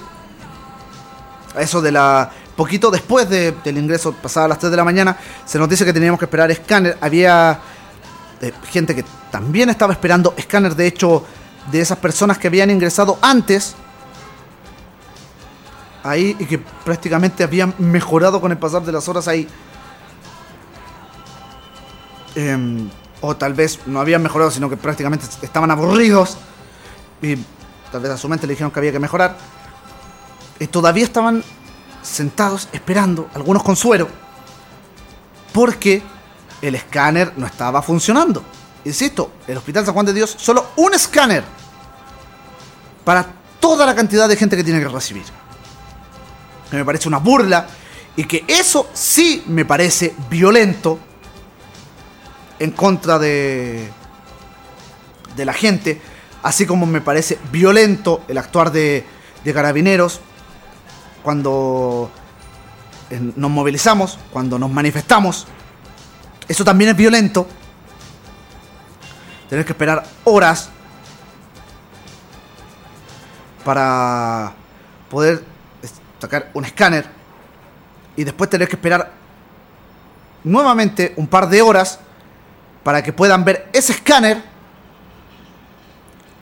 Eso 1.59 1.81
de 1.81 1.93
la. 1.93 2.31
Poquito 2.61 2.91
después 2.91 3.27
de- 3.27 3.53
del 3.65 3.79
ingreso, 3.79 4.13
pasada 4.13 4.47
las 4.47 4.59
3 4.59 4.71
de 4.71 4.77
la 4.77 4.85
mañana, 4.85 5.17
se 5.47 5.59
nos 5.59 5.67
dice 5.67 5.83
que 5.83 5.95
teníamos 5.95 6.19
que 6.19 6.27
esperar 6.27 6.51
escáner. 6.51 6.99
Había 7.01 7.59
eh, 8.43 8.53
gente 8.71 8.95
que 8.95 9.03
también 9.31 9.71
estaba 9.71 9.95
esperando 9.95 10.35
escáner. 10.37 10.77
De 10.77 10.87
hecho, 10.87 11.25
de 11.73 11.81
esas 11.81 11.97
personas 11.97 12.37
que 12.37 12.49
habían 12.49 12.69
ingresado 12.69 13.19
antes, 13.23 13.75
ahí 16.05 16.37
y 16.39 16.45
que 16.45 16.59
prácticamente 16.59 17.43
habían 17.45 17.73
mejorado 17.79 18.43
con 18.43 18.53
el 18.53 18.59
pasar 18.59 18.83
de 18.83 18.93
las 18.93 19.09
horas 19.09 19.27
ahí. 19.27 19.49
Em, 22.35 22.91
o 23.23 23.35
tal 23.37 23.55
vez 23.55 23.79
no 23.87 24.01
habían 24.03 24.23
mejorado, 24.23 24.51
sino 24.51 24.69
que 24.69 24.77
prácticamente 24.77 25.25
estaban 25.41 25.71
aburridos. 25.71 26.37
Y 27.23 27.37
tal 27.91 28.03
vez 28.03 28.11
a 28.11 28.19
su 28.19 28.29
mente 28.29 28.47
le 28.47 28.53
dijeron 28.53 28.71
que 28.71 28.81
había 28.81 28.93
que 28.93 29.01
mejorar. 29.01 29.39
Y 30.59 30.67
todavía 30.67 31.05
estaban 31.05 31.43
sentados 32.03 32.69
esperando, 32.73 33.29
algunos 33.35 33.63
con 33.63 33.77
suero, 33.77 34.09
porque 35.53 36.03
el 36.63 36.75
escáner 36.75 37.33
no 37.37 37.47
estaba 37.47 37.83
funcionando. 37.83 38.43
Insisto, 38.85 39.33
el 39.47 39.57
Hospital 39.57 39.85
San 39.85 39.95
Juan 39.95 40.07
de 40.07 40.13
Dios, 40.13 40.35
solo 40.39 40.71
un 40.77 40.95
escáner 40.95 41.45
para 43.05 43.27
toda 43.59 43.85
la 43.85 43.95
cantidad 43.95 44.29
de 44.29 44.37
gente 44.37 44.57
que 44.57 44.65
tiene 44.65 44.81
que 44.81 44.89
recibir. 44.89 45.25
Que 46.71 46.77
me 46.77 46.85
parece 46.85 47.09
una 47.09 47.19
burla 47.19 47.67
y 48.17 48.25
que 48.25 48.45
eso 48.47 48.89
sí 48.93 49.45
me 49.47 49.65
parece 49.65 50.15
violento 50.31 50.99
en 52.59 52.71
contra 52.73 53.19
de, 53.19 53.91
de 55.37 55.45
la 55.45 55.53
gente, 55.53 56.01
así 56.43 56.67
como 56.67 56.87
me 56.87 57.01
parece 57.01 57.39
violento 57.51 58.23
el 58.29 58.39
actuar 58.39 58.71
de, 58.71 59.05
de 59.45 59.55
carabineros 59.55 60.21
cuando 61.23 62.11
eh, 63.11 63.33
nos 63.37 63.51
movilizamos, 63.51 64.19
cuando 64.33 64.59
nos 64.59 64.71
manifestamos. 64.71 65.47
Eso 66.49 66.65
también 66.65 66.91
es 66.91 66.97
violento. 66.97 67.47
Tener 69.49 69.65
que 69.65 69.73
esperar 69.73 70.05
horas 70.25 70.71
para 73.65 74.53
poder 75.11 75.45
sacar 76.21 76.51
un 76.55 76.65
escáner 76.65 77.07
y 78.17 78.25
después 78.25 78.49
tener 78.49 78.69
que 78.69 78.77
esperar 78.77 79.13
nuevamente 80.45 81.15
un 81.17 81.27
par 81.27 81.49
de 81.49 81.63
horas 81.63 81.99
para 82.83 83.03
que 83.03 83.13
puedan 83.13 83.45
ver 83.45 83.69
ese 83.73 83.93
escáner 83.93 84.43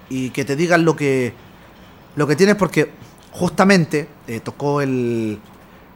y 0.08 0.30
que 0.30 0.44
te 0.44 0.56
digan 0.56 0.84
lo 0.84 0.96
que 0.96 1.34
lo 2.16 2.26
que 2.26 2.36
tienes 2.36 2.56
porque 2.56 2.90
justamente 3.32 4.08
eh, 4.28 4.38
tocó 4.40 4.80
el 4.80 5.40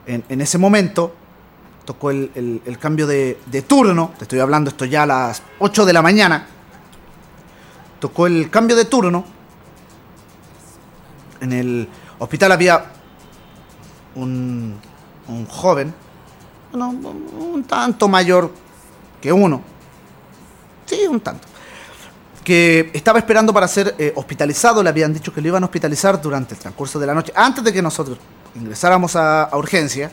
en, 0.06 0.24
ese 0.40 0.58
momento 0.58 1.14
tocó 1.84 2.10
el, 2.10 2.30
el- 2.34 2.62
cambio 2.78 3.06
de, 3.06 3.38
turno 3.62 4.12
te 4.18 4.24
estoy 4.24 4.40
hablando 4.40 4.70
esto 4.70 4.84
ya 4.84 5.04
a 5.04 5.06
las 5.06 5.42
8 5.60 5.84
de 5.84 5.92
la 5.92 6.02
mañana 6.02 6.46
tocó 8.00 8.26
el 8.26 8.50
cambio 8.50 8.74
de 8.74 8.84
turno 8.86 9.24
en 11.40 11.52
el 11.52 11.88
hospital 12.18 12.52
había 12.52 12.84
un, 14.14 14.76
un 15.28 15.46
joven 15.46 15.94
un 16.74 17.64
tanto 17.68 18.08
mayor 18.08 18.50
que 19.20 19.32
uno 19.32 19.60
Sí, 20.86 21.06
un 21.08 21.20
tanto. 21.20 21.46
Que 22.44 22.90
estaba 22.92 23.18
esperando 23.18 23.52
para 23.52 23.68
ser 23.68 23.94
eh, 23.98 24.12
hospitalizado. 24.16 24.82
Le 24.82 24.88
habían 24.88 25.12
dicho 25.12 25.32
que 25.32 25.40
lo 25.40 25.48
iban 25.48 25.62
a 25.62 25.66
hospitalizar 25.66 26.20
durante 26.20 26.54
el 26.54 26.60
transcurso 26.60 26.98
de 26.98 27.06
la 27.06 27.14
noche. 27.14 27.32
Antes 27.36 27.62
de 27.62 27.72
que 27.72 27.82
nosotros 27.82 28.18
ingresáramos 28.54 29.16
a, 29.16 29.48
urgencia. 29.54 30.10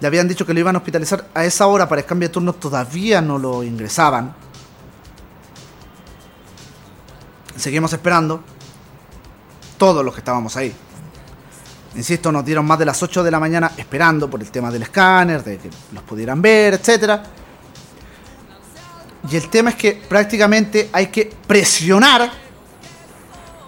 Le 0.00 0.06
habían 0.06 0.28
dicho 0.28 0.44
que 0.44 0.52
lo 0.52 0.60
iban 0.60 0.74
a 0.74 0.78
hospitalizar 0.78 1.28
a 1.32 1.44
esa 1.44 1.66
hora 1.66 1.88
para 1.88 2.00
el 2.00 2.06
cambio 2.06 2.28
de 2.28 2.32
turno. 2.32 2.52
Todavía 2.52 3.20
no 3.20 3.38
lo 3.38 3.62
ingresaban. 3.62 4.34
Seguimos 7.56 7.92
esperando. 7.92 8.42
Todos 9.78 10.04
los 10.04 10.14
que 10.14 10.20
estábamos 10.20 10.56
ahí. 10.56 10.74
Insisto, 11.96 12.30
nos 12.30 12.44
dieron 12.44 12.66
más 12.66 12.78
de 12.78 12.84
las 12.84 13.02
8 13.02 13.24
de 13.24 13.30
la 13.30 13.40
mañana 13.40 13.72
esperando 13.76 14.28
por 14.28 14.40
el 14.40 14.50
tema 14.50 14.70
del 14.70 14.82
escáner, 14.82 15.42
de 15.42 15.56
que 15.56 15.70
los 15.92 16.02
pudieran 16.02 16.42
ver, 16.42 16.74
etcétera. 16.74 17.22
Y 19.30 19.36
el 19.36 19.48
tema 19.48 19.70
es 19.70 19.76
que 19.76 19.92
prácticamente 19.92 20.88
hay 20.92 21.08
que 21.08 21.32
presionar 21.46 22.30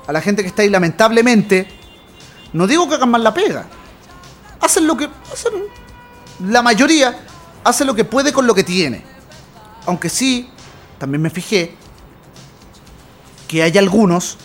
a 0.07 0.13
la 0.13 0.21
gente 0.21 0.43
que 0.43 0.49
está 0.49 0.63
ahí, 0.63 0.71
lamentablemente. 0.71 1.69
No 2.53 2.67
digo 2.67 2.89
que 2.89 2.95
hagan 2.95 3.11
mal 3.11 3.25
la 3.25 3.35
pega. 3.35 3.67
Hacen 4.61 4.87
lo 4.87 4.97
que. 4.97 5.09
Hacen 5.33 5.53
la 6.47 6.63
mayoría 6.63 7.19
hace 7.65 7.85
lo 7.85 7.95
que 7.95 8.05
puede 8.05 8.33
con 8.33 8.47
lo 8.47 8.55
que 8.55 8.65
tiene. 8.65 9.03
Aunque 9.87 10.09
sí, 10.09 10.49
también 10.99 11.23
me 11.23 11.31
fijé 11.31 11.75
que 13.47 13.63
hay 13.63 13.77
algunos 13.79 14.37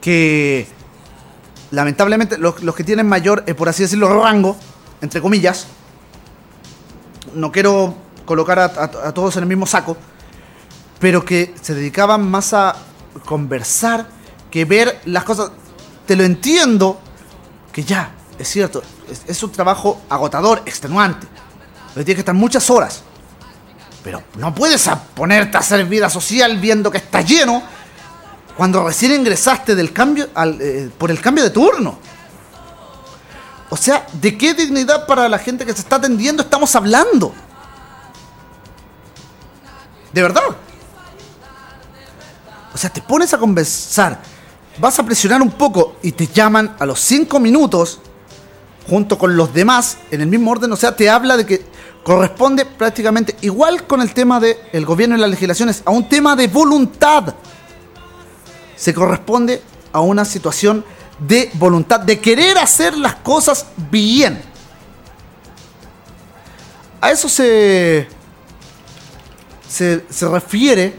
que 0.00 0.66
lamentablemente 1.70 2.38
los, 2.38 2.62
los 2.62 2.74
que 2.74 2.84
tienen 2.84 3.06
mayor, 3.06 3.44
eh, 3.46 3.54
por 3.54 3.68
así 3.68 3.82
decirlo, 3.82 4.22
rango, 4.22 4.56
entre 5.00 5.20
comillas, 5.20 5.66
no 7.34 7.52
quiero 7.52 7.94
colocar 8.30 8.60
a, 8.60 9.12
todos 9.12 9.36
en 9.38 9.42
el 9.42 9.48
mismo 9.48 9.66
saco, 9.66 9.96
pero 11.00 11.24
que 11.24 11.52
se 11.60 11.74
dedicaban 11.74 12.30
más 12.30 12.54
a 12.54 12.76
conversar 13.24 14.06
que 14.48 14.64
ver 14.64 15.00
las 15.06 15.24
cosas. 15.24 15.50
Te 16.06 16.14
lo 16.14 16.22
entiendo, 16.22 17.00
que 17.72 17.82
ya, 17.82 18.12
es 18.38 18.46
cierto, 18.46 18.84
es, 19.26 19.42
un 19.42 19.50
trabajo 19.50 20.02
agotador, 20.08 20.62
extenuante, 20.64 21.26
donde 21.88 22.04
tienes 22.04 22.18
que 22.18 22.20
estar 22.20 22.36
muchas 22.36 22.70
horas. 22.70 23.02
Pero 24.04 24.22
no 24.38 24.54
puedes 24.54 24.88
ponerte 25.16 25.56
a 25.56 25.60
hacer 25.60 25.84
vida 25.86 26.08
social 26.08 26.56
viendo 26.58 26.88
que 26.88 26.98
está 26.98 27.22
lleno 27.22 27.64
cuando 28.56 28.86
recién 28.86 29.10
ingresaste 29.10 29.74
del 29.74 29.92
cambio 29.92 30.28
al, 30.36 30.56
eh, 30.60 30.88
por 30.96 31.10
el 31.10 31.20
cambio 31.20 31.42
de 31.42 31.50
turno. 31.50 31.98
O 33.70 33.76
sea, 33.76 34.06
¿de 34.12 34.38
qué 34.38 34.54
dignidad 34.54 35.04
para 35.04 35.28
la 35.28 35.40
gente 35.40 35.66
que 35.66 35.72
se 35.72 35.80
está 35.80 35.96
atendiendo 35.96 36.44
estamos 36.44 36.76
hablando? 36.76 37.34
De 40.12 40.22
verdad. 40.22 40.42
O 42.72 42.78
sea, 42.78 42.90
te 42.90 43.02
pones 43.02 43.34
a 43.34 43.38
conversar, 43.38 44.20
vas 44.78 44.98
a 44.98 45.02
presionar 45.04 45.42
un 45.42 45.50
poco 45.50 45.96
y 46.02 46.12
te 46.12 46.26
llaman 46.26 46.76
a 46.78 46.86
los 46.86 47.00
5 47.00 47.40
minutos 47.40 48.00
junto 48.88 49.18
con 49.18 49.36
los 49.36 49.52
demás 49.52 49.98
en 50.10 50.20
el 50.20 50.28
mismo 50.28 50.50
orden. 50.50 50.72
O 50.72 50.76
sea, 50.76 50.94
te 50.94 51.10
habla 51.10 51.36
de 51.36 51.46
que 51.46 51.64
corresponde 52.04 52.64
prácticamente 52.64 53.36
igual 53.42 53.86
con 53.86 54.00
el 54.00 54.14
tema 54.14 54.40
del 54.40 54.86
gobierno 54.86 55.16
y 55.16 55.20
las 55.20 55.30
legislaciones 55.30 55.82
a 55.84 55.90
un 55.90 56.08
tema 56.08 56.36
de 56.36 56.46
voluntad. 56.46 57.34
Se 58.76 58.94
corresponde 58.94 59.62
a 59.92 60.00
una 60.00 60.24
situación 60.24 60.84
de 61.18 61.50
voluntad, 61.54 62.00
de 62.00 62.18
querer 62.18 62.56
hacer 62.58 62.96
las 62.96 63.16
cosas 63.16 63.66
bien. 63.90 64.40
A 67.00 67.10
eso 67.10 67.28
se, 67.28 68.08
se, 69.70 70.04
se 70.10 70.28
refiere 70.28 70.94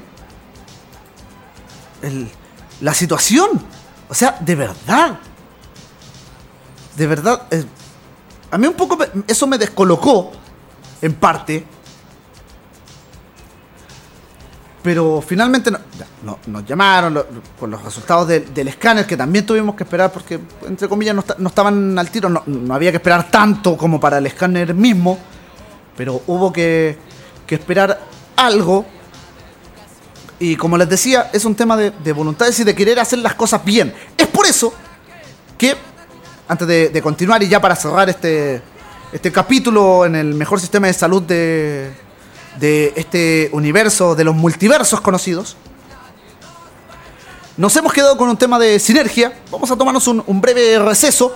el- 2.01 2.29
la 2.79 2.93
situación. 2.93 3.49
O 4.09 4.13
sea, 4.13 4.37
de 4.39 4.55
verdad. 4.55 5.19
De 6.95 7.07
verdad. 7.07 7.43
eh, 7.51 7.65
a 8.49 8.57
mí 8.57 8.67
un 8.67 8.73
poco 8.73 8.97
eso 9.27 9.47
me 9.47 9.57
descolocó, 9.57 10.31
en 11.01 11.13
parte. 11.13 11.65
Pero 14.83 15.21
finalmente 15.25 15.69
no- 15.69 15.79
no- 16.23 16.39
nos 16.47 16.65
llamaron 16.65 17.23
con 17.59 17.69
los 17.69 17.83
resultados 17.83 18.27
del- 18.27 18.51
del 18.53 18.67
escáner, 18.69 19.05
que 19.05 19.15
también 19.15 19.45
tuvimos 19.45 19.75
que 19.75 19.83
esperar 19.83 20.11
porque, 20.11 20.39
entre 20.65 20.89
comillas, 20.89 21.15
no, 21.15 21.23
no 21.37 21.49
estaban 21.49 21.97
al 21.99 22.09
tiro. 22.09 22.29
No, 22.29 22.41
no 22.47 22.73
había 22.73 22.89
que 22.91 22.97
esperar 22.97 23.29
tanto 23.29 23.77
como 23.77 23.99
para 23.99 24.17
el 24.17 24.25
escáner 24.25 24.73
mismo. 24.73 25.19
Pero 25.95 26.21
hubo 26.25 26.51
que, 26.51 26.97
que 27.45 27.55
esperar 27.55 28.01
algo. 28.45 28.85
Y 30.39 30.55
como 30.55 30.77
les 30.77 30.89
decía, 30.89 31.29
es 31.33 31.45
un 31.45 31.55
tema 31.55 31.77
de, 31.77 31.91
de 31.91 32.13
voluntades 32.13 32.59
y 32.59 32.63
de 32.63 32.73
querer 32.73 32.99
hacer 32.99 33.19
las 33.19 33.35
cosas 33.35 33.63
bien. 33.63 33.93
Es 34.17 34.27
por 34.27 34.45
eso 34.45 34.73
que, 35.57 35.77
antes 36.47 36.67
de, 36.67 37.01
continuar 37.03 37.43
y 37.43 37.47
ya 37.47 37.61
para 37.61 37.75
cerrar 37.75 38.09
este, 38.09 38.61
este 39.11 39.31
capítulo 39.31 40.05
en 40.05 40.15
el 40.15 40.33
mejor 40.33 40.59
sistema 40.59 40.87
de 40.87 40.93
salud 40.93 41.21
de, 41.21 41.93
de 42.59 42.93
este 42.95 43.49
universo, 43.53 44.15
de 44.15 44.23
los 44.23 44.35
multiversos 44.35 44.99
conocidos, 45.01 45.55
nos 47.57 47.75
hemos 47.75 47.93
quedado 47.93 48.17
con 48.17 48.27
un 48.27 48.37
tema 48.37 48.57
de 48.57 48.79
sinergia. 48.79 49.33
Vamos 49.51 49.69
a 49.69 49.75
tomarnos 49.75 50.07
un 50.07 50.41
breve 50.41 50.79
receso 50.79 51.35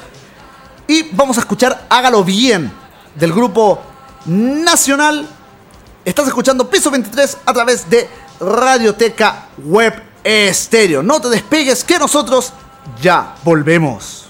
y 0.87 1.03
vamos 1.11 1.37
a 1.37 1.41
escuchar 1.41 1.85
Hágalo 1.89 2.23
Bien 2.23 2.71
del 3.15 3.31
grupo 3.31 3.79
Nacional. 4.25 5.27
Estás 6.05 6.27
escuchando 6.27 6.69
Piso 6.69 6.91
23 6.91 7.37
a 7.47 7.51
través 7.51 7.89
de 7.89 8.07
Radioteca 8.39 9.47
Web 9.57 10.03
Estéreo. 10.23 11.01
No 11.01 11.19
te 11.19 11.29
despegues 11.29 11.83
que 11.83 11.97
nosotros 11.97 12.53
ya 13.01 13.33
volvemos. 13.43 14.24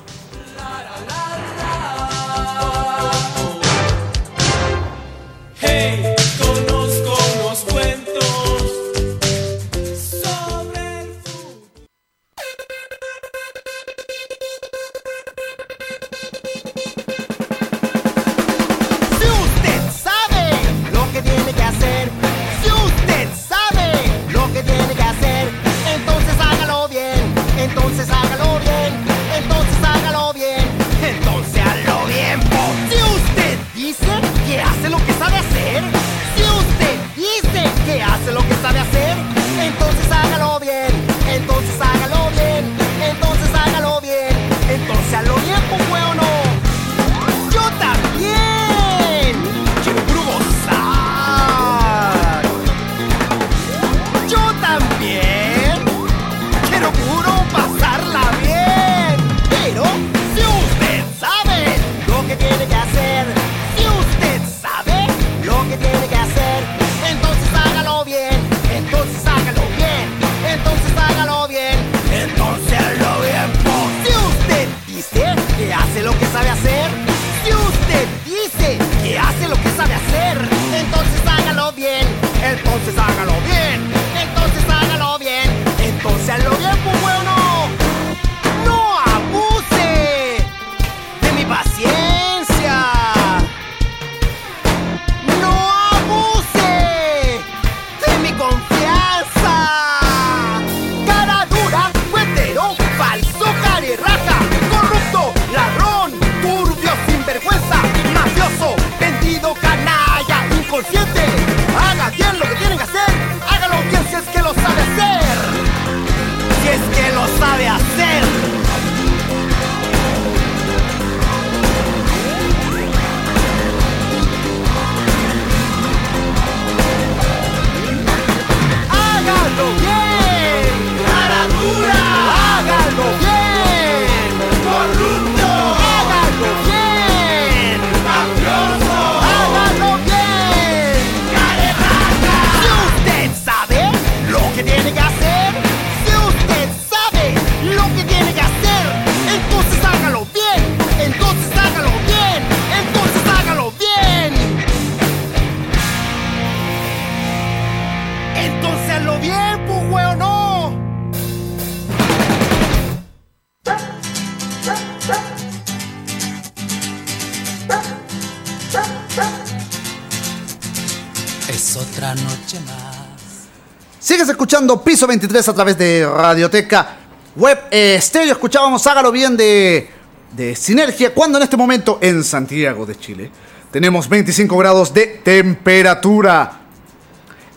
Piso 174.95 175.07
23 175.07 175.49
a 175.49 175.53
través 175.53 175.77
de 175.77 176.07
Radioteca 176.07 176.95
Web 177.35 177.63
eh, 177.69 177.99
Stereo. 178.01 178.31
Escuchábamos 178.31 178.88
Hágalo 178.88 179.11
Bien 179.11 179.35
de, 179.35 179.89
de 180.31 180.55
Sinergia. 180.55 181.13
Cuando 181.13 181.38
en 181.38 181.43
este 181.43 181.57
momento 181.57 181.99
en 182.01 182.23
Santiago 182.23 182.85
de 182.85 182.97
Chile 182.97 183.30
tenemos 183.72 184.07
25 184.07 184.57
grados 184.57 184.93
de 184.93 185.19
temperatura. 185.22 186.61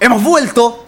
Hemos 0.01 0.21
vuelto 0.21 0.85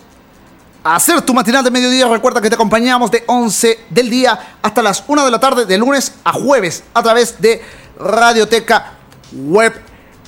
a 0.82 0.96
hacer 0.96 1.22
tu 1.22 1.32
matinal 1.32 1.62
de 1.62 1.70
mediodía. 1.70 2.08
Recuerda 2.08 2.40
que 2.40 2.48
te 2.48 2.56
acompañamos 2.56 3.12
de 3.12 3.22
11 3.28 3.84
del 3.88 4.10
día 4.10 4.56
hasta 4.60 4.82
las 4.82 5.04
1 5.06 5.24
de 5.24 5.30
la 5.30 5.38
tarde, 5.38 5.66
de 5.66 5.78
lunes 5.78 6.14
a 6.24 6.32
jueves, 6.32 6.82
a 6.92 7.00
través 7.00 7.40
de 7.40 7.62
Radioteca 7.96 8.94
Web 9.30 9.80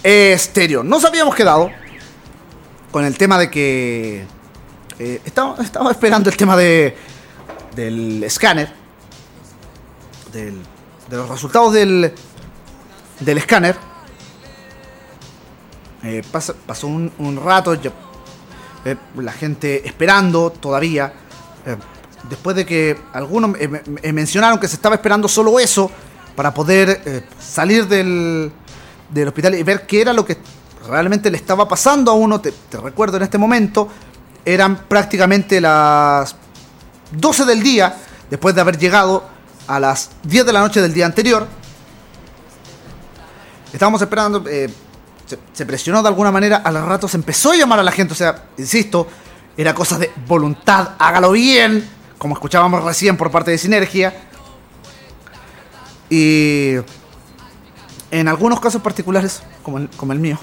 Estéreo. 0.05 0.85
Nos 0.85 1.05
habíamos 1.05 1.35
quedado 1.35 1.73
con 2.93 3.05
el 3.05 3.19
tema 3.19 3.41
de 3.41 3.51
que. 3.51 4.42
Eh, 4.99 5.21
esperando 5.91 6.31
el 6.31 6.37
tema 6.37 6.57
de 6.57 6.97
del 7.75 8.23
escáner. 8.25 8.73
del- 10.33 10.63
de 11.11 11.17
los 11.19 11.29
resultados 11.29 11.73
del, 11.75 12.13
del 13.21 13.39
escáner. 13.39 13.77
Eh, 16.03 16.23
pasó 16.67 16.87
un, 16.89 17.13
rato, 17.43 17.75
eh, 17.75 18.97
la 19.17 19.33
gente 19.33 19.87
esperando 19.87 20.51
todavía. 20.51 21.13
eh, 21.67 21.77
después 22.29 22.57
de 22.57 22.65
que 22.67 22.97
algunos 23.13 23.51
me- 23.51 23.83
me 23.85 24.13
mencionaron 24.13 24.59
que 24.59 24.69
se 24.69 24.77
estaba 24.77 24.95
esperando 24.95 25.29
solo 25.29 25.59
eso 25.61 25.91
para 26.37 26.55
poder 26.55 27.03
salir 27.41 27.87
del, 27.89 28.51
del 29.11 29.29
hospital 29.29 29.55
y 29.57 29.63
ver 29.65 29.87
qué 29.87 30.01
era 30.01 30.13
lo 30.13 30.25
que 30.25 30.39
realmente 30.89 31.31
le 31.31 31.37
estaba 31.37 31.69
pasando 31.69 32.11
a 32.11 32.15
uno. 32.15 32.41
Te 32.41 32.53
recuerdo 32.83 33.17
en 33.19 33.25
este 33.25 33.39
momento, 33.39 33.89
eran 34.45 34.77
prácticamente 34.89 35.61
las 35.61 36.37
12 37.13 37.45
del 37.45 37.63
día, 37.63 37.97
después 38.31 38.55
de 38.55 38.61
haber 38.61 38.79
llegado 38.79 39.25
a 39.67 39.79
las 39.79 40.11
10 40.25 40.47
de 40.47 40.53
la 40.53 40.61
noche 40.61 40.81
del 40.81 40.93
día 40.93 41.07
anterior. 41.07 41.47
Estábamos 43.73 44.03
esperando, 44.03 44.45
eh, 44.49 44.69
se, 45.53 45.67
presionó 45.67 46.03
de 46.03 46.09
alguna 46.09 46.31
manera, 46.31 46.57
al 46.59 46.85
rato 46.87 47.09
se 47.09 47.17
empezó 47.17 47.53
a 47.53 47.57
llamar 47.57 47.79
a 47.79 47.83
la 47.83 47.93
gente, 47.93 48.13
o 48.13 48.17
sea, 48.17 48.45
insisto, 48.59 49.09
era 49.57 49.75
cosa 49.75 49.99
de 49.99 50.11
voluntad, 50.27 50.91
hágalo 50.99 51.33
bien, 51.33 51.89
como 52.19 52.35
escuchábamos 52.35 52.85
recién 52.85 53.17
por 53.17 53.31
parte 53.31 53.51
de 53.51 53.59
Sinergia. 53.59 54.15
Y 56.11 56.75
en 58.11 58.29
algunos 58.29 58.61
casos 58.61 58.83
particulares, 58.83 59.43
como 59.63 59.79
el, 59.79 59.89
como 59.91 60.13
el 60.13 60.19
mío, 60.19 60.39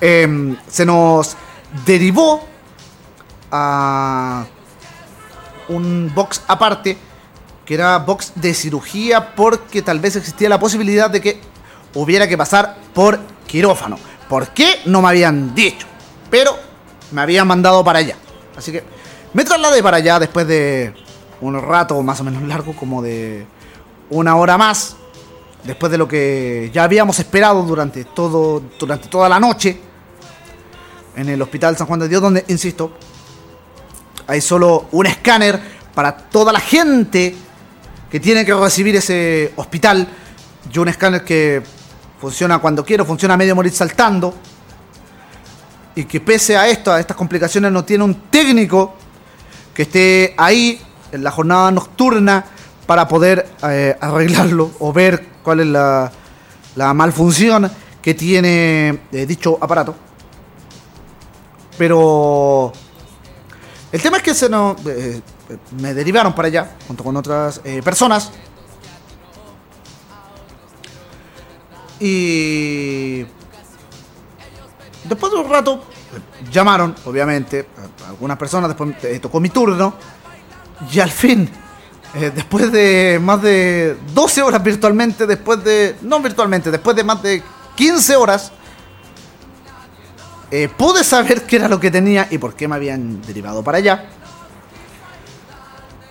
em, 0.00 0.56
se 0.68 0.84
nos 0.84 1.36
derivó 1.86 2.51
a 3.52 4.46
un 5.68 6.10
box 6.14 6.42
aparte, 6.48 6.96
que 7.64 7.74
era 7.74 7.98
box 7.98 8.32
de 8.34 8.54
cirugía, 8.54 9.34
porque 9.34 9.82
tal 9.82 10.00
vez 10.00 10.16
existía 10.16 10.48
la 10.48 10.58
posibilidad 10.58 11.10
de 11.10 11.20
que 11.20 11.40
hubiera 11.94 12.26
que 12.26 12.36
pasar 12.36 12.76
por 12.94 13.20
quirófano. 13.46 13.98
¿Por 14.28 14.48
qué? 14.48 14.80
No 14.86 15.02
me 15.02 15.08
habían 15.08 15.54
dicho, 15.54 15.86
pero 16.30 16.56
me 17.12 17.20
habían 17.20 17.46
mandado 17.46 17.84
para 17.84 17.98
allá. 17.98 18.16
Así 18.56 18.72
que 18.72 18.82
me 19.34 19.44
trasladé 19.44 19.82
para 19.82 19.98
allá 19.98 20.18
después 20.18 20.46
de 20.46 20.94
un 21.42 21.60
rato 21.60 22.02
más 22.02 22.20
o 22.20 22.24
menos 22.24 22.42
largo, 22.42 22.74
como 22.74 23.02
de 23.02 23.46
una 24.10 24.36
hora 24.36 24.56
más, 24.56 24.96
después 25.64 25.92
de 25.92 25.98
lo 25.98 26.08
que 26.08 26.70
ya 26.72 26.84
habíamos 26.84 27.18
esperado 27.18 27.62
durante, 27.62 28.04
todo, 28.04 28.62
durante 28.78 29.08
toda 29.08 29.28
la 29.28 29.38
noche 29.38 29.78
en 31.16 31.28
el 31.28 31.42
Hospital 31.42 31.76
San 31.76 31.86
Juan 31.86 32.00
de 32.00 32.08
Dios, 32.08 32.22
donde, 32.22 32.44
insisto, 32.48 32.92
hay 34.26 34.40
solo 34.40 34.86
un 34.92 35.06
escáner 35.06 35.60
para 35.94 36.16
toda 36.16 36.52
la 36.52 36.60
gente 36.60 37.34
que 38.10 38.20
tiene 38.20 38.44
que 38.44 38.54
recibir 38.54 38.96
ese 38.96 39.52
hospital. 39.56 40.06
Y 40.72 40.78
un 40.78 40.88
escáner 40.88 41.24
que 41.24 41.62
funciona 42.20 42.58
cuando 42.58 42.84
quiero, 42.84 43.04
funciona 43.04 43.34
a 43.34 43.36
medio 43.36 43.54
morir 43.54 43.72
saltando. 43.72 44.34
Y 45.94 46.04
que 46.04 46.20
pese 46.20 46.56
a 46.56 46.68
esto, 46.68 46.92
a 46.92 47.00
estas 47.00 47.16
complicaciones, 47.16 47.72
no 47.72 47.84
tiene 47.84 48.04
un 48.04 48.14
técnico 48.30 48.94
que 49.74 49.82
esté 49.82 50.34
ahí 50.36 50.80
en 51.10 51.24
la 51.24 51.30
jornada 51.30 51.70
nocturna 51.70 52.44
para 52.86 53.08
poder 53.08 53.48
eh, 53.64 53.96
arreglarlo 54.00 54.70
o 54.80 54.92
ver 54.92 55.26
cuál 55.42 55.60
es 55.60 55.66
la, 55.66 56.10
la 56.76 56.94
malfunción 56.94 57.70
que 58.00 58.14
tiene 58.14 59.00
eh, 59.12 59.26
dicho 59.26 59.58
aparato. 59.60 59.94
Pero 61.78 62.72
el 63.92 64.02
tema 64.02 64.16
es 64.16 64.22
que 64.22 64.34
se 64.34 64.48
nos, 64.48 64.76
eh, 64.86 65.20
me 65.80 65.94
derivaron 65.94 66.34
para 66.34 66.48
allá, 66.48 66.76
junto 66.86 67.04
con 67.04 67.16
otras 67.16 67.60
eh, 67.64 67.82
personas. 67.82 68.30
Y 72.00 73.24
después 75.04 75.32
de 75.32 75.38
un 75.38 75.48
rato, 75.48 75.84
llamaron, 76.50 76.94
obviamente, 77.04 77.68
algunas 78.08 78.36
personas, 78.36 78.68
después 78.68 78.94
eh, 79.04 79.18
tocó 79.20 79.40
mi 79.40 79.50
turno. 79.50 79.94
Y 80.90 80.98
al 80.98 81.10
fin, 81.10 81.48
eh, 82.14 82.32
después 82.34 82.72
de 82.72 83.20
más 83.22 83.40
de 83.40 83.96
12 84.14 84.42
horas 84.42 84.62
virtualmente, 84.62 85.26
después 85.26 85.62
de, 85.62 85.96
no 86.02 86.20
virtualmente, 86.20 86.70
después 86.70 86.96
de 86.96 87.04
más 87.04 87.22
de 87.22 87.42
15 87.76 88.16
horas, 88.16 88.52
eh, 90.54 90.68
pude 90.68 91.02
saber 91.02 91.44
qué 91.46 91.56
era 91.56 91.66
lo 91.66 91.80
que 91.80 91.90
tenía 91.90 92.28
y 92.30 92.36
por 92.36 92.54
qué 92.54 92.68
me 92.68 92.74
habían 92.74 93.22
derivado 93.22 93.64
para 93.64 93.78
allá. 93.78 94.04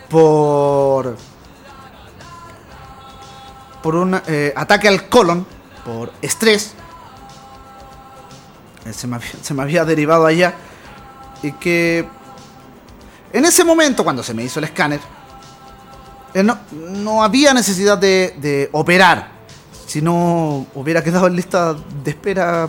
Por. 0.10 1.16
Por 3.84 3.96
un 3.96 4.20
eh, 4.26 4.52
ataque 4.56 4.88
al 4.88 5.08
colon, 5.10 5.46
por 5.86 6.12
estrés. 6.24 6.74
Eh, 8.84 8.94
se, 8.94 9.06
me 9.06 9.18
había, 9.18 9.30
se 9.44 9.54
me 9.54 9.62
había 9.62 9.86
derivado 9.86 10.26
allá. 10.26 10.56
Y 11.44 11.52
que. 11.52 12.08
En 13.34 13.46
ese 13.46 13.64
momento, 13.64 14.04
cuando 14.04 14.24
se 14.24 14.34
me 14.34 14.44
hizo 14.44 14.58
el 14.58 14.66
escáner, 14.66 15.02
no, 16.34 16.58
no 16.72 17.24
había 17.24 17.54
necesidad 17.54 17.96
de, 17.96 18.34
de 18.42 18.70
operar. 18.72 19.34
Si 19.86 20.02
no 20.02 20.66
hubiera 20.74 21.04
quedado 21.04 21.28
en 21.28 21.36
lista 21.36 21.76
de 22.04 22.10
espera 22.10 22.68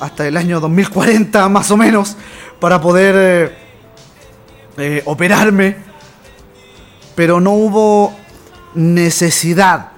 hasta 0.00 0.26
el 0.26 0.36
año 0.36 0.60
2040 0.60 1.48
más 1.48 1.70
o 1.70 1.76
menos 1.76 2.16
para 2.60 2.80
poder 2.80 3.14
eh, 3.18 3.58
eh, 4.78 5.02
operarme. 5.04 5.76
Pero 7.14 7.40
no 7.40 7.52
hubo 7.52 8.14
necesidad. 8.74 9.92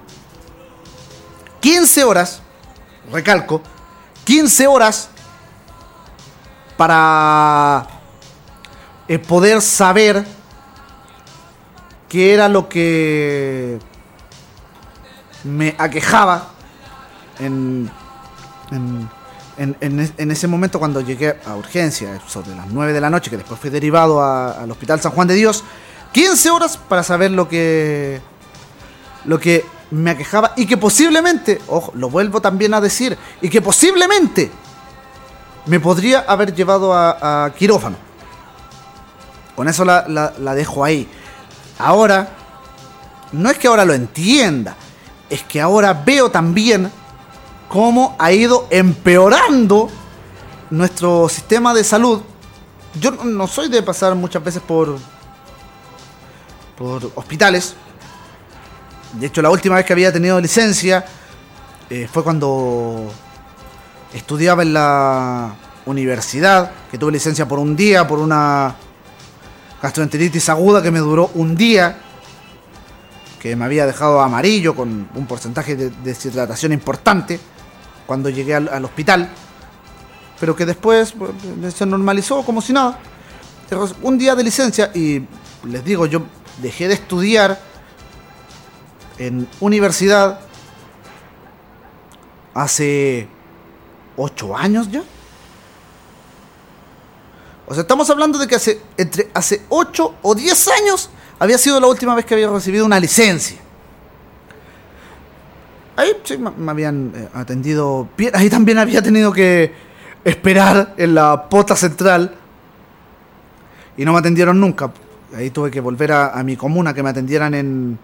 15 1.61 2.05
horas, 2.05 2.43
recalco, 3.13 3.61
15 4.25 4.67
horas 4.69 5.11
para 6.77 7.87
eh, 9.09 9.19
poder 9.19 9.61
saber 9.61 10.25
qué 12.09 12.33
era 12.35 12.49
lo 12.49 12.69
que 12.69 13.79
me 15.45 15.75
aquejaba 15.79 16.49
en, 17.39 17.91
en, 18.71 19.09
en- 19.59 19.77
en 19.81 20.01
es- 20.01 20.13
en 20.17 20.31
ese 20.31 20.47
momento 20.47 20.79
cuando 20.79 21.01
llegué 21.01 21.37
a 21.47 21.55
urgencia, 21.57 22.21
sobre 22.27 22.55
las 22.55 22.67
9 22.69 22.93
de 22.93 23.01
la 23.01 23.11
noche, 23.11 23.31
que 23.31 23.37
después 23.37 23.59
fui 23.61 23.71
derivado 23.71 24.23
al 24.23 24.71
Hospital 24.71 25.01
San 25.01 25.13
Juan 25.13 25.29
de 25.29 25.35
Dios, 25.35 25.65
15 26.13 26.51
horas 26.51 26.77
para 26.77 27.03
saber 27.03 27.31
lo 27.33 27.49
que, 27.49 28.21
lo 29.25 29.39
que 29.39 29.65
me 29.91 30.11
aquejaba 30.11 30.53
y 30.57 30.67
que 30.67 30.77
posiblemente, 30.77 31.61
ojo, 31.69 31.93
lo 31.95 32.09
vuelvo 32.11 32.41
también 32.41 32.73
a 32.75 32.81
decir, 32.81 33.17
y 33.41 33.49
que 33.49 33.61
posiblemente 33.61 34.51
me 35.67 35.81
podría 35.81 36.21
haber 36.21 36.55
llevado 36.55 36.95
a, 36.95 37.53
quirófano. 37.57 37.97
Con 39.57 39.69
eso 39.69 39.85
la 39.85 40.55
dejo 40.55 40.85
ahí. 40.85 41.09
Ahora, 41.79 42.29
no 43.33 43.51
es 43.51 43.59
que 43.59 43.67
ahora 43.69 43.85
lo 43.85 43.93
entienda, 43.93 44.77
es 45.29 45.43
que 45.43 45.61
ahora 45.61 45.93
veo 45.93 46.31
también 46.31 46.91
cómo 47.69 48.17
ha 48.19 48.33
ido 48.33 48.67
empeorando 48.71 49.89
nuestro 50.71 51.29
sistema 51.29 51.75
de 51.75 51.85
salud. 51.85 52.23
Yo 53.01 53.11
no- 53.11 53.47
soy 53.47 53.69
de 53.69 53.83
pasar 53.83 54.15
muchas 54.15 54.43
veces 54.43 54.63
por, 54.63 54.99
por 56.77 57.11
hospitales. 57.15 57.75
De 59.15 59.27
hecho, 59.27 59.43
la 59.43 59.51
última 59.51 59.77
vez 59.77 59.85
que 59.85 59.93
había 59.93 60.13
tenido 60.13 60.41
licencia 60.41 61.05
eh, 61.91 62.09
fue 62.13 62.23
cuando 62.23 63.11
estudiaba 64.13 64.63
en 64.63 64.75
la 64.75 65.55
universidad, 65.87 66.71
que 66.91 66.99
tuve 66.99 67.13
licencia 67.13 67.49
por 67.49 67.59
un 67.59 67.75
día, 67.75 68.07
por 68.07 68.19
una 68.19 68.75
gastroenteritis 69.81 70.49
aguda 70.49 70.83
que 70.83 70.91
me 70.91 70.99
duró 70.99 71.31
un 71.35 71.57
día, 71.57 71.99
que 73.41 73.57
me 73.57 73.65
había 73.65 73.87
dejado 73.87 74.21
amarillo 74.21 74.75
con 74.75 75.09
un 75.15 75.27
porcentaje 75.27 75.77
de 75.77 75.91
deshidratación 75.91 76.73
importante 76.73 77.41
cuando 78.09 78.31
llegué 78.31 78.55
al, 78.55 78.69
al 78.69 78.87
hospital. 78.87 79.29
pero 80.41 80.57
que 80.57 80.65
después 80.65 81.13
eh, 81.63 81.71
se 81.71 81.85
normalizó 81.85 82.43
como 82.43 82.63
si 82.63 82.73
nada. 82.73 82.99
Un 84.01 84.17
día 84.17 84.35
de 84.35 84.43
licencia 84.43 84.91
y 84.95 85.23
les 85.65 85.85
digo, 85.85 86.07
yo 86.07 86.23
dejé 86.63 86.89
de 86.89 86.95
estudiar 86.95 87.61
en 89.19 89.47
universidad 89.61 90.41
hace 92.55 93.29
ocho 94.17 94.57
años 94.57 94.91
ya. 94.91 95.03
O 97.67 97.75
sea, 97.75 97.83
estamos 97.83 98.09
hablando 98.09 98.39
de 98.39 98.47
que 98.47 98.55
hace, 98.55 98.81
entre, 98.97 99.31
hace 99.35 99.61
8 99.69 100.15
o 100.23 100.35
10 100.35 100.69
años 100.69 101.11
había 101.39 101.59
sido 101.59 101.79
la 101.79 101.87
última 101.87 102.15
vez 102.15 102.25
que 102.25 102.33
había 102.33 102.49
recibido 102.49 102.87
una 102.87 102.99
licencia. 102.99 103.59
Ahí 105.99 106.13
sí 106.23 106.39
me, 106.39 106.71
habían 106.71 107.13
eh, 107.13 107.29
atendido 107.35 108.09
bien. 108.17 108.31
Ahí 108.37 108.49
también 108.49 108.79
había 108.79 109.03
tenido 109.03 109.33
que 109.33 109.73
esperar 110.23 110.95
en 110.97 111.13
la 111.13 111.49
pota 111.49 111.75
central. 111.75 112.37
Y 113.97 114.05
no 114.05 114.13
me 114.13 114.21
atendieron 114.21 114.61
nunca. 114.61 114.93
Ahí 115.37 115.51
tuve 115.51 115.73
que 115.73 115.81
volver 115.81 116.13
a, 116.13 116.41
mi 116.45 116.57
comuna 116.57 116.95
que 116.95 117.03
me 117.03 117.11
atendieran 117.11 117.53
en, 117.53 117.99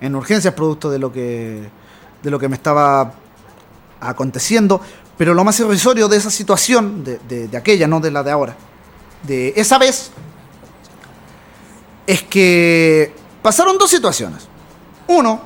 en 0.00 0.14
urgencias 0.16 0.54
producto 0.54 0.90
de 0.90 0.98
lo 0.98 1.12
que 1.12 1.68
de 2.20 2.30
lo 2.32 2.38
que 2.40 2.48
me 2.48 2.56
estaba 2.56 3.12
aconteciendo. 4.00 4.80
Pero 5.16 5.32
lo 5.32 5.44
más 5.44 5.60
irrisorio 5.60 6.08
de 6.08 6.16
esa 6.16 6.30
situación, 6.30 7.04
de- 7.04 7.46
de 7.46 7.56
aquella, 7.56 7.86
no 7.86 8.00
de 8.00 8.10
la 8.10 8.24
de 8.24 8.32
ahora, 8.32 8.56
de 9.22 9.52
esa 9.54 9.78
vez, 9.78 10.10
es 12.08 12.24
que 12.24 13.14
pasaron 13.40 13.78
dos 13.78 13.88
situaciones. 13.88 14.48
Uno, 15.06 15.40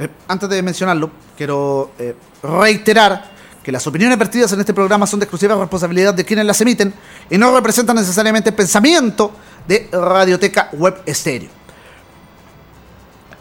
eh, 0.00 0.08
antes 0.28 0.48
de 0.48 0.62
mencionarlo, 0.62 1.10
quiero 1.36 1.90
eh, 1.98 2.16
reiterar 2.42 3.30
que 3.62 3.70
las 3.70 3.86
opiniones 3.86 4.18
vertidas 4.18 4.50
en 4.52 4.60
este 4.60 4.72
programa 4.72 5.06
son 5.06 5.20
de 5.20 5.24
exclusiva 5.24 5.54
responsabilidad 5.56 6.14
de 6.14 6.24
quienes 6.24 6.46
las 6.46 6.58
emiten 6.62 6.94
y 7.28 7.36
no 7.36 7.54
representan 7.54 7.96
necesariamente 7.96 8.48
el 8.48 8.56
pensamiento 8.56 9.32
de 9.68 9.88
Radioteca 9.92 10.70
Web 10.72 11.02
Estéreo. 11.04 11.50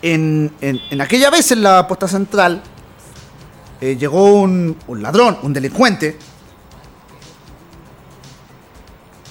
En, 0.02 0.52
aquella 1.00 1.30
vez 1.30 1.52
en 1.52 1.64
la 1.64 1.88
posta 1.88 2.08
central 2.08 2.62
eh, 3.80 3.96
llegó 3.98 4.34
un, 4.42 4.78
un 4.88 5.02
ladrón, 5.02 5.38
un 5.42 5.54
delincuente, 5.54 6.18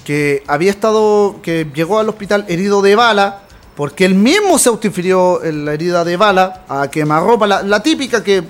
que 0.05 0.43
había 0.47 0.71
estado, 0.71 1.41
que 1.43 1.71
llegó 1.75 1.99
al 1.99 2.09
hospital 2.09 2.47
herido 2.49 2.81
de 2.81 2.97
bala, 2.97 3.43
porque 3.79 4.05
él 4.05 4.17
mismo 4.17 4.59
se 4.59 4.69
autoinfirió 4.71 5.39
la 5.41 5.73
herida 5.73 6.03
de 6.03 6.17
bala 6.17 6.65
a 6.69 6.89
quemarropa, 6.91 7.47
la, 7.47 7.81
típica 7.81 8.25
que, 8.25 8.43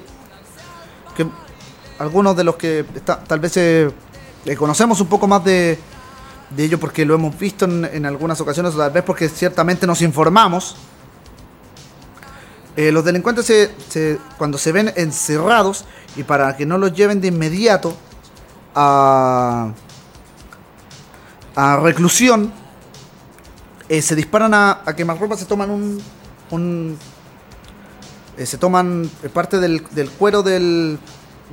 que 1.14 1.26
algunos 1.98 2.34
de 2.34 2.44
los 2.44 2.56
que 2.56 2.86
está- 2.94 3.22
tal 3.22 3.38
vez 3.38 3.54
eh, 3.58 3.90
conocemos 4.56 5.02
un 5.02 5.06
poco 5.06 5.28
más 5.28 5.44
de, 5.44 5.78
de 6.48 6.64
ello 6.64 6.80
porque 6.80 7.04
lo 7.04 7.14
hemos 7.14 7.38
visto 7.38 7.66
en, 7.66 7.84
en 7.84 8.06
algunas 8.06 8.40
ocasiones, 8.40 8.74
o 8.74 8.78
tal 8.78 8.90
vez 8.90 9.04
porque 9.04 9.28
ciertamente 9.28 9.86
nos 9.86 10.00
informamos. 10.00 10.76
Eh, 12.74 12.90
los 12.90 13.04
delincuentes 13.04 13.44
se- 13.44 13.74
se- 13.86 14.18
cuando 14.38 14.56
se 14.56 14.72
ven 14.72 14.94
encerrados 14.96 15.84
y 16.16 16.22
para 16.22 16.56
que 16.56 16.64
no 16.64 16.78
los 16.78 16.94
lleven 16.94 17.20
de 17.20 17.28
inmediato 17.28 17.94
a, 18.74 19.72
a 21.54 21.76
reclusión, 21.80 22.50
eh, 23.88 24.02
se 24.02 24.14
disparan 24.14 24.52
a, 24.54 24.82
quemarropa, 24.96 25.36
se 25.36 25.44
toman 25.46 25.70
un... 25.70 26.98
eh, 28.36 28.46
se 28.46 28.58
toman 28.58 29.10
eh, 29.22 29.28
parte 29.28 29.58
del, 29.58 29.82
cuero 30.18 30.42
del, 30.42 30.98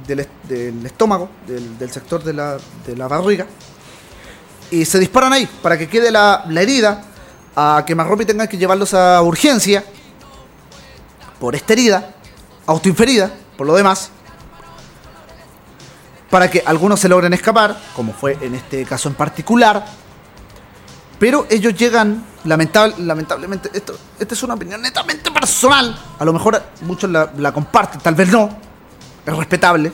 del, 0.08 0.20
est- 0.20 0.44
del 0.48 0.86
estómago, 0.86 1.30
del, 1.48 1.78
del 1.78 1.92
sector 1.92 2.24
de 2.24 2.34
la, 2.34 2.58
de 2.86 2.96
la 2.96 3.08
barriga, 3.08 3.48
y 4.72 4.84
se 4.86 5.00
disparan 5.00 5.32
ahí 5.34 5.48
para 5.62 5.78
que 5.78 5.88
quede 5.88 6.12
la, 6.12 6.46
la 6.50 6.62
herida, 6.62 7.04
a 7.56 7.84
quemarropa 7.88 8.24
y 8.24 8.26
tengan 8.26 8.48
que 8.50 8.58
llevarlos 8.58 8.94
a 8.94 9.22
urgencia 9.22 9.84
por 11.40 11.56
esta 11.56 11.72
herida, 11.74 12.14
autoinferida, 12.66 13.32
por 13.58 13.66
lo 13.68 13.76
demás, 13.76 14.10
para 16.30 16.50
que 16.50 16.62
algunos 16.66 17.00
se 17.00 17.08
logren 17.08 17.32
escapar, 17.34 17.80
como 17.96 18.12
fue 18.12 18.38
en 18.42 18.56
este 18.56 18.84
caso 18.86 19.08
en 19.08 19.16
particular, 19.16 19.86
pero 21.20 21.48
ellos 21.50 21.74
llegan, 21.76 22.26
lamentable, 22.44 22.96
lamentablemente, 23.00 23.70
esto, 23.74 23.98
esta 24.20 24.34
es 24.34 24.44
una 24.44 24.56
opinión 24.56 24.82
netamente 24.82 25.32
personal, 25.32 25.98
a 26.20 26.26
lo 26.26 26.34
mejor 26.34 26.62
muchos 26.82 27.10
la, 27.10 27.32
la 27.38 27.54
comparten, 27.54 28.02
tal 28.02 28.16
vez 28.16 28.30
no, 28.30 28.50
es 29.26 29.36
respetable, 29.36 29.92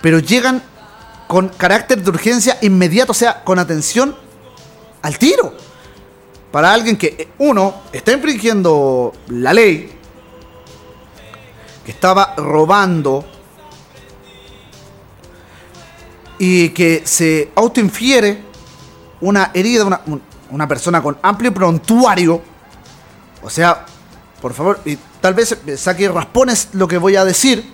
pero 0.00 0.18
llegan 0.18 0.62
con 1.26 1.48
carácter 1.48 2.02
de 2.02 2.10
urgencia 2.10 2.58
inmediato, 2.62 3.12
o 3.12 3.14
sea, 3.14 3.44
con 3.44 3.58
atención 3.58 4.16
al 5.02 5.18
tiro. 5.18 5.54
Para 6.50 6.72
alguien 6.72 6.96
que, 6.96 7.14
eh, 7.16 7.28
uno, 7.38 7.82
está 7.92 8.12
infringiendo 8.12 9.12
la 9.28 9.52
ley, 9.52 9.92
que 11.84 11.92
estaba 11.92 12.34
robando 12.36 13.24
y 16.38 16.70
que 16.70 17.02
se 17.04 17.52
autoinfiere 17.54 18.49
una 19.20 19.50
herida, 19.54 19.84
una, 19.84 20.00
un- 20.06 20.22
una 20.50 20.66
persona 20.66 21.00
con 21.02 21.16
amplio 21.22 21.54
prontuario, 21.54 22.42
o 23.42 23.48
sea, 23.50 23.84
por 24.42 24.52
favor, 24.52 24.80
y 24.84 24.96
tal 25.20 25.34
vez 25.34 25.56
saque 25.76 26.08
raspones 26.08 26.68
lo 26.72 26.88
que 26.88 26.98
voy 26.98 27.14
a 27.16 27.24
decir, 27.24 27.72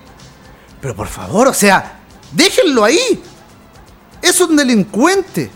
pero 0.80 0.94
por 0.94 1.06
favor, 1.08 1.48
o 1.48 1.54
sea, 1.54 2.00
déjenlo 2.32 2.84
ahí. 2.84 3.22
Es 4.20 4.40
un 4.40 4.56
delincuente. 4.56 5.50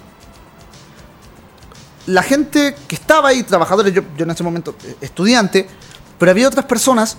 La 2.07 2.23
gente 2.23 2.75
que 2.89 2.95
estaba 2.95 3.29
ahí, 3.29 3.43
trabajadores, 3.43 3.93
yo, 3.93 4.03
yo 4.17 4.25
en 4.25 4.31
ese 4.31 4.43
momento 4.43 4.75
eh, 4.85 4.97
estudiante, 5.01 5.69
pero 6.19 6.31
había 6.31 6.49
otras 6.49 6.65
personas 6.65 7.17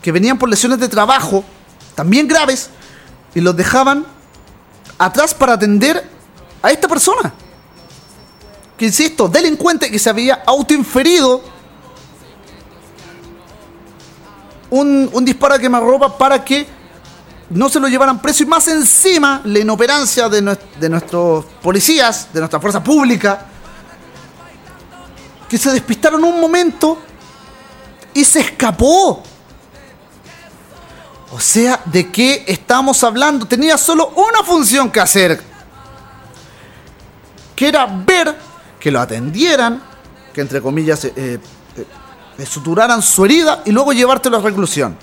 que 0.00 0.10
venían 0.10 0.38
por 0.38 0.48
lesiones 0.48 0.78
de 0.80 0.88
trabajo, 0.88 1.44
también 1.94 2.26
graves, 2.26 2.70
y 3.34 3.40
los 3.40 3.54
dejaban 3.56 4.04
atrás 4.98 5.34
para 5.34 5.52
atender 5.54 6.02
a 6.62 6.70
esta 6.70 6.88
persona. 6.88 7.32
Que 8.76 8.86
insisto, 8.86 9.28
delincuente 9.28 9.90
que 9.90 9.98
se 9.98 10.10
había 10.10 10.42
autoinferido 10.46 11.42
un, 14.70 15.08
un 15.12 15.24
disparo 15.24 15.54
a 15.54 15.58
quemarropa 15.58 16.16
para 16.16 16.42
que 16.44 16.66
no 17.50 17.68
se 17.68 17.78
lo 17.78 17.86
llevaran 17.88 18.20
preso 18.20 18.42
y 18.42 18.46
más 18.46 18.66
encima 18.68 19.42
la 19.44 19.58
inoperancia 19.58 20.28
de, 20.28 20.42
nues- 20.42 20.58
de 20.80 20.88
nuestros 20.88 21.44
policías, 21.62 22.32
de 22.32 22.40
nuestra 22.40 22.58
fuerza 22.58 22.82
pública, 22.82 23.46
que 25.48 25.58
se 25.58 25.70
despistaron 25.70 26.24
un 26.24 26.40
momento 26.40 26.98
y 28.14 28.24
se 28.24 28.40
escapó. 28.40 29.22
O 31.30 31.40
sea, 31.40 31.80
¿de 31.84 32.10
qué 32.10 32.44
estamos 32.46 33.04
hablando? 33.04 33.46
Tenía 33.46 33.76
solo 33.76 34.08
una 34.16 34.42
función 34.42 34.90
que 34.90 35.00
hacer, 35.00 35.42
que 37.54 37.68
era 37.68 37.84
ver 37.86 38.34
que 38.82 38.90
lo 38.90 39.00
atendieran, 39.00 39.80
que 40.34 40.40
entre 40.40 40.60
comillas 40.60 41.04
eh, 41.04 41.12
eh, 41.14 41.38
eh, 42.36 42.46
suturaran 42.46 43.00
su 43.00 43.24
herida 43.24 43.62
y 43.64 43.70
luego 43.70 43.92
llevártelo 43.92 44.38
a 44.38 44.40
reclusión. 44.40 44.96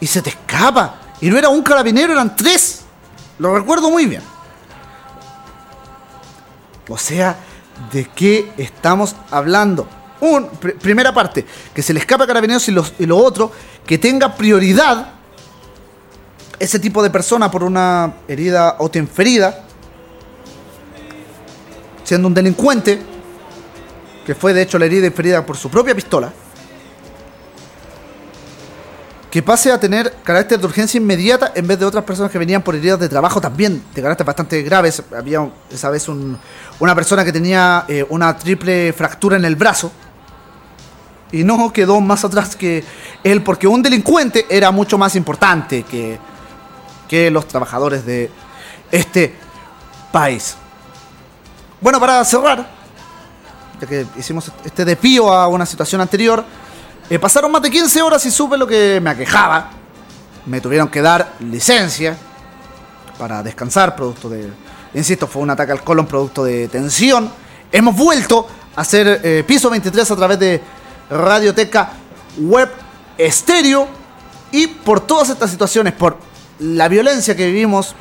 Y 0.00 0.08
se 0.08 0.20
te 0.22 0.30
escapa. 0.30 0.96
Y 1.20 1.30
no 1.30 1.38
era 1.38 1.48
un 1.48 1.62
carabinero, 1.62 2.12
eran 2.12 2.34
tres. 2.34 2.80
Lo 3.38 3.54
recuerdo 3.56 3.90
muy 3.90 4.06
bien. 4.06 4.22
O 6.88 6.98
sea, 6.98 7.36
¿de 7.92 8.06
qué 8.06 8.52
estamos 8.56 9.14
hablando? 9.30 9.86
Un, 10.20 10.50
pr- 10.50 10.76
primera 10.78 11.14
parte, 11.14 11.46
que 11.72 11.80
se 11.80 11.94
le 11.94 12.00
escapa 12.00 12.24
a 12.24 12.26
carabineros 12.26 12.68
y, 12.68 13.06
lo 13.06 13.16
otro, 13.18 13.52
que 13.86 13.98
tenga 13.98 14.34
prioridad 14.34 15.12
ese 16.58 16.80
tipo 16.80 17.04
de 17.04 17.10
persona 17.10 17.52
por 17.52 17.62
una 17.62 18.14
herida 18.26 18.70
autoinferida, 18.70 19.61
siendo 22.12 22.28
un 22.28 22.34
delincuente, 22.34 23.00
que 24.26 24.34
fue 24.34 24.52
de 24.52 24.60
hecho 24.60 24.78
la 24.78 24.84
herida 24.84 25.06
inferida 25.06 25.46
por 25.46 25.56
su 25.56 25.70
propia 25.70 25.94
pistola, 25.94 26.30
que 29.30 29.42
pase 29.42 29.72
a 29.72 29.80
tener 29.80 30.12
carácter 30.22 30.58
de 30.60 30.66
urgencia 30.66 30.98
inmediata 30.98 31.52
en 31.54 31.66
vez 31.66 31.78
de 31.78 31.86
otras 31.86 32.04
personas 32.04 32.30
que 32.30 32.36
venían 32.36 32.60
por 32.60 32.74
heridas 32.74 33.00
de 33.00 33.08
trabajo 33.08 33.40
también 33.40 33.82
de 33.94 34.02
carácter 34.02 34.26
bastante 34.26 34.60
graves. 34.60 35.02
Había 35.16 35.50
esa 35.70 35.88
vez 35.88 36.06
un- 36.06 36.36
una 36.80 36.94
persona 36.94 37.24
que 37.24 37.32
tenía 37.32 37.86
eh, 37.88 38.04
una 38.10 38.36
triple 38.36 38.92
fractura 38.92 39.38
en 39.38 39.46
el 39.46 39.56
brazo 39.56 39.90
y 41.32 41.44
no 41.44 41.72
quedó 41.72 41.98
más 42.02 42.26
atrás 42.26 42.56
que 42.56 42.84
él 43.24 43.42
porque 43.42 43.66
un 43.66 43.80
delincuente 43.82 44.44
era 44.50 44.70
mucho 44.70 44.98
más 44.98 45.16
importante 45.16 45.84
que, 45.84 46.18
que 47.08 47.30
los 47.30 47.48
trabajadores 47.48 48.04
de 48.04 48.30
este 48.90 49.34
país. 50.12 50.56
Bueno, 51.82 51.98
para 51.98 52.24
cerrar, 52.24 52.64
ya 53.80 53.86
que 53.88 54.06
hicimos 54.16 54.52
este 54.64 54.84
desvío 54.84 55.32
a 55.32 55.48
una 55.48 55.66
situación 55.66 56.00
anterior, 56.00 56.44
eh, 57.10 57.18
pasaron 57.18 57.50
más 57.50 57.60
de 57.60 57.72
15 57.72 58.00
horas 58.02 58.24
y 58.24 58.30
supe 58.30 58.56
lo 58.56 58.68
que 58.68 59.00
me 59.02 59.10
aquejaba. 59.10 59.70
me 60.46 60.60
tuvieron 60.60 60.88
que 60.88 61.02
dar 61.02 61.32
licencia 61.40 62.16
para 63.18 63.42
descansar, 63.42 63.96
producto 63.96 64.28
de, 64.28 64.48
insisto, 64.94 65.26
fue 65.26 65.42
un 65.42 65.50
ataque 65.50 65.72
al 65.72 65.82
colon, 65.82 66.06
producto 66.06 66.44
de 66.44 66.68
tensión. 66.68 67.32
Hemos 67.72 67.96
vuelto 67.96 68.46
a 68.76 68.82
hacer 68.82 69.20
eh, 69.24 69.42
piso 69.44 69.68
23 69.68 70.08
a 70.08 70.16
través 70.16 70.38
de 70.38 70.62
Radioteca 71.10 71.94
Web 72.38 72.70
Estéreo 73.18 73.88
y 74.52 74.68
por 74.68 75.00
todas 75.00 75.30
estas 75.30 75.50
situaciones, 75.50 75.94
por 75.94 76.16
la 76.60 76.86
violencia 76.86 77.34
que 77.36 77.46
vivimos 77.46 77.96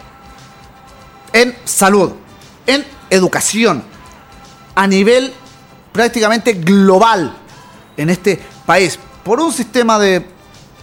en 1.34 1.56
salud, 1.66 2.12
en 2.68 3.01
educación, 3.12 3.84
a 4.74 4.88
nivel 4.88 5.32
prácticamente 5.92 6.54
global 6.54 7.38
en 7.98 8.10
este 8.10 8.40
país, 8.66 8.98
por 9.24 9.40
un 9.40 9.54
sistema 9.54 10.00
de, 10.00 10.26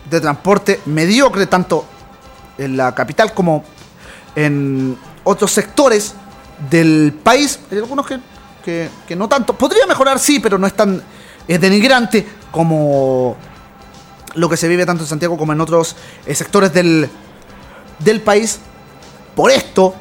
de 0.08 0.20
transporte 0.20 0.80
mediocre, 0.86 1.46
tanto 1.46 1.84
en 2.58 2.76
la 2.76 2.94
capital 2.94 3.32
como 3.34 3.64
en 4.36 4.96
otros 5.24 5.50
sectores 5.50 6.14
del 6.70 7.18
país. 7.22 7.58
Hay 7.72 7.78
algunos 7.78 8.06
que, 8.06 8.20
que- 8.64 8.88
que 9.06 9.16
no 9.16 9.28
tanto. 9.28 9.54
Podría 9.54 9.86
mejorar, 9.86 10.18
sí, 10.18 10.38
pero 10.38 10.58
no 10.58 10.66
es 10.66 10.74
tan 10.74 11.02
eh, 11.48 11.58
denigrante 11.58 12.26
como 12.52 13.36
lo 14.34 14.48
que 14.48 14.56
se 14.56 14.68
vive 14.68 14.84
tanto 14.86 15.02
en 15.04 15.08
Santiago 15.08 15.36
como 15.38 15.52
en 15.52 15.60
otros 15.60 15.96
eh, 16.26 16.34
sectores 16.34 16.72
del, 16.72 17.08
del 17.98 18.20
país. 18.20 18.58
Por 19.34 19.50
esto, 19.50 19.94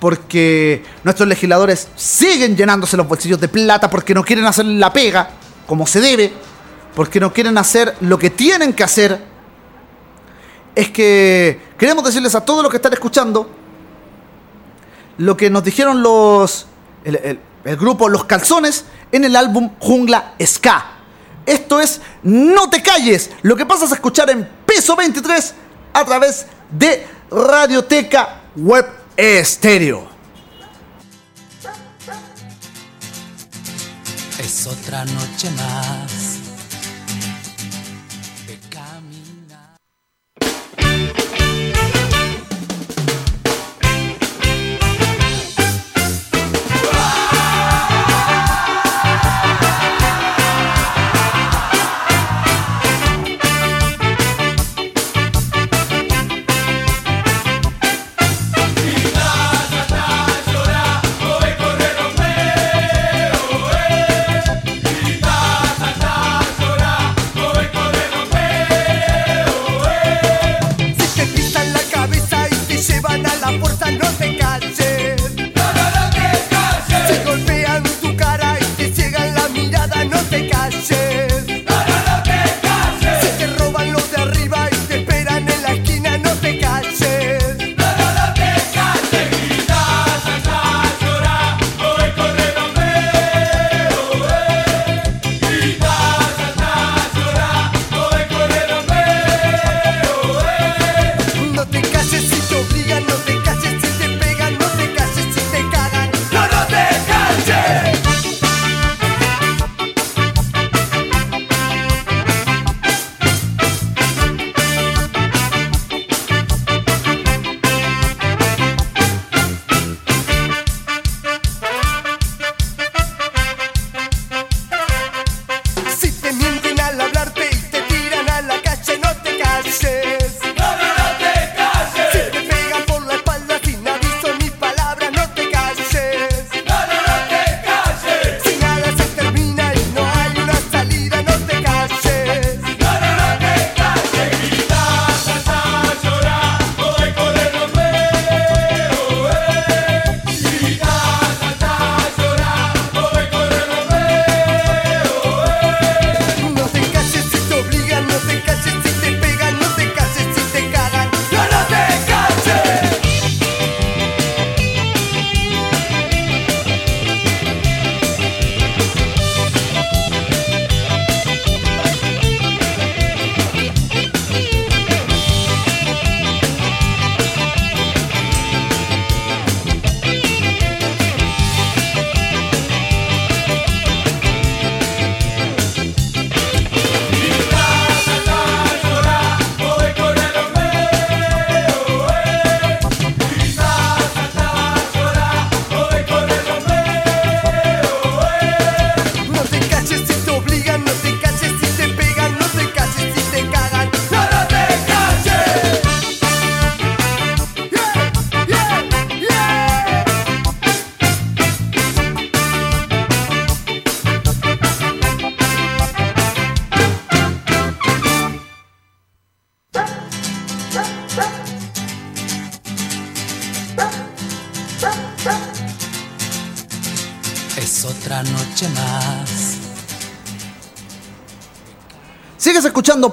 porque 0.00 0.84
nuestros 1.04 1.28
legisladores 1.28 1.88
siguen 1.96 2.56
llenándose 2.56 2.96
los 2.96 3.08
bolsillos 3.08 3.40
de 3.40 3.48
plata 3.48 3.88
porque 3.90 4.14
no 4.14 4.22
quieren 4.22 4.44
hacer 4.46 4.64
la 4.66 4.92
pega 4.92 5.30
como 5.66 5.86
se 5.86 6.00
debe, 6.00 6.32
porque 6.94 7.18
no 7.20 7.32
quieren 7.32 7.58
hacer 7.58 7.94
lo 8.00 8.18
que 8.18 8.30
tienen 8.30 8.72
que 8.72 8.84
hacer, 8.84 9.20
es 10.74 10.90
que 10.90 11.60
queremos 11.78 12.04
decirles 12.04 12.34
a 12.34 12.44
todos 12.44 12.62
los 12.62 12.70
que 12.70 12.76
están 12.76 12.92
escuchando 12.92 13.50
lo 15.18 15.36
que 15.36 15.48
nos 15.48 15.64
dijeron 15.64 16.02
los 16.02 16.66
el, 17.04 17.16
el- 17.64 17.76
grupo 17.76 18.08
Los 18.08 18.24
Calzones 18.24 18.84
en 19.10 19.24
el 19.24 19.34
álbum 19.34 19.70
Jungla 19.80 20.34
Ska. 20.40 20.86
Esto 21.46 21.80
es 21.80 22.00
No 22.22 22.68
te 22.70 22.80
calles, 22.82 23.30
lo 23.42 23.56
que 23.56 23.66
pasas 23.66 23.90
a 23.90 23.94
escuchar 23.94 24.30
en 24.30 24.48
Peso 24.66 24.94
23 24.94 25.54
a 25.94 26.04
través 26.04 26.46
de 26.70 27.06
Radioteca 27.30 28.42
Web 28.56 28.86
Estéreo. 29.16 30.06
Es 34.38 34.66
otra 34.66 35.06
noche 35.06 35.50
más. 35.52 36.55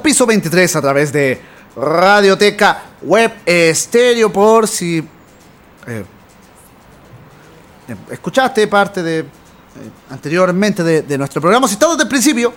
Piso 0.02 0.26
23 0.26 0.76
a 0.78 0.82
través 0.82 1.12
de 1.12 1.42
Radioteca 1.76 2.84
Web 3.02 3.34
Estéreo 3.46 4.32
por 4.32 4.68
si 4.68 5.00
eh, 5.00 5.04
eh, 7.88 7.96
escuchaste 8.12 8.66
parte 8.68 9.04
de 9.04 9.20
eh, 9.20 9.26
anteriormente 10.10 10.84
de, 10.84 11.18
nuestro 11.18 11.42
programa. 11.42 11.68
Si 11.68 11.74
estás 11.74 11.90
desde 11.90 12.04
el 12.04 12.10
principio, 12.10 12.54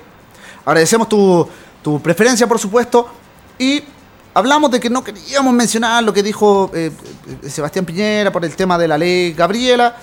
agradecemos 0.65 1.09
tu, 1.09 1.49
tu 1.83 2.01
preferencia, 2.01 2.47
por 2.47 2.61
supuesto, 2.61 3.09
y 3.59 3.83
hablamos 4.33 4.71
de 4.71 4.79
que 4.79 4.89
no 4.89 5.03
queríamos 5.03 5.53
mencionar 5.53 6.05
lo 6.05 6.13
que 6.13 6.23
dijo 6.23 6.71
Sebastián 7.49 7.85
Piñera 7.85 8.31
por 8.31 8.45
el 8.45 8.55
tema 8.55 8.79
de 8.79 8.87
la 8.87 8.97
ley 8.97 9.33
Gabriela. 9.33 9.97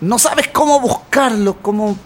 No 0.00 0.16
sabes 0.18 0.48
cómo 0.48 0.78
buscarlo, 0.78 1.56
cómo 1.60 1.96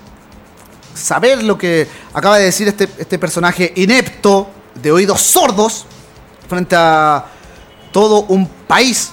saber 0.94 1.42
lo 1.42 1.56
que 1.58 1.88
acaba 2.14 2.38
de 2.38 2.44
decir 2.44 2.68
este, 2.68 2.88
este 2.98 3.18
personaje 3.18 3.72
inepto, 3.76 4.48
de 4.74 4.90
oídos 4.92 5.20
sordos, 5.20 5.86
frente 6.48 6.74
a 6.76 7.24
todo 7.92 8.22
un 8.28 8.46
país 8.46 9.10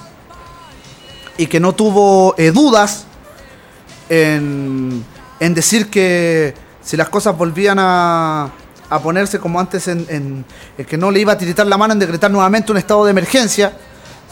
y 1.37 1.47
que 1.47 1.59
no 1.59 1.73
tuvo 1.73 2.35
eh, 2.37 2.51
dudas 2.51 3.05
en, 4.09 5.03
en 5.39 5.53
decir 5.53 5.89
que 5.89 6.53
si 6.83 6.97
las 6.97 7.09
cosas 7.09 7.37
volvían 7.37 7.77
a, 7.79 8.49
a 8.89 8.99
ponerse 8.99 9.39
como 9.39 9.59
antes 9.59 9.87
en, 9.87 10.05
en- 10.09 10.45
en 10.77 10.85
que 10.85 10.97
no 10.97 11.11
le 11.11 11.19
iba 11.19 11.33
a 11.33 11.37
tiritar 11.37 11.67
la 11.67 11.77
mano 11.77 11.93
en 11.93 11.99
decretar 11.99 12.31
nuevamente 12.31 12.71
un 12.71 12.77
estado 12.77 13.05
de 13.05 13.11
emergencia, 13.11 13.73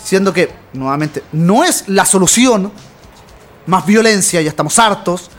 siendo 0.04 0.34
que 0.34 0.52
nuevamente 0.74 1.24
no 1.34 1.64
es 1.64 1.84
la 1.88 2.06
solución, 2.06 2.72
más 3.68 3.86
violencia, 3.86 4.42
ya 4.42 4.50
estamos 4.50 4.80
hartos, 4.80 5.30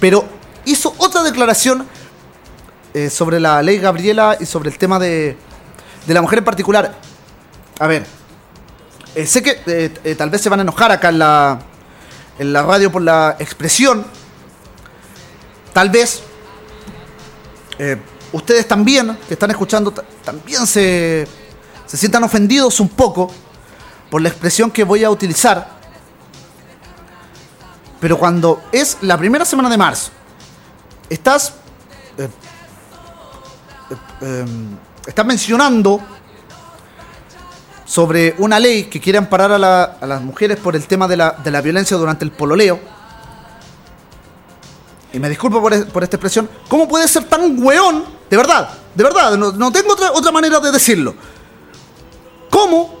pero 0.00 0.24
hizo 0.66 0.94
otra 0.98 1.22
declaración 1.22 1.86
eh, 2.94 3.08
sobre 3.10 3.40
la 3.40 3.62
ley 3.62 3.78
Gabriela 3.78 4.36
y 4.38 4.46
sobre 4.46 4.68
el 4.70 4.78
tema 4.78 4.98
de, 4.98 5.36
de 6.06 6.14
la 6.14 6.20
mujer 6.22 6.38
en 6.40 6.44
particular. 6.44 6.94
A 7.78 7.86
ver, 7.86 8.06
eh, 9.14 9.26
sé 9.26 9.42
que 9.42 9.60
eh, 9.66 10.14
tal 10.14 10.28
vez 10.30 10.42
se 10.42 10.48
van 10.48 10.60
a 10.60 10.62
enojar 10.62 10.92
acá 10.92 11.08
en 11.08 11.18
la, 11.18 11.58
en 12.38 12.52
la 12.52 12.62
radio 12.62 12.92
por 12.92 13.02
la 13.02 13.36
expresión. 13.38 14.06
Tal 15.72 15.90
vez 15.90 16.22
ustedes 18.32 18.66
también, 18.66 19.18
que 19.28 19.34
están 19.34 19.50
escuchando, 19.50 19.90
ta- 19.90 20.04
también 20.24 20.66
se, 20.66 21.26
se 21.86 21.96
sientan 21.96 22.24
ofendidos 22.24 22.80
un 22.80 22.88
poco 22.88 23.30
por 24.10 24.22
la 24.22 24.28
expresión 24.30 24.70
que 24.70 24.84
voy 24.84 25.04
a 25.04 25.10
utilizar. 25.10 25.76
Pero 28.00 28.18
cuando 28.18 28.62
es 28.72 28.98
la 29.02 29.18
primera 29.18 29.44
semana 29.44 29.68
de 29.68 29.76
marzo, 29.76 30.10
estás, 31.08 31.54
eh, 32.18 32.28
eh, 33.90 34.40
em, 34.40 34.76
estás 35.06 35.26
mencionando 35.26 36.00
sobre 37.84 38.34
una 38.38 38.58
ley 38.58 38.84
que 38.84 39.00
quiere 39.00 39.18
amparar 39.18 39.52
a, 39.52 39.58
la- 39.58 39.96
las 40.00 40.20
mujeres 40.22 40.58
por 40.58 40.74
el 40.74 40.86
tema 40.86 41.06
de 41.06 41.16
la, 41.16 41.60
violencia 41.62 41.96
durante 41.96 42.24
el 42.24 42.32
pololeo. 42.32 42.80
Y 45.12 45.18
me 45.18 45.28
disculpo 45.28 45.62
por, 45.62 45.72
esta 45.72 46.16
expresión. 46.16 46.48
¿Cómo 46.68 46.88
puede 46.88 47.08
ser 47.08 47.24
tan 47.24 47.62
weón? 47.62 48.04
De 48.28 48.36
verdad, 48.36 48.68
de 48.94 49.04
verdad, 49.04 49.36
no, 49.36 49.52
no 49.52 49.72
tengo 49.72 49.92
otra, 49.92 50.12
otra 50.12 50.32
manera 50.32 50.58
de 50.60 50.72
decirlo. 50.72 51.14
¿Cómo? 52.50 52.96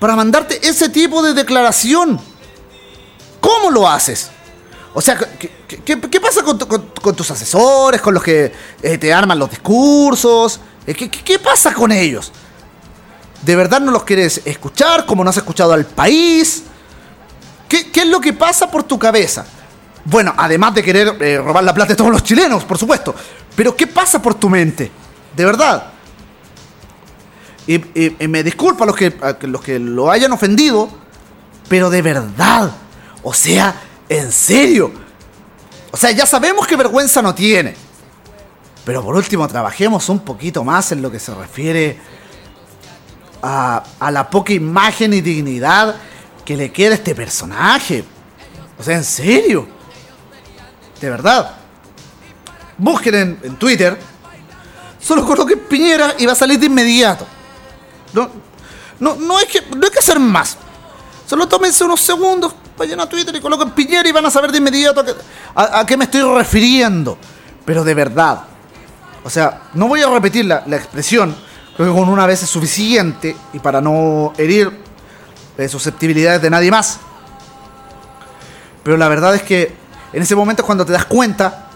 Para 0.00 0.16
mandarte 0.16 0.66
ese 0.66 0.88
tipo 0.88 1.22
de 1.22 1.34
declaración. 1.34 2.18
¿Cómo 3.40 3.70
lo 3.70 3.86
haces? 3.88 4.30
O 4.96 5.00
sea, 5.00 5.18
¿qué, 5.18 6.20
pasa 6.20 6.42
con, 6.44 6.56
tu- 6.56 6.68
con- 6.68 6.90
con 7.02 7.16
tus 7.16 7.28
asesores, 7.30 8.00
con 8.00 8.14
los 8.14 8.22
que 8.22 8.52
eh, 8.80 8.96
te 8.96 9.12
arman 9.12 9.38
los 9.38 9.50
discursos? 9.50 10.60
Eh, 10.86 10.94
¿Qué, 10.94 11.38
pasa 11.40 11.74
con 11.74 11.90
ellos? 11.90 12.30
¿De 13.42 13.56
verdad 13.56 13.80
no 13.80 13.90
los 13.90 14.04
quieres 14.04 14.40
escuchar? 14.44 15.04
¿Como 15.04 15.24
no 15.24 15.30
has 15.30 15.36
escuchado 15.36 15.72
al 15.72 15.84
país? 15.84 16.62
¿Qué, 17.68 17.90
es 17.92 18.06
lo 18.06 18.20
que 18.20 18.32
pasa 18.32 18.70
por 18.70 18.84
tu 18.84 18.96
cabeza? 18.96 19.44
Bueno, 20.04 20.32
además 20.36 20.74
de 20.74 20.82
querer 20.84 21.16
eh, 21.20 21.38
robar 21.38 21.64
la 21.64 21.74
plata 21.74 21.88
de 21.94 21.96
todos 21.96 22.12
los 22.12 22.22
chilenos, 22.22 22.62
por 22.64 22.78
supuesto. 22.78 23.14
Pero 23.56 23.74
¿qué 23.74 23.88
pasa 23.88 24.22
por 24.22 24.34
tu 24.34 24.48
mente? 24.48 24.92
De 25.34 25.44
verdad. 25.44 25.90
Y, 27.66 27.78
me 28.28 28.44
disculpo 28.44 28.84
a 28.84 28.86
los 28.86 28.94
que, 28.94 29.16
a 29.20 29.36
los 29.46 29.60
que 29.60 29.78
lo 29.80 30.10
hayan 30.10 30.30
ofendido, 30.30 30.88
pero 31.68 31.90
de 31.90 32.02
verdad. 32.02 32.70
O 33.22 33.32
sea, 33.34 33.74
en 34.08 34.32
serio. 34.32 34.92
O 35.90 35.96
sea, 35.96 36.10
ya 36.10 36.26
sabemos 36.26 36.66
que 36.66 36.76
vergüenza 36.76 37.22
no 37.22 37.34
tiene. 37.34 37.74
Pero 38.84 39.02
por 39.02 39.16
último, 39.16 39.46
trabajemos 39.48 40.08
un 40.08 40.20
poquito 40.20 40.64
más 40.64 40.92
en 40.92 41.00
lo 41.00 41.10
que 41.10 41.18
se 41.18 41.34
refiere 41.34 41.98
a, 43.42 43.82
a 43.98 44.10
la 44.10 44.28
poca 44.28 44.52
imagen 44.52 45.14
y 45.14 45.20
dignidad 45.20 45.96
que 46.44 46.56
le 46.56 46.70
queda 46.70 46.92
a 46.92 46.94
este 46.94 47.14
personaje. 47.14 48.04
O 48.78 48.82
sea, 48.82 48.96
en 48.96 49.04
serio. 49.04 49.66
De 51.00 51.10
verdad. 51.10 51.56
Busquen 52.76 53.38
en, 53.42 53.56
Twitter. 53.56 53.98
Solo 55.00 55.24
coloquen 55.24 55.60
Piñera 55.60 56.14
y 56.18 56.26
va 56.26 56.32
a 56.32 56.36
salir 56.36 56.58
de 56.58 56.66
inmediato. 56.66 57.26
No, 58.12 58.30
no, 59.00 59.14
no, 59.16 59.36
que, 59.50 59.60
no 59.76 59.84
hay 59.84 59.90
que 59.90 59.98
hacer 59.98 60.18
más. 60.18 60.56
Solo 61.26 61.46
tómense 61.46 61.84
unos 61.84 62.00
segundos, 62.00 62.54
vayan 62.76 63.00
a 63.00 63.08
Twitter 63.08 63.34
y 63.34 63.40
coloquen 63.40 63.70
Piñera 63.70 64.08
y 64.08 64.12
van 64.12 64.26
a 64.26 64.30
saber 64.30 64.50
de 64.52 64.58
inmediato 64.58 65.04
a 65.54 65.86
qué, 65.86 65.96
me 65.96 66.04
estoy 66.04 66.22
refiriendo. 66.22 67.18
Pero 67.64 67.84
de 67.84 67.94
verdad. 67.94 68.44
O 69.24 69.30
sea, 69.30 69.62
no 69.74 69.88
voy 69.88 70.02
a 70.02 70.08
repetir 70.08 70.44
la, 70.44 70.62
la 70.66 70.76
expresión. 70.76 71.34
Creo 71.76 71.92
que 71.92 71.98
con 71.98 72.08
una 72.08 72.26
vez 72.26 72.42
es 72.42 72.50
suficiente 72.50 73.34
y 73.52 73.58
para 73.58 73.80
no 73.80 74.32
herir 74.36 74.70
eh, 75.56 75.68
susceptibilidades 75.68 76.42
de 76.42 76.50
nadie 76.50 76.70
más. 76.70 76.98
Pero 78.82 78.96
la 78.96 79.08
verdad 79.08 79.34
es 79.34 79.42
que 79.42 79.74
en 80.12 80.22
ese 80.22 80.36
momento 80.36 80.62
es 80.62 80.66
cuando 80.66 80.84
te 80.84 80.92
das 80.92 81.06
cuenta 81.06 81.68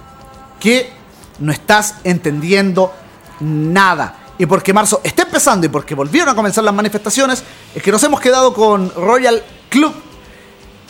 que 0.61 0.93
no 1.39 1.53
estás 1.53 1.97
entendiendo 2.05 2.93
nada. 3.41 4.16
Y 4.39 4.47
porque 4.47 4.73
marzo 4.73 5.01
está 5.03 5.23
empezando 5.23 5.66
y 5.66 5.69
porque 5.69 5.95
volvieron 5.95 6.29
a 6.29 6.35
comenzar 6.35 6.62
las 6.62 6.75
manifestaciones, 6.75 7.43
es 7.75 7.83
que 7.83 7.91
nos 7.91 8.03
hemos 8.05 8.20
quedado 8.20 8.53
con 8.55 8.93
Royal 8.95 9.43
Club 9.69 9.95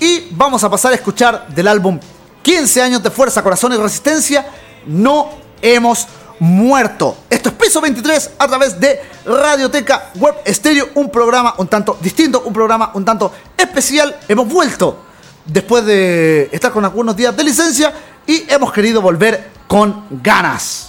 y 0.01 0.29
vamos 0.31 0.63
a 0.65 0.71
pasar 0.71 0.93
a 0.93 0.95
escuchar 0.95 1.49
del 1.49 1.69
álbum 1.69 1.99
15 2.43 2.83
años 2.83 3.03
de 3.03 3.11
fuerza, 3.11 3.43
corazón 3.43 3.73
y 3.73 3.77
resistencia. 3.77 4.47
No 4.87 5.31
hemos 5.61 6.07
muerto. 6.39 7.17
Esto 7.29 7.49
es 7.49 7.55
Piso 7.57 7.81
23 7.81 8.31
a 8.39 8.47
través 8.47 8.79
de 8.79 9.01
Radioteca 9.25 10.11
Web 10.17 10.37
Estéreo, 10.45 10.91
un 10.95 11.11
programa 11.11 11.55
un 11.59 11.69
tanto 11.69 11.99
distinto, 12.01 12.43
un 12.45 12.53
programa 12.53 12.93
un 12.95 13.05
tanto 13.05 13.33
especial. 13.57 14.19
Hemos 14.29 14.49
vuelto 14.49 15.05
después 15.45 15.85
de 15.85 16.49
estar 16.53 16.71
con 16.73 16.85
algunos 16.85 17.17
días 17.17 17.37
de 17.37 17.45
licencia 17.45 17.93
y 18.27 18.45
hemos 18.49 18.73
querido 18.73 19.03
volver 19.03 19.51
con 19.67 20.07
ganas. 20.23 20.88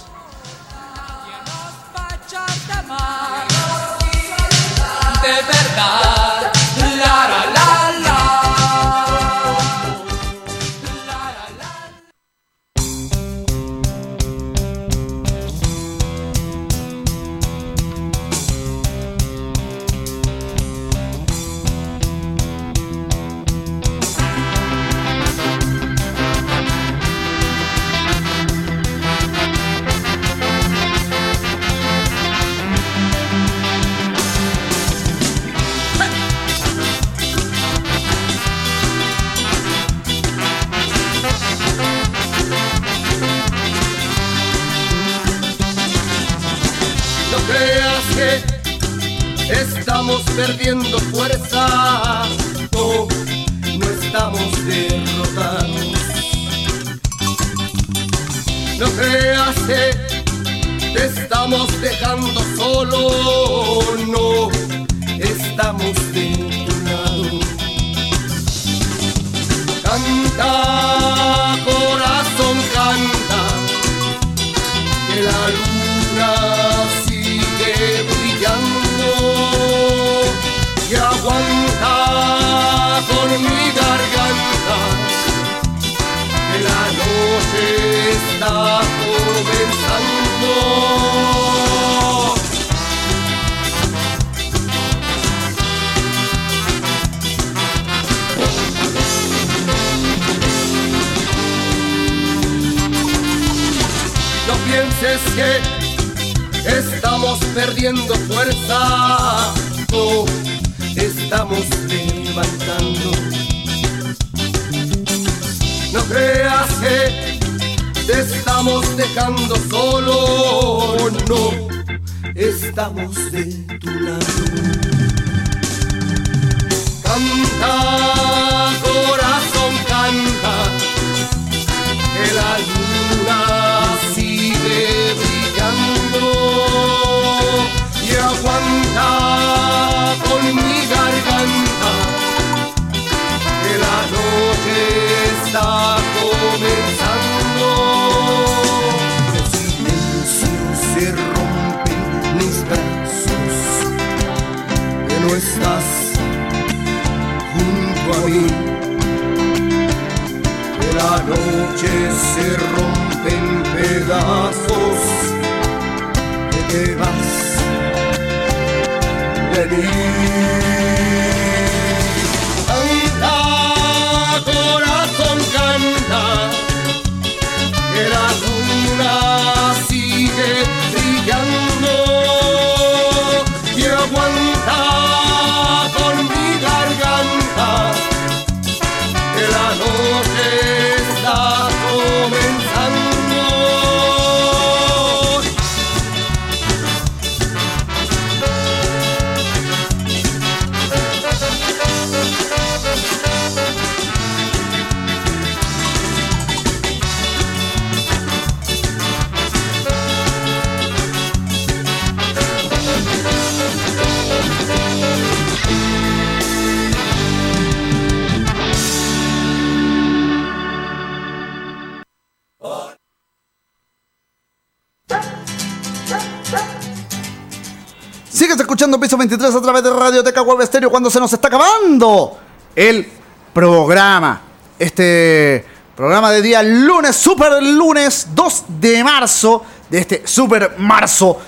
Piso 229.10 229.18
23 229.18 229.56
a 229.56 229.60
través 229.60 229.82
de 229.82 229.92
Radioteca 229.92 230.40
Web 230.42 230.60
Estéreo 230.60 230.88
cuando 230.88 231.10
se 231.10 231.18
nos 231.18 231.32
está 231.32 231.48
acabando 231.48 232.38
el 232.76 233.08
programa. 233.52 234.40
Este 234.78 235.66
programa 235.96 236.30
de 236.30 236.40
día 236.40 236.62
lunes, 236.62 237.16
super 237.16 237.60
lunes 237.60 238.28
2 238.32 238.64
de 238.68 239.02
marzo, 239.02 239.64
de 239.90 239.98
este 239.98 240.22
super 240.24 240.76
marzo 240.78 241.40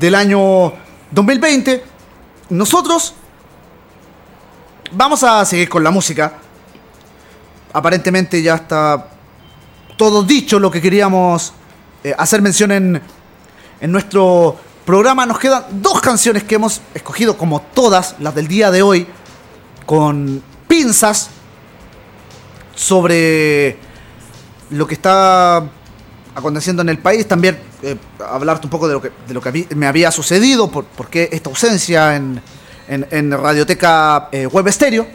del 0.00 0.14
año 0.14 0.72
2020. 1.10 1.84
Nosotros 2.48 3.12
vamos 4.92 5.22
a 5.22 5.44
seguir 5.44 5.68
con 5.68 5.84
la 5.84 5.90
música. 5.90 6.32
Aparentemente 7.74 8.42
ya 8.42 8.54
está 8.54 9.08
todo 9.98 10.22
dicho 10.22 10.58
lo 10.58 10.70
que 10.70 10.80
queríamos 10.80 11.52
eh, 12.02 12.14
hacer 12.16 12.40
mención 12.40 12.72
en, 12.72 13.02
en 13.78 13.92
nuestro 13.92 14.69
programa. 14.90 15.24
Nos 15.24 15.38
quedan 15.38 15.62
dos 15.70 16.00
canciones 16.00 16.42
que 16.42 16.56
hemos 16.56 16.80
escogido, 16.94 17.38
como 17.38 17.60
todas 17.60 18.16
las 18.18 18.34
del 18.34 18.48
día 18.48 18.72
de 18.72 18.82
hoy, 18.82 19.06
con 19.86 20.42
pinzas 20.66 21.30
sobre 22.74 23.78
lo 24.70 24.88
que 24.88 24.94
está 24.94 25.58
aconteciendo 26.34 26.82
en 26.82 26.88
el 26.88 26.98
país. 26.98 27.28
También 27.28 27.60
eh, 27.84 27.96
hablarte 28.18 28.66
un 28.66 28.70
poco 28.70 28.88
de 28.88 28.94
lo 28.94 29.00
que, 29.00 29.12
de 29.28 29.32
lo 29.32 29.40
que 29.40 29.68
me 29.76 29.86
había 29.86 30.10
sucedido, 30.10 30.68
por, 30.68 30.84
por 30.86 31.06
qué 31.06 31.28
esta 31.30 31.50
ausencia 31.50 32.16
en, 32.16 32.42
en, 32.88 33.30
Radioteca 33.30 34.28
eh, 34.32 34.48
Web 34.48 34.66
Estéreo. 34.66 35.06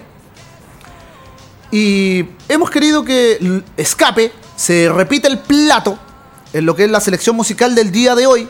Y 1.70 2.24
hemos 2.48 2.70
querido 2.70 3.04
que 3.04 3.62
escape, 3.76 4.32
se 4.56 4.88
repita 4.88 5.28
el 5.28 5.40
plato 5.40 6.00
en 6.54 6.66
lo 6.66 6.78
que 6.78 6.86
es 6.86 6.90
la 6.90 7.02
selección 7.02 7.36
musical 7.36 7.76
del 7.76 7.92
día 7.92 8.16
de 8.16 8.26
hoy. 8.26 8.48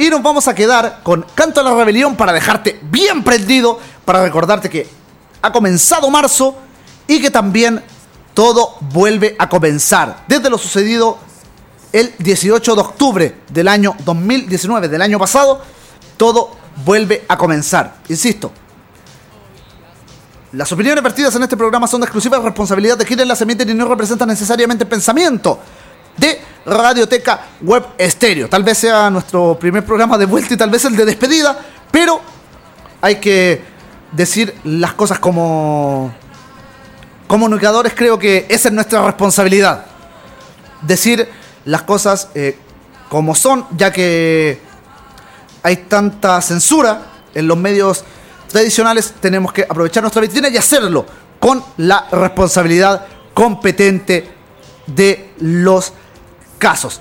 Y 0.00 0.08
nos 0.08 0.22
vamos 0.22 0.48
a 0.48 0.54
quedar 0.54 1.00
con 1.02 1.26
Canto 1.34 1.60
a 1.60 1.62
la 1.62 1.74
Rebelión 1.74 2.16
para 2.16 2.32
dejarte 2.32 2.80
bien 2.84 3.22
prendido, 3.22 3.78
para 4.06 4.22
recordarte 4.22 4.70
que 4.70 4.88
ha 5.42 5.52
comenzado 5.52 6.08
marzo 6.08 6.56
y 7.06 7.20
que 7.20 7.30
también 7.30 7.84
todo 8.32 8.78
vuelve 8.80 9.36
a 9.38 9.46
comenzar. 9.46 10.24
Desde 10.26 10.48
lo 10.48 10.56
sucedido 10.56 11.18
el 11.92 12.14
18 12.16 12.74
de 12.74 12.80
octubre 12.80 13.36
del 13.50 13.68
año 13.68 13.94
2019, 14.06 14.88
del 14.88 15.02
año 15.02 15.18
pasado, 15.18 15.60
todo 16.16 16.52
vuelve 16.82 17.26
a 17.28 17.36
comenzar. 17.36 17.96
Insisto, 18.08 18.52
las 20.52 20.72
opiniones 20.72 21.04
vertidas 21.04 21.34
en 21.34 21.42
este 21.42 21.58
programa 21.58 21.86
son 21.86 22.00
de 22.00 22.06
exclusiva 22.06 22.38
responsabilidad 22.38 22.96
de 22.96 23.04
quienes 23.04 23.26
las 23.26 23.42
emiten 23.42 23.68
y 23.68 23.74
no 23.74 23.86
representan 23.86 24.28
necesariamente 24.28 24.86
pensamiento 24.86 25.58
de 26.20 26.40
Radioteca 26.66 27.46
Web 27.62 27.86
Estéreo. 27.96 28.48
Tal 28.48 28.62
vez 28.62 28.78
sea 28.78 29.08
nuestro 29.10 29.58
primer 29.58 29.84
programa 29.84 30.18
de 30.18 30.26
vuelta 30.26 30.54
y 30.54 30.56
tal 30.56 30.70
vez 30.70 30.84
el 30.84 30.94
de 30.94 31.06
despedida, 31.06 31.58
pero 31.90 32.20
hay 33.00 33.16
que 33.16 33.62
decir 34.12 34.54
las 34.64 34.92
cosas 34.92 35.18
como 35.18 36.12
comunicadores. 37.26 37.94
Creo 37.96 38.18
que 38.18 38.46
esa 38.48 38.68
es 38.68 38.74
nuestra 38.74 39.04
responsabilidad. 39.04 39.86
Decir 40.82 41.26
las 41.64 41.82
cosas 41.82 42.28
eh, 42.34 42.58
como 43.08 43.34
son, 43.34 43.66
ya 43.76 43.90
que 43.90 44.60
hay 45.62 45.76
tanta 45.76 46.40
censura 46.42 47.02
en 47.34 47.48
los 47.48 47.56
medios 47.56 48.04
tradicionales, 48.48 49.14
tenemos 49.20 49.52
que 49.52 49.62
aprovechar 49.62 50.02
nuestra 50.02 50.22
vitrina 50.22 50.48
y 50.48 50.56
hacerlo 50.56 51.06
con 51.38 51.62
la 51.78 52.06
responsabilidad 52.10 53.06
competente 53.32 54.30
de 54.86 55.30
los 55.40 55.92
casos. 56.60 57.00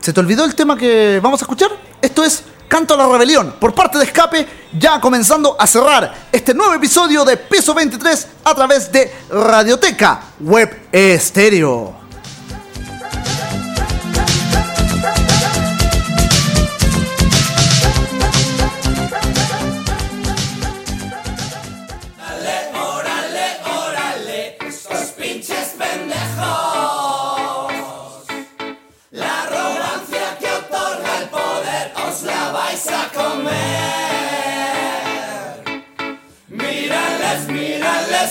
¿Se 0.00 0.12
te 0.12 0.20
olvidó 0.20 0.44
el 0.44 0.54
tema 0.54 0.76
que 0.76 1.18
vamos 1.20 1.42
a 1.42 1.44
escuchar? 1.44 1.70
Esto 2.00 2.22
es 2.22 2.44
Canto 2.68 2.94
a 2.94 2.96
la 2.96 3.08
Rebelión 3.08 3.56
por 3.58 3.74
parte 3.74 3.98
de 3.98 4.04
Escape, 4.04 4.46
ya 4.78 5.00
comenzando 5.00 5.56
a 5.58 5.66
cerrar 5.66 6.28
este 6.30 6.54
nuevo 6.54 6.74
episodio 6.74 7.24
de 7.24 7.36
Piso 7.36 7.74
23 7.74 8.28
a 8.44 8.54
través 8.54 8.92
de 8.92 9.12
Radioteca 9.30 10.20
Web 10.40 10.88
Estéreo. 10.92 12.05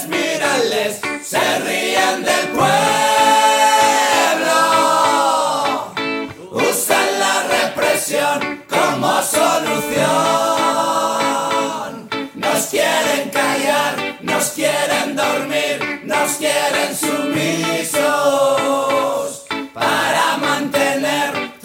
Mírales, 0.04 0.08
mírales, 0.08 1.02
se 1.24 1.60
ríen 1.60 2.24
del 2.24 2.48
pueblo. 2.50 2.66
Usan 6.52 7.20
la 7.20 7.44
represión 7.58 8.64
como 8.70 9.22
solución. 9.22 10.06
Nos 12.36 12.66
quieren 12.68 13.30
callar, 13.30 14.18
nos 14.22 14.46
quieren 14.50 15.16
dormir, 15.16 16.02
nos 16.04 16.34
quieren 16.34 16.94
sumisos 16.96 18.04
para 19.74 20.38
mantener 20.38 21.56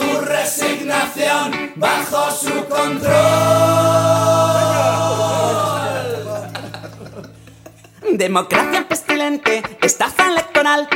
bajo 1.77 2.31
su 2.31 2.65
control. 2.69 4.70
Democracia 8.21 8.87
pestilente, 8.87 9.63
estafa 9.81 10.29
electoral, 10.29 10.87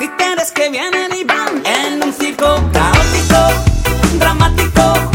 títeres 0.00 0.50
que 0.50 0.70
vienen 0.70 1.14
y 1.14 1.22
van 1.22 1.64
en 1.64 2.02
un 2.02 2.12
circo 2.12 2.60
caótico, 2.72 4.18
dramático, 4.18 5.13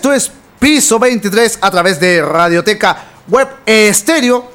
Esto 0.00 0.14
es 0.14 0.32
Piso 0.58 0.98
23 0.98 1.58
a 1.60 1.70
través 1.70 2.00
de 2.00 2.22
Radioteca 2.22 3.04
Web 3.28 3.48
Estéreo. 3.66 4.50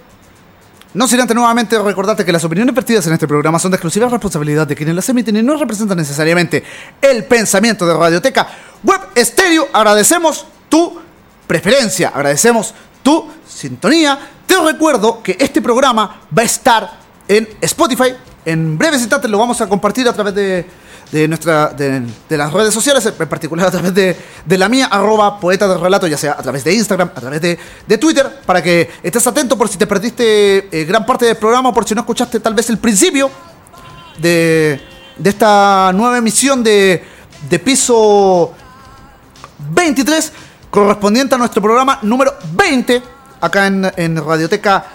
No 0.95 1.07
sin 1.07 1.21
antes 1.21 1.35
nuevamente 1.35 1.77
recordarte 1.77 2.25
que 2.25 2.31
las 2.31 2.43
opiniones 2.43 2.73
vertidas 2.73 3.05
en 3.05 3.13
este 3.13 3.27
programa 3.27 3.59
son 3.59 3.69
de 3.69 3.75
exclusiva 3.75 4.09
responsabilidad 4.09 4.65
de 4.65 4.75
quienes 4.75 4.95
las 4.95 5.07
emiten 5.07 5.35
y 5.35 5.43
no 5.43 5.55
representan 5.55 5.99
necesariamente 5.99 6.63
el 6.99 7.25
pensamiento 7.25 7.85
de 7.85 7.93
Radioteca 7.93 8.47
Web 8.83 9.01
Estéreo. 9.13 9.67
Agradecemos 9.71 10.47
tu 10.67 10.99
preferencia, 11.45 12.07
agradecemos 12.07 12.73
tu 13.03 13.29
sintonía. 13.47 14.17
Te 14.47 14.59
recuerdo 14.59 15.21
que 15.21 15.37
este 15.39 15.61
programa 15.61 16.21
va 16.35 16.41
a 16.41 16.45
estar 16.45 16.91
en 17.27 17.47
Spotify. 17.61 18.15
En 18.45 18.79
breves 18.79 19.01
instantes 19.01 19.29
lo 19.29 19.37
vamos 19.37 19.61
a 19.61 19.69
compartir 19.69 20.09
a 20.09 20.13
través 20.13 20.33
de, 20.33 20.65
de 21.11 21.27
nuestra, 21.27 21.69
de, 21.69 22.03
las 22.29 22.51
redes 22.51 22.73
sociales, 22.73 23.05
en 23.05 23.27
particular 23.27 23.67
a 23.67 23.71
través 23.71 23.93
de, 23.93 24.17
de 24.45 24.57
la 24.57 24.67
mía, 24.67 24.87
arroba 24.87 25.39
poeta 25.39 25.67
de 25.67 25.77
relato, 25.77 26.07
ya 26.07 26.17
sea 26.17 26.33
a 26.33 26.41
través 26.41 26.63
de 26.63 26.73
Instagram, 26.73 27.11
a 27.15 27.21
través 27.21 27.41
de, 27.41 27.57
de 27.87 27.97
Twitter, 27.97 28.41
para 28.45 28.61
que 28.61 28.89
estés 29.03 29.25
atento 29.27 29.57
por 29.57 29.69
si 29.69 29.77
te 29.77 29.87
perdiste 29.87 30.67
eh, 30.71 30.85
gran 30.85 31.05
parte 31.05 31.25
del 31.25 31.37
programa, 31.37 31.73
por 31.73 31.85
si 31.85 31.93
no 31.93 32.01
escuchaste 32.01 32.39
tal 32.39 32.53
vez 32.53 32.69
el 32.69 32.77
principio 32.77 33.29
de, 34.17 34.81
de 35.17 35.29
esta 35.29 35.91
nueva 35.93 36.17
emisión 36.17 36.63
de, 36.63 37.03
de 37.49 37.59
piso 37.59 38.53
23, 39.71 40.31
correspondiente 40.69 41.35
a 41.35 41.37
nuestro 41.37 41.61
programa 41.61 41.99
número 42.01 42.33
20, 42.53 43.01
acá 43.41 43.67
en, 43.67 43.91
en 43.95 44.25
Radioteca 44.25 44.85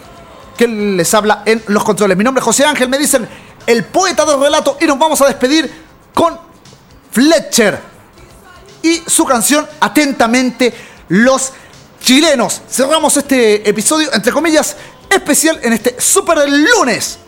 que 0.57 0.67
les 0.67 1.13
habla 1.13 1.43
en 1.45 1.63
los 1.67 1.83
controles. 1.83 2.17
Mi 2.17 2.23
nombre 2.23 2.39
es 2.39 2.45
José 2.45 2.65
Ángel, 2.65 2.89
me 2.89 2.97
dicen 2.97 3.27
el 3.65 3.85
poeta 3.85 4.25
del 4.25 4.39
relato 4.39 4.77
y 4.79 4.85
nos 4.85 4.97
vamos 4.97 5.21
a 5.21 5.27
despedir 5.27 5.71
con 6.13 6.37
Fletcher 7.11 7.79
y 8.81 9.03
su 9.07 9.25
canción 9.25 9.67
Atentamente 9.79 10.73
los 11.09 11.51
chilenos. 12.01 12.61
Cerramos 12.69 13.15
este 13.17 13.67
episodio, 13.67 14.13
entre 14.13 14.31
comillas, 14.31 14.75
especial 15.09 15.59
en 15.63 15.73
este 15.73 15.99
super 15.99 16.37
lunes 16.49 17.19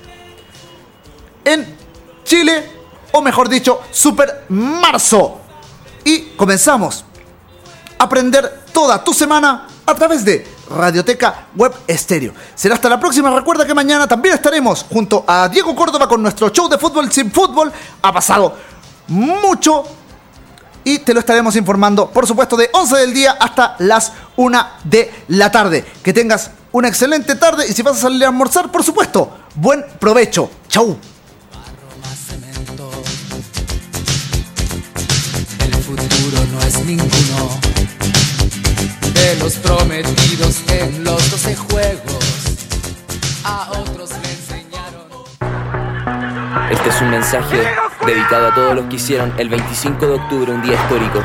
en 1.43 1.77
Chile, 2.23 2.72
o 3.11 3.22
mejor 3.22 3.49
dicho, 3.49 3.81
super 3.91 4.45
marzo. 4.49 5.40
Y 6.03 6.36
comenzamos 6.36 7.06
a 7.98 8.03
aprender 8.03 8.65
toda 8.73 9.03
tu 9.03 9.14
semana 9.14 9.68
a 9.86 9.95
través 9.95 10.23
de 10.26 10.48
Radioteca 10.69 11.48
Web 11.56 11.73
Estéreo. 11.88 12.34
Será 12.56 12.76
hasta 12.76 12.90
la 12.90 12.99
próxima. 12.99 13.30
Recuerda 13.32 13.65
que 13.65 13.73
mañana 13.73 14.07
también 14.07 14.36
estaremos 14.36 14.86
junto 14.90 15.23
a 15.28 15.49
Diego 15.49 15.76
Córdoba 15.76 16.07
con 16.07 16.22
nuestro 16.22 16.49
show 16.49 16.68
de 16.69 16.78
fútbol 16.78 17.11
sin 17.11 17.32
fútbol. 17.32 17.72
Ha 18.02 18.14
pasado 18.14 18.56
mucho 19.07 19.84
y 20.84 20.99
te 20.99 21.14
lo 21.14 21.19
estaremos 21.19 21.56
informando, 21.56 22.10
por 22.10 22.26
supuesto, 22.26 22.57
de 22.57 22.69
11 22.73 22.98
del 22.98 23.14
día 23.14 23.38
hasta 23.40 23.76
las 23.80 24.14
1 24.36 24.68
de 24.86 25.11
la 25.28 25.52
tarde. 25.52 25.86
Que 26.03 26.14
tengas 26.14 26.52
una 26.72 26.88
excelente 26.88 27.36
tarde 27.36 27.68
y 27.68 27.73
si 27.73 27.82
vas 27.82 27.98
a 27.98 28.02
salir 28.02 28.23
a 28.23 28.30
almorzar, 28.30 28.72
por 28.72 28.84
supuesto, 28.84 29.30
buen 29.56 29.86
provecho. 29.99 30.49
Chau. 30.68 30.98
Es 36.72 36.85
ninguno 36.85 37.49
de 39.14 39.35
los 39.39 39.56
prometidos 39.56 40.61
en 40.69 41.03
los 41.03 41.31
12 41.31 41.56
juegos. 41.56 42.26
A 43.43 43.72
otros 43.72 44.11
le 44.11 44.31
enseñaron. 44.31 45.07
Este 46.69 46.89
es 46.89 47.02
un 47.02 47.10
mensaje 47.10 47.68
dedicado 48.06 48.48
a 48.48 48.56
todos 48.56 48.76
los 48.76 48.85
que 48.85 48.95
hicieron 48.95 49.34
el 49.38 49.49
25 49.49 50.07
de 50.07 50.14
octubre 50.14 50.52
un 50.53 50.61
día 50.61 50.76
histórico. 50.76 51.22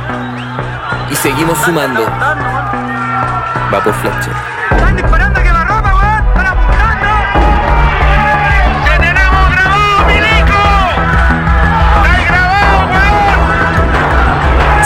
Y 1.11 1.15
seguimos 1.15 1.59
sumando. 1.59 2.03
Va 2.03 3.81
por 3.85 3.95
Fletcher. 3.95 4.57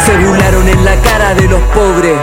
Se 0.04 0.16
en 0.68 0.84
la 0.84 0.96
cara 0.96 1.34
de 1.34 1.48
los 1.48 1.60
pobres. 1.74 2.18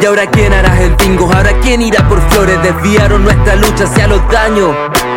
Y 0.00 0.06
ahora 0.06 0.26
quién 0.26 0.52
hará 0.52 0.80
el 0.80 0.94
bingo, 0.96 1.30
ahora 1.32 1.52
quién 1.60 1.82
irá 1.82 2.08
por 2.08 2.20
flores, 2.30 2.62
desviaron 2.62 3.22
nuestra 3.22 3.54
lucha 3.56 3.84
hacia 3.84 4.06
los 4.06 4.20
daños. 4.30 4.74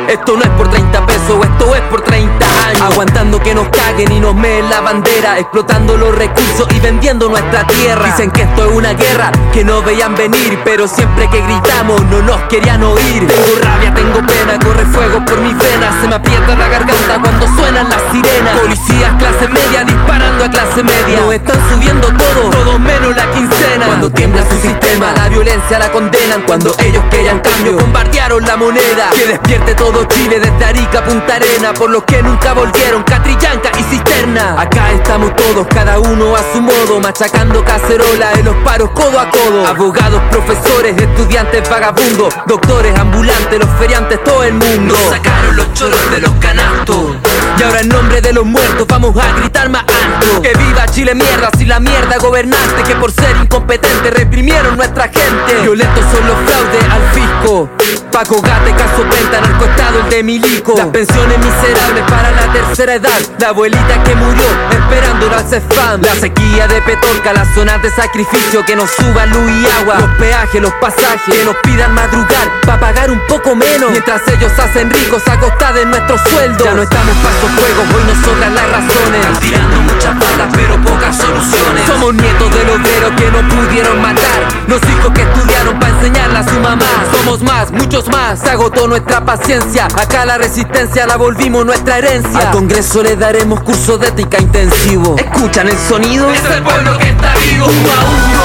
Esto 0.10 0.36
no 0.36 0.44
es 0.44 0.50
por 0.50 0.70
30 0.70 1.06
pesos, 1.06 1.45
esto 1.45 1.76
es 1.76 1.82
por 1.84 2.02
30 2.02 2.45
años. 2.68 2.82
Aguantando 2.82 3.40
que 3.40 3.56
nos 3.56 3.70
caguen 3.70 4.12
y 4.12 4.20
nos 4.20 4.36
meen 4.36 4.70
la 4.70 4.82
bandera, 4.82 5.40
explotando 5.40 5.95
los 5.95 6.14
recursos 6.14 6.68
y 6.76 6.80
vendiendo 6.82 7.30
nuestra 7.30 7.66
tierra. 7.68 8.06
Dicen 8.08 8.30
que 8.32 8.41
esto 8.41 8.66
es 8.66 8.76
una 8.76 8.94
guerra 8.94 9.32
que 9.54 9.64
no 9.64 9.82
veían 9.82 10.16
venir, 10.16 10.60
pero 10.66 10.86
siempre 10.88 11.30
que 11.30 11.41
gritamos 11.41 12.04
no 12.06 12.22
nos 12.22 12.41
querían 12.44 12.84
oír. 12.84 13.26
Tengo 13.26 13.60
rabia, 13.62 13.94
tengo 13.94 14.20
pena, 14.20 14.60
corre 14.62 14.86
fuego 14.88 15.24
por 15.26 15.40
mis 15.40 15.58
venas, 15.58 16.02
se 16.02 16.08
me 16.10 16.16
aprieta 16.16 16.56
la 16.58 16.68
garganta 16.68 17.20
cuando 17.22 17.43
suenan 17.56 17.90
las 17.90 18.02
sirenas. 18.12 18.60
Policías 18.60 19.14
clase 19.18 19.48
media 19.48 19.84
disparando 19.84 20.46
a 20.46 20.50
clase 20.50 20.84
media. 20.84 21.20
Nos 21.20 21.34
están 21.34 21.70
subiendo 21.70 22.08
todo, 22.08 22.50
todo 22.50 22.80
menos 22.80 23.16
la 23.16 23.32
quincena. 23.32 23.86
Cuando 23.86 24.12
tiembla 24.12 24.44
su 24.50 24.58
sistema, 24.62 25.14
la 25.16 25.30
violencia 25.30 25.80
la 25.80 25.92
condenan. 25.92 26.44
Cuando 26.44 26.76
ellos 26.80 27.04
querían 27.10 27.40
cambio, 27.40 27.78
bombardearon 27.78 28.44
la 28.46 28.58
moneda. 28.58 29.10
Que 29.14 29.26
despierte 29.28 29.76
todo 29.76 30.06
Chile 30.06 30.40
desde 30.40 30.66
Arica 30.66 31.00
a 31.00 31.04
Punta 31.04 31.36
Arena. 31.36 31.74
Por 31.74 31.90
los 31.90 32.04
que 32.04 32.22
nunca 32.22 32.54
volvieron, 32.54 33.04
Catrillanca 33.04 33.72
y 33.78 33.84
Cisterna. 33.84 34.56
Acá 34.60 34.92
estamos 34.92 35.36
todos, 35.36 35.68
cada 35.68 36.00
uno 36.00 36.36
a 36.36 36.44
su 36.54 36.62
modo, 36.62 37.00
machacando 37.00 37.64
cacerola 37.64 38.34
en 38.34 38.46
los 38.46 38.56
paros 38.58 38.90
codo 38.92 39.20
a 39.20 39.30
codo. 39.30 39.68
Abogados, 39.68 40.22
profesores, 40.30 40.96
estudiantes, 40.98 41.70
vagabundos, 41.70 42.34
doctores, 42.48 42.98
ambulantes, 42.98 43.60
los 43.60 43.70
feriantes, 43.80 44.24
todo 44.24 44.44
el 44.44 44.54
mundo. 44.54 44.96
Nos 44.96 45.10
sacaron 45.10 45.56
los 45.56 45.74
choros 45.74 46.12
de 46.12 46.22
los 46.22 46.32
canastos. 46.34 47.16
Y 47.57 47.64
ahora 47.64 47.82
en 47.82 47.90
nombre 47.90 48.22
de 48.22 48.34
los 48.34 48.45
muertos 48.45 48.88
vamos 48.88 49.15
a 49.18 49.34
gritar 49.34 49.70
más 49.70 49.84
alto. 49.84 50.41
Que 50.41 50.53
viva 50.53 50.86
Chile 50.88 51.15
mierda, 51.15 51.49
si 51.57 51.65
la 51.65 51.80
mierda 51.80 52.18
gobernante 52.18 52.84
que 52.84 52.95
por 52.95 53.11
ser 53.11 53.36
incompetente 53.38 54.11
reprimieron 54.11 54.76
nuestra 54.76 55.03
gente. 55.03 55.61
Violentos 55.61 56.03
son 56.11 56.28
los 56.28 56.38
fraudes 56.45 56.84
al 56.90 57.11
fisco. 57.14 57.70
Paco 58.12 58.42
Gate, 58.42 58.72
caso 58.76 59.04
Penta, 59.10 59.42
narcoestado 59.42 60.00
el 60.02 60.10
de 60.10 60.24
Milico. 60.24 60.76
Las 60.78 60.88
pensiones 60.88 61.38
miserables 61.40 62.04
para 62.10 62.32
la 62.32 62.54
tercera 62.54 62.96
edad. 62.96 63.20
La 63.40 63.50
abuelita 63.50 64.04
que 64.04 64.16
murió 64.16 64.46
esperando 64.70 65.36
al 65.36 65.44
CEFAM. 65.48 66.02
La 66.02 66.16
sequía 66.16 66.68
de 66.68 66.82
Petorca, 66.82 67.34
las 67.34 67.54
zonas 67.54 67.82
de 67.82 67.90
sacrificio 67.90 68.64
que 68.66 68.76
nos 68.76 68.90
suban 68.92 69.30
luz 69.32 69.52
y 69.52 69.66
agua. 69.82 69.96
Los 70.00 70.10
peajes, 70.18 70.62
los 70.62 70.74
pasajes 70.74 71.22
que 71.26 71.44
nos 71.44 71.56
pidan 71.64 71.94
madrugar 71.94 72.62
para 72.66 72.80
pagar 72.80 73.12
un 73.12 73.20
poco 73.28 73.56
menos. 73.56 73.92
Mientras 73.92 74.22
ellos 74.28 74.52
hacen 74.58 74.90
ricos 74.90 75.28
a 75.28 75.40
costa 75.40 75.74
de 75.74 75.86
nuestros 75.86 76.22
sueldos. 76.30 76.64
Ya 76.64 76.74
no 76.74 76.84
estamos 76.84 77.16
para 77.18 77.36
esos 77.36 77.52
juegos, 77.52 77.96
hoy 77.96 78.04
nos 78.06 78.26
sobran 78.26 78.56
las 78.56 78.70
razones. 78.70 79.20
Están 79.20 79.40
tirando 79.40 79.76
muchas 79.82 80.20
balas, 80.20 80.48
pero 80.54 80.82
pocas 80.82 81.18
soluciones. 81.18 81.88
Somos 81.88 82.14
nietos 82.14 82.54
del 82.54 82.70
obrero 82.70 83.16
que 83.16 83.32
no 83.32 83.42
pudieron 83.50 84.02
matar. 84.02 84.48
Los 84.68 84.82
hijos 84.84 85.12
que 85.14 85.22
estudiaron 85.24 85.80
para 85.80 85.94
enseñarle 85.94 86.40
a 86.40 86.44
su 86.44 86.60
mamá. 86.60 86.86
Somos 87.12 87.42
más, 87.42 87.72
muchos 87.74 88.08
más. 88.10 88.40
Se 88.40 88.50
agotó 88.50 88.88
nuestra 88.88 89.26
paciencia. 89.26 89.86
Acá 89.86 90.26
la 90.26 90.38
resistencia 90.38 91.06
la 91.06 91.18
volvimos 91.18 91.66
nuestra 91.66 91.98
herencia. 91.98 92.40
Al 92.40 92.52
Congreso 92.52 93.04
le 93.04 93.16
daremos 93.16 93.62
curso 93.62 93.98
de 93.98 94.08
ética 94.08 94.40
intensivo. 94.40 95.16
¿Escuchan 95.18 95.68
el 95.68 95.78
sonido? 95.78 96.30
Es 96.32 96.44
el 96.45 96.64
pueblo 96.64 96.98
que 96.98 97.10
está 97.10 97.34
vivo. 97.36 97.66
Uno 97.66 97.91
a 97.91 98.04
uno, 98.06 98.44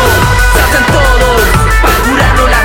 se 0.52 0.60
hacen 0.60 0.86
todos. 0.92 1.42
Para 1.82 1.98
curarnos 2.10 2.50
las 2.50 2.57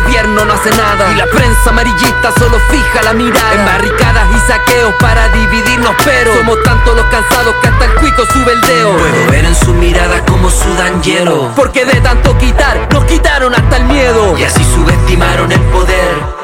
gobierno 0.00 0.44
no 0.44 0.52
hace 0.52 0.70
nada. 0.70 1.12
Y 1.12 1.16
la 1.16 1.26
prensa 1.26 1.70
amarillista 1.70 2.32
solo 2.38 2.58
fija 2.70 3.02
la 3.02 3.12
mirada. 3.12 3.54
En 3.54 3.64
barricadas 3.64 4.26
y 4.34 4.50
saqueos 4.50 4.94
para 5.00 5.28
dividirnos, 5.28 5.94
pero 6.04 6.34
somos 6.34 6.62
tantos 6.62 6.96
los 6.96 7.06
cansados 7.06 7.54
que 7.62 7.68
hasta 7.68 7.84
el 7.84 7.94
cuico 7.94 8.22
sube 8.32 8.52
el 8.52 8.60
dedo. 8.62 8.96
Puedo 8.96 9.30
ver 9.30 9.44
en 9.44 9.54
sus 9.54 9.74
miradas 9.74 10.22
como 10.26 10.50
sudan 10.50 11.02
hielo. 11.02 11.50
Porque 11.56 11.84
de 11.84 12.00
tanto 12.00 12.36
quitar, 12.38 12.88
nos 12.92 13.04
quitaron 13.04 13.54
hasta 13.54 13.76
el 13.76 13.84
miedo. 13.84 14.36
Y 14.38 14.44
así 14.44 14.64
subestimaron 14.64 15.52
el 15.52 15.60
poder. 15.60 16.36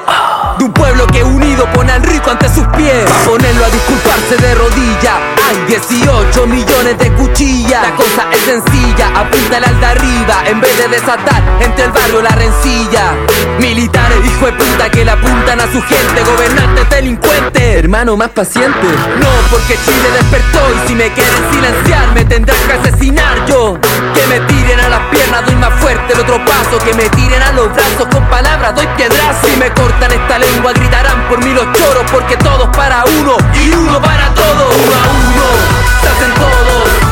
De 0.58 0.64
un 0.64 0.72
pueblo 0.72 1.06
que 1.06 1.24
unido 1.24 1.66
pone 1.72 1.92
al 1.92 2.02
rico 2.02 2.30
ante 2.30 2.48
sus 2.48 2.66
pies. 2.76 3.04
Ponerlo 3.26 3.64
a 3.64 3.70
disculparse 3.70 4.36
de 4.36 4.54
rodilla. 4.54 5.16
Hay 5.48 5.56
18 5.66 6.46
millones 6.46 6.98
de 6.98 7.12
cuchillas. 7.12 7.82
La 7.82 7.96
cosa 7.96 8.28
es 8.32 8.40
sencilla, 8.40 9.08
apunta 9.14 9.56
al 9.56 9.80
de 9.80 9.86
arriba. 9.86 10.42
En 10.46 10.60
vez 10.60 10.76
de 10.78 10.88
desatar 10.88 11.42
entre 11.60 11.84
el 11.84 11.92
barrio 11.92 12.22
la 12.22 12.30
rencilla. 12.30 13.14
Militares, 13.58 14.18
hijo 14.24 14.46
de 14.46 14.52
puta, 14.52 14.90
que 14.90 15.04
le 15.04 15.10
apuntan 15.10 15.60
a 15.60 15.64
su 15.72 15.80
gente. 15.82 16.22
Gobernantes 16.24 16.90
delincuentes. 16.90 17.78
Hermano, 17.78 18.16
más 18.16 18.30
paciente. 18.30 18.86
No, 19.18 19.28
porque 19.50 19.78
Chile 19.84 20.08
despertó 20.18 20.60
y 20.76 20.88
si 20.88 20.94
me 20.94 21.08
quieren 21.12 21.52
silenciar, 21.52 22.12
me 22.14 22.24
tendrán 22.24 22.58
que 22.66 22.72
asesinar 22.72 23.46
yo. 23.46 23.78
Que 24.14 24.26
me 24.26 24.40
tiren 24.40 24.80
a 24.80 24.88
las 24.88 25.00
piernas, 25.10 25.46
doy 25.46 25.56
más 25.56 25.74
fuerte 25.80 26.12
el 26.12 26.20
otro 26.20 26.44
paso. 26.44 26.78
Que 26.84 26.94
me 26.94 27.08
tiren 27.10 27.42
a 27.42 27.52
los 27.52 27.72
brazos 27.72 28.06
con 28.10 28.24
palabras, 28.28 28.74
doy 28.74 28.86
piedras. 28.96 29.36
Si 29.42 29.56
me 29.56 29.70
cortan 29.72 30.12
esta 30.12 30.38
lengua 30.42 30.72
gritarán 30.72 31.28
por 31.28 31.42
mí 31.44 31.52
los 31.52 31.64
choros 31.72 32.10
porque 32.10 32.36
todos 32.38 32.68
para 32.76 33.04
uno 33.20 33.36
y 33.54 33.70
uno 33.70 34.00
para 34.00 34.32
todos. 34.34 34.74
Uno 34.74 34.94
a 34.94 35.08
uno 35.28 35.44
se 36.00 36.08
hacen 36.08 36.34
todos. 36.34 37.11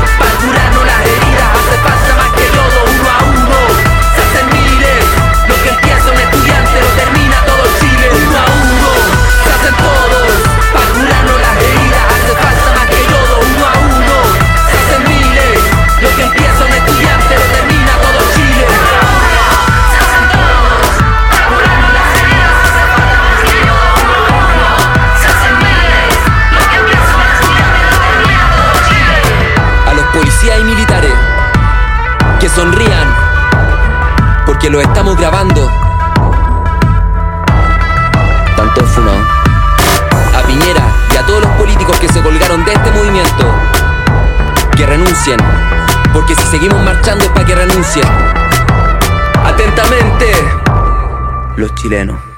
Lo 34.70 34.80
estamos 34.80 35.16
grabando. 35.16 35.68
Tanto 38.56 38.84
funados. 38.86 39.26
A 40.36 40.46
Piñera 40.46 40.82
y 41.12 41.16
a 41.16 41.26
todos 41.26 41.42
los 41.42 41.50
políticos 41.52 41.98
que 41.98 42.08
se 42.08 42.22
colgaron 42.22 42.64
de 42.64 42.72
este 42.72 42.90
movimiento 42.92 43.46
que 44.76 44.86
renuncien, 44.86 45.38
porque 46.12 46.36
si 46.36 46.42
seguimos 46.44 46.80
marchando 46.84 47.24
es 47.24 47.30
para 47.30 47.46
que 47.46 47.54
renuncien. 47.54 48.06
Atentamente, 49.44 50.32
los 51.56 51.74
chilenos. 51.74 52.29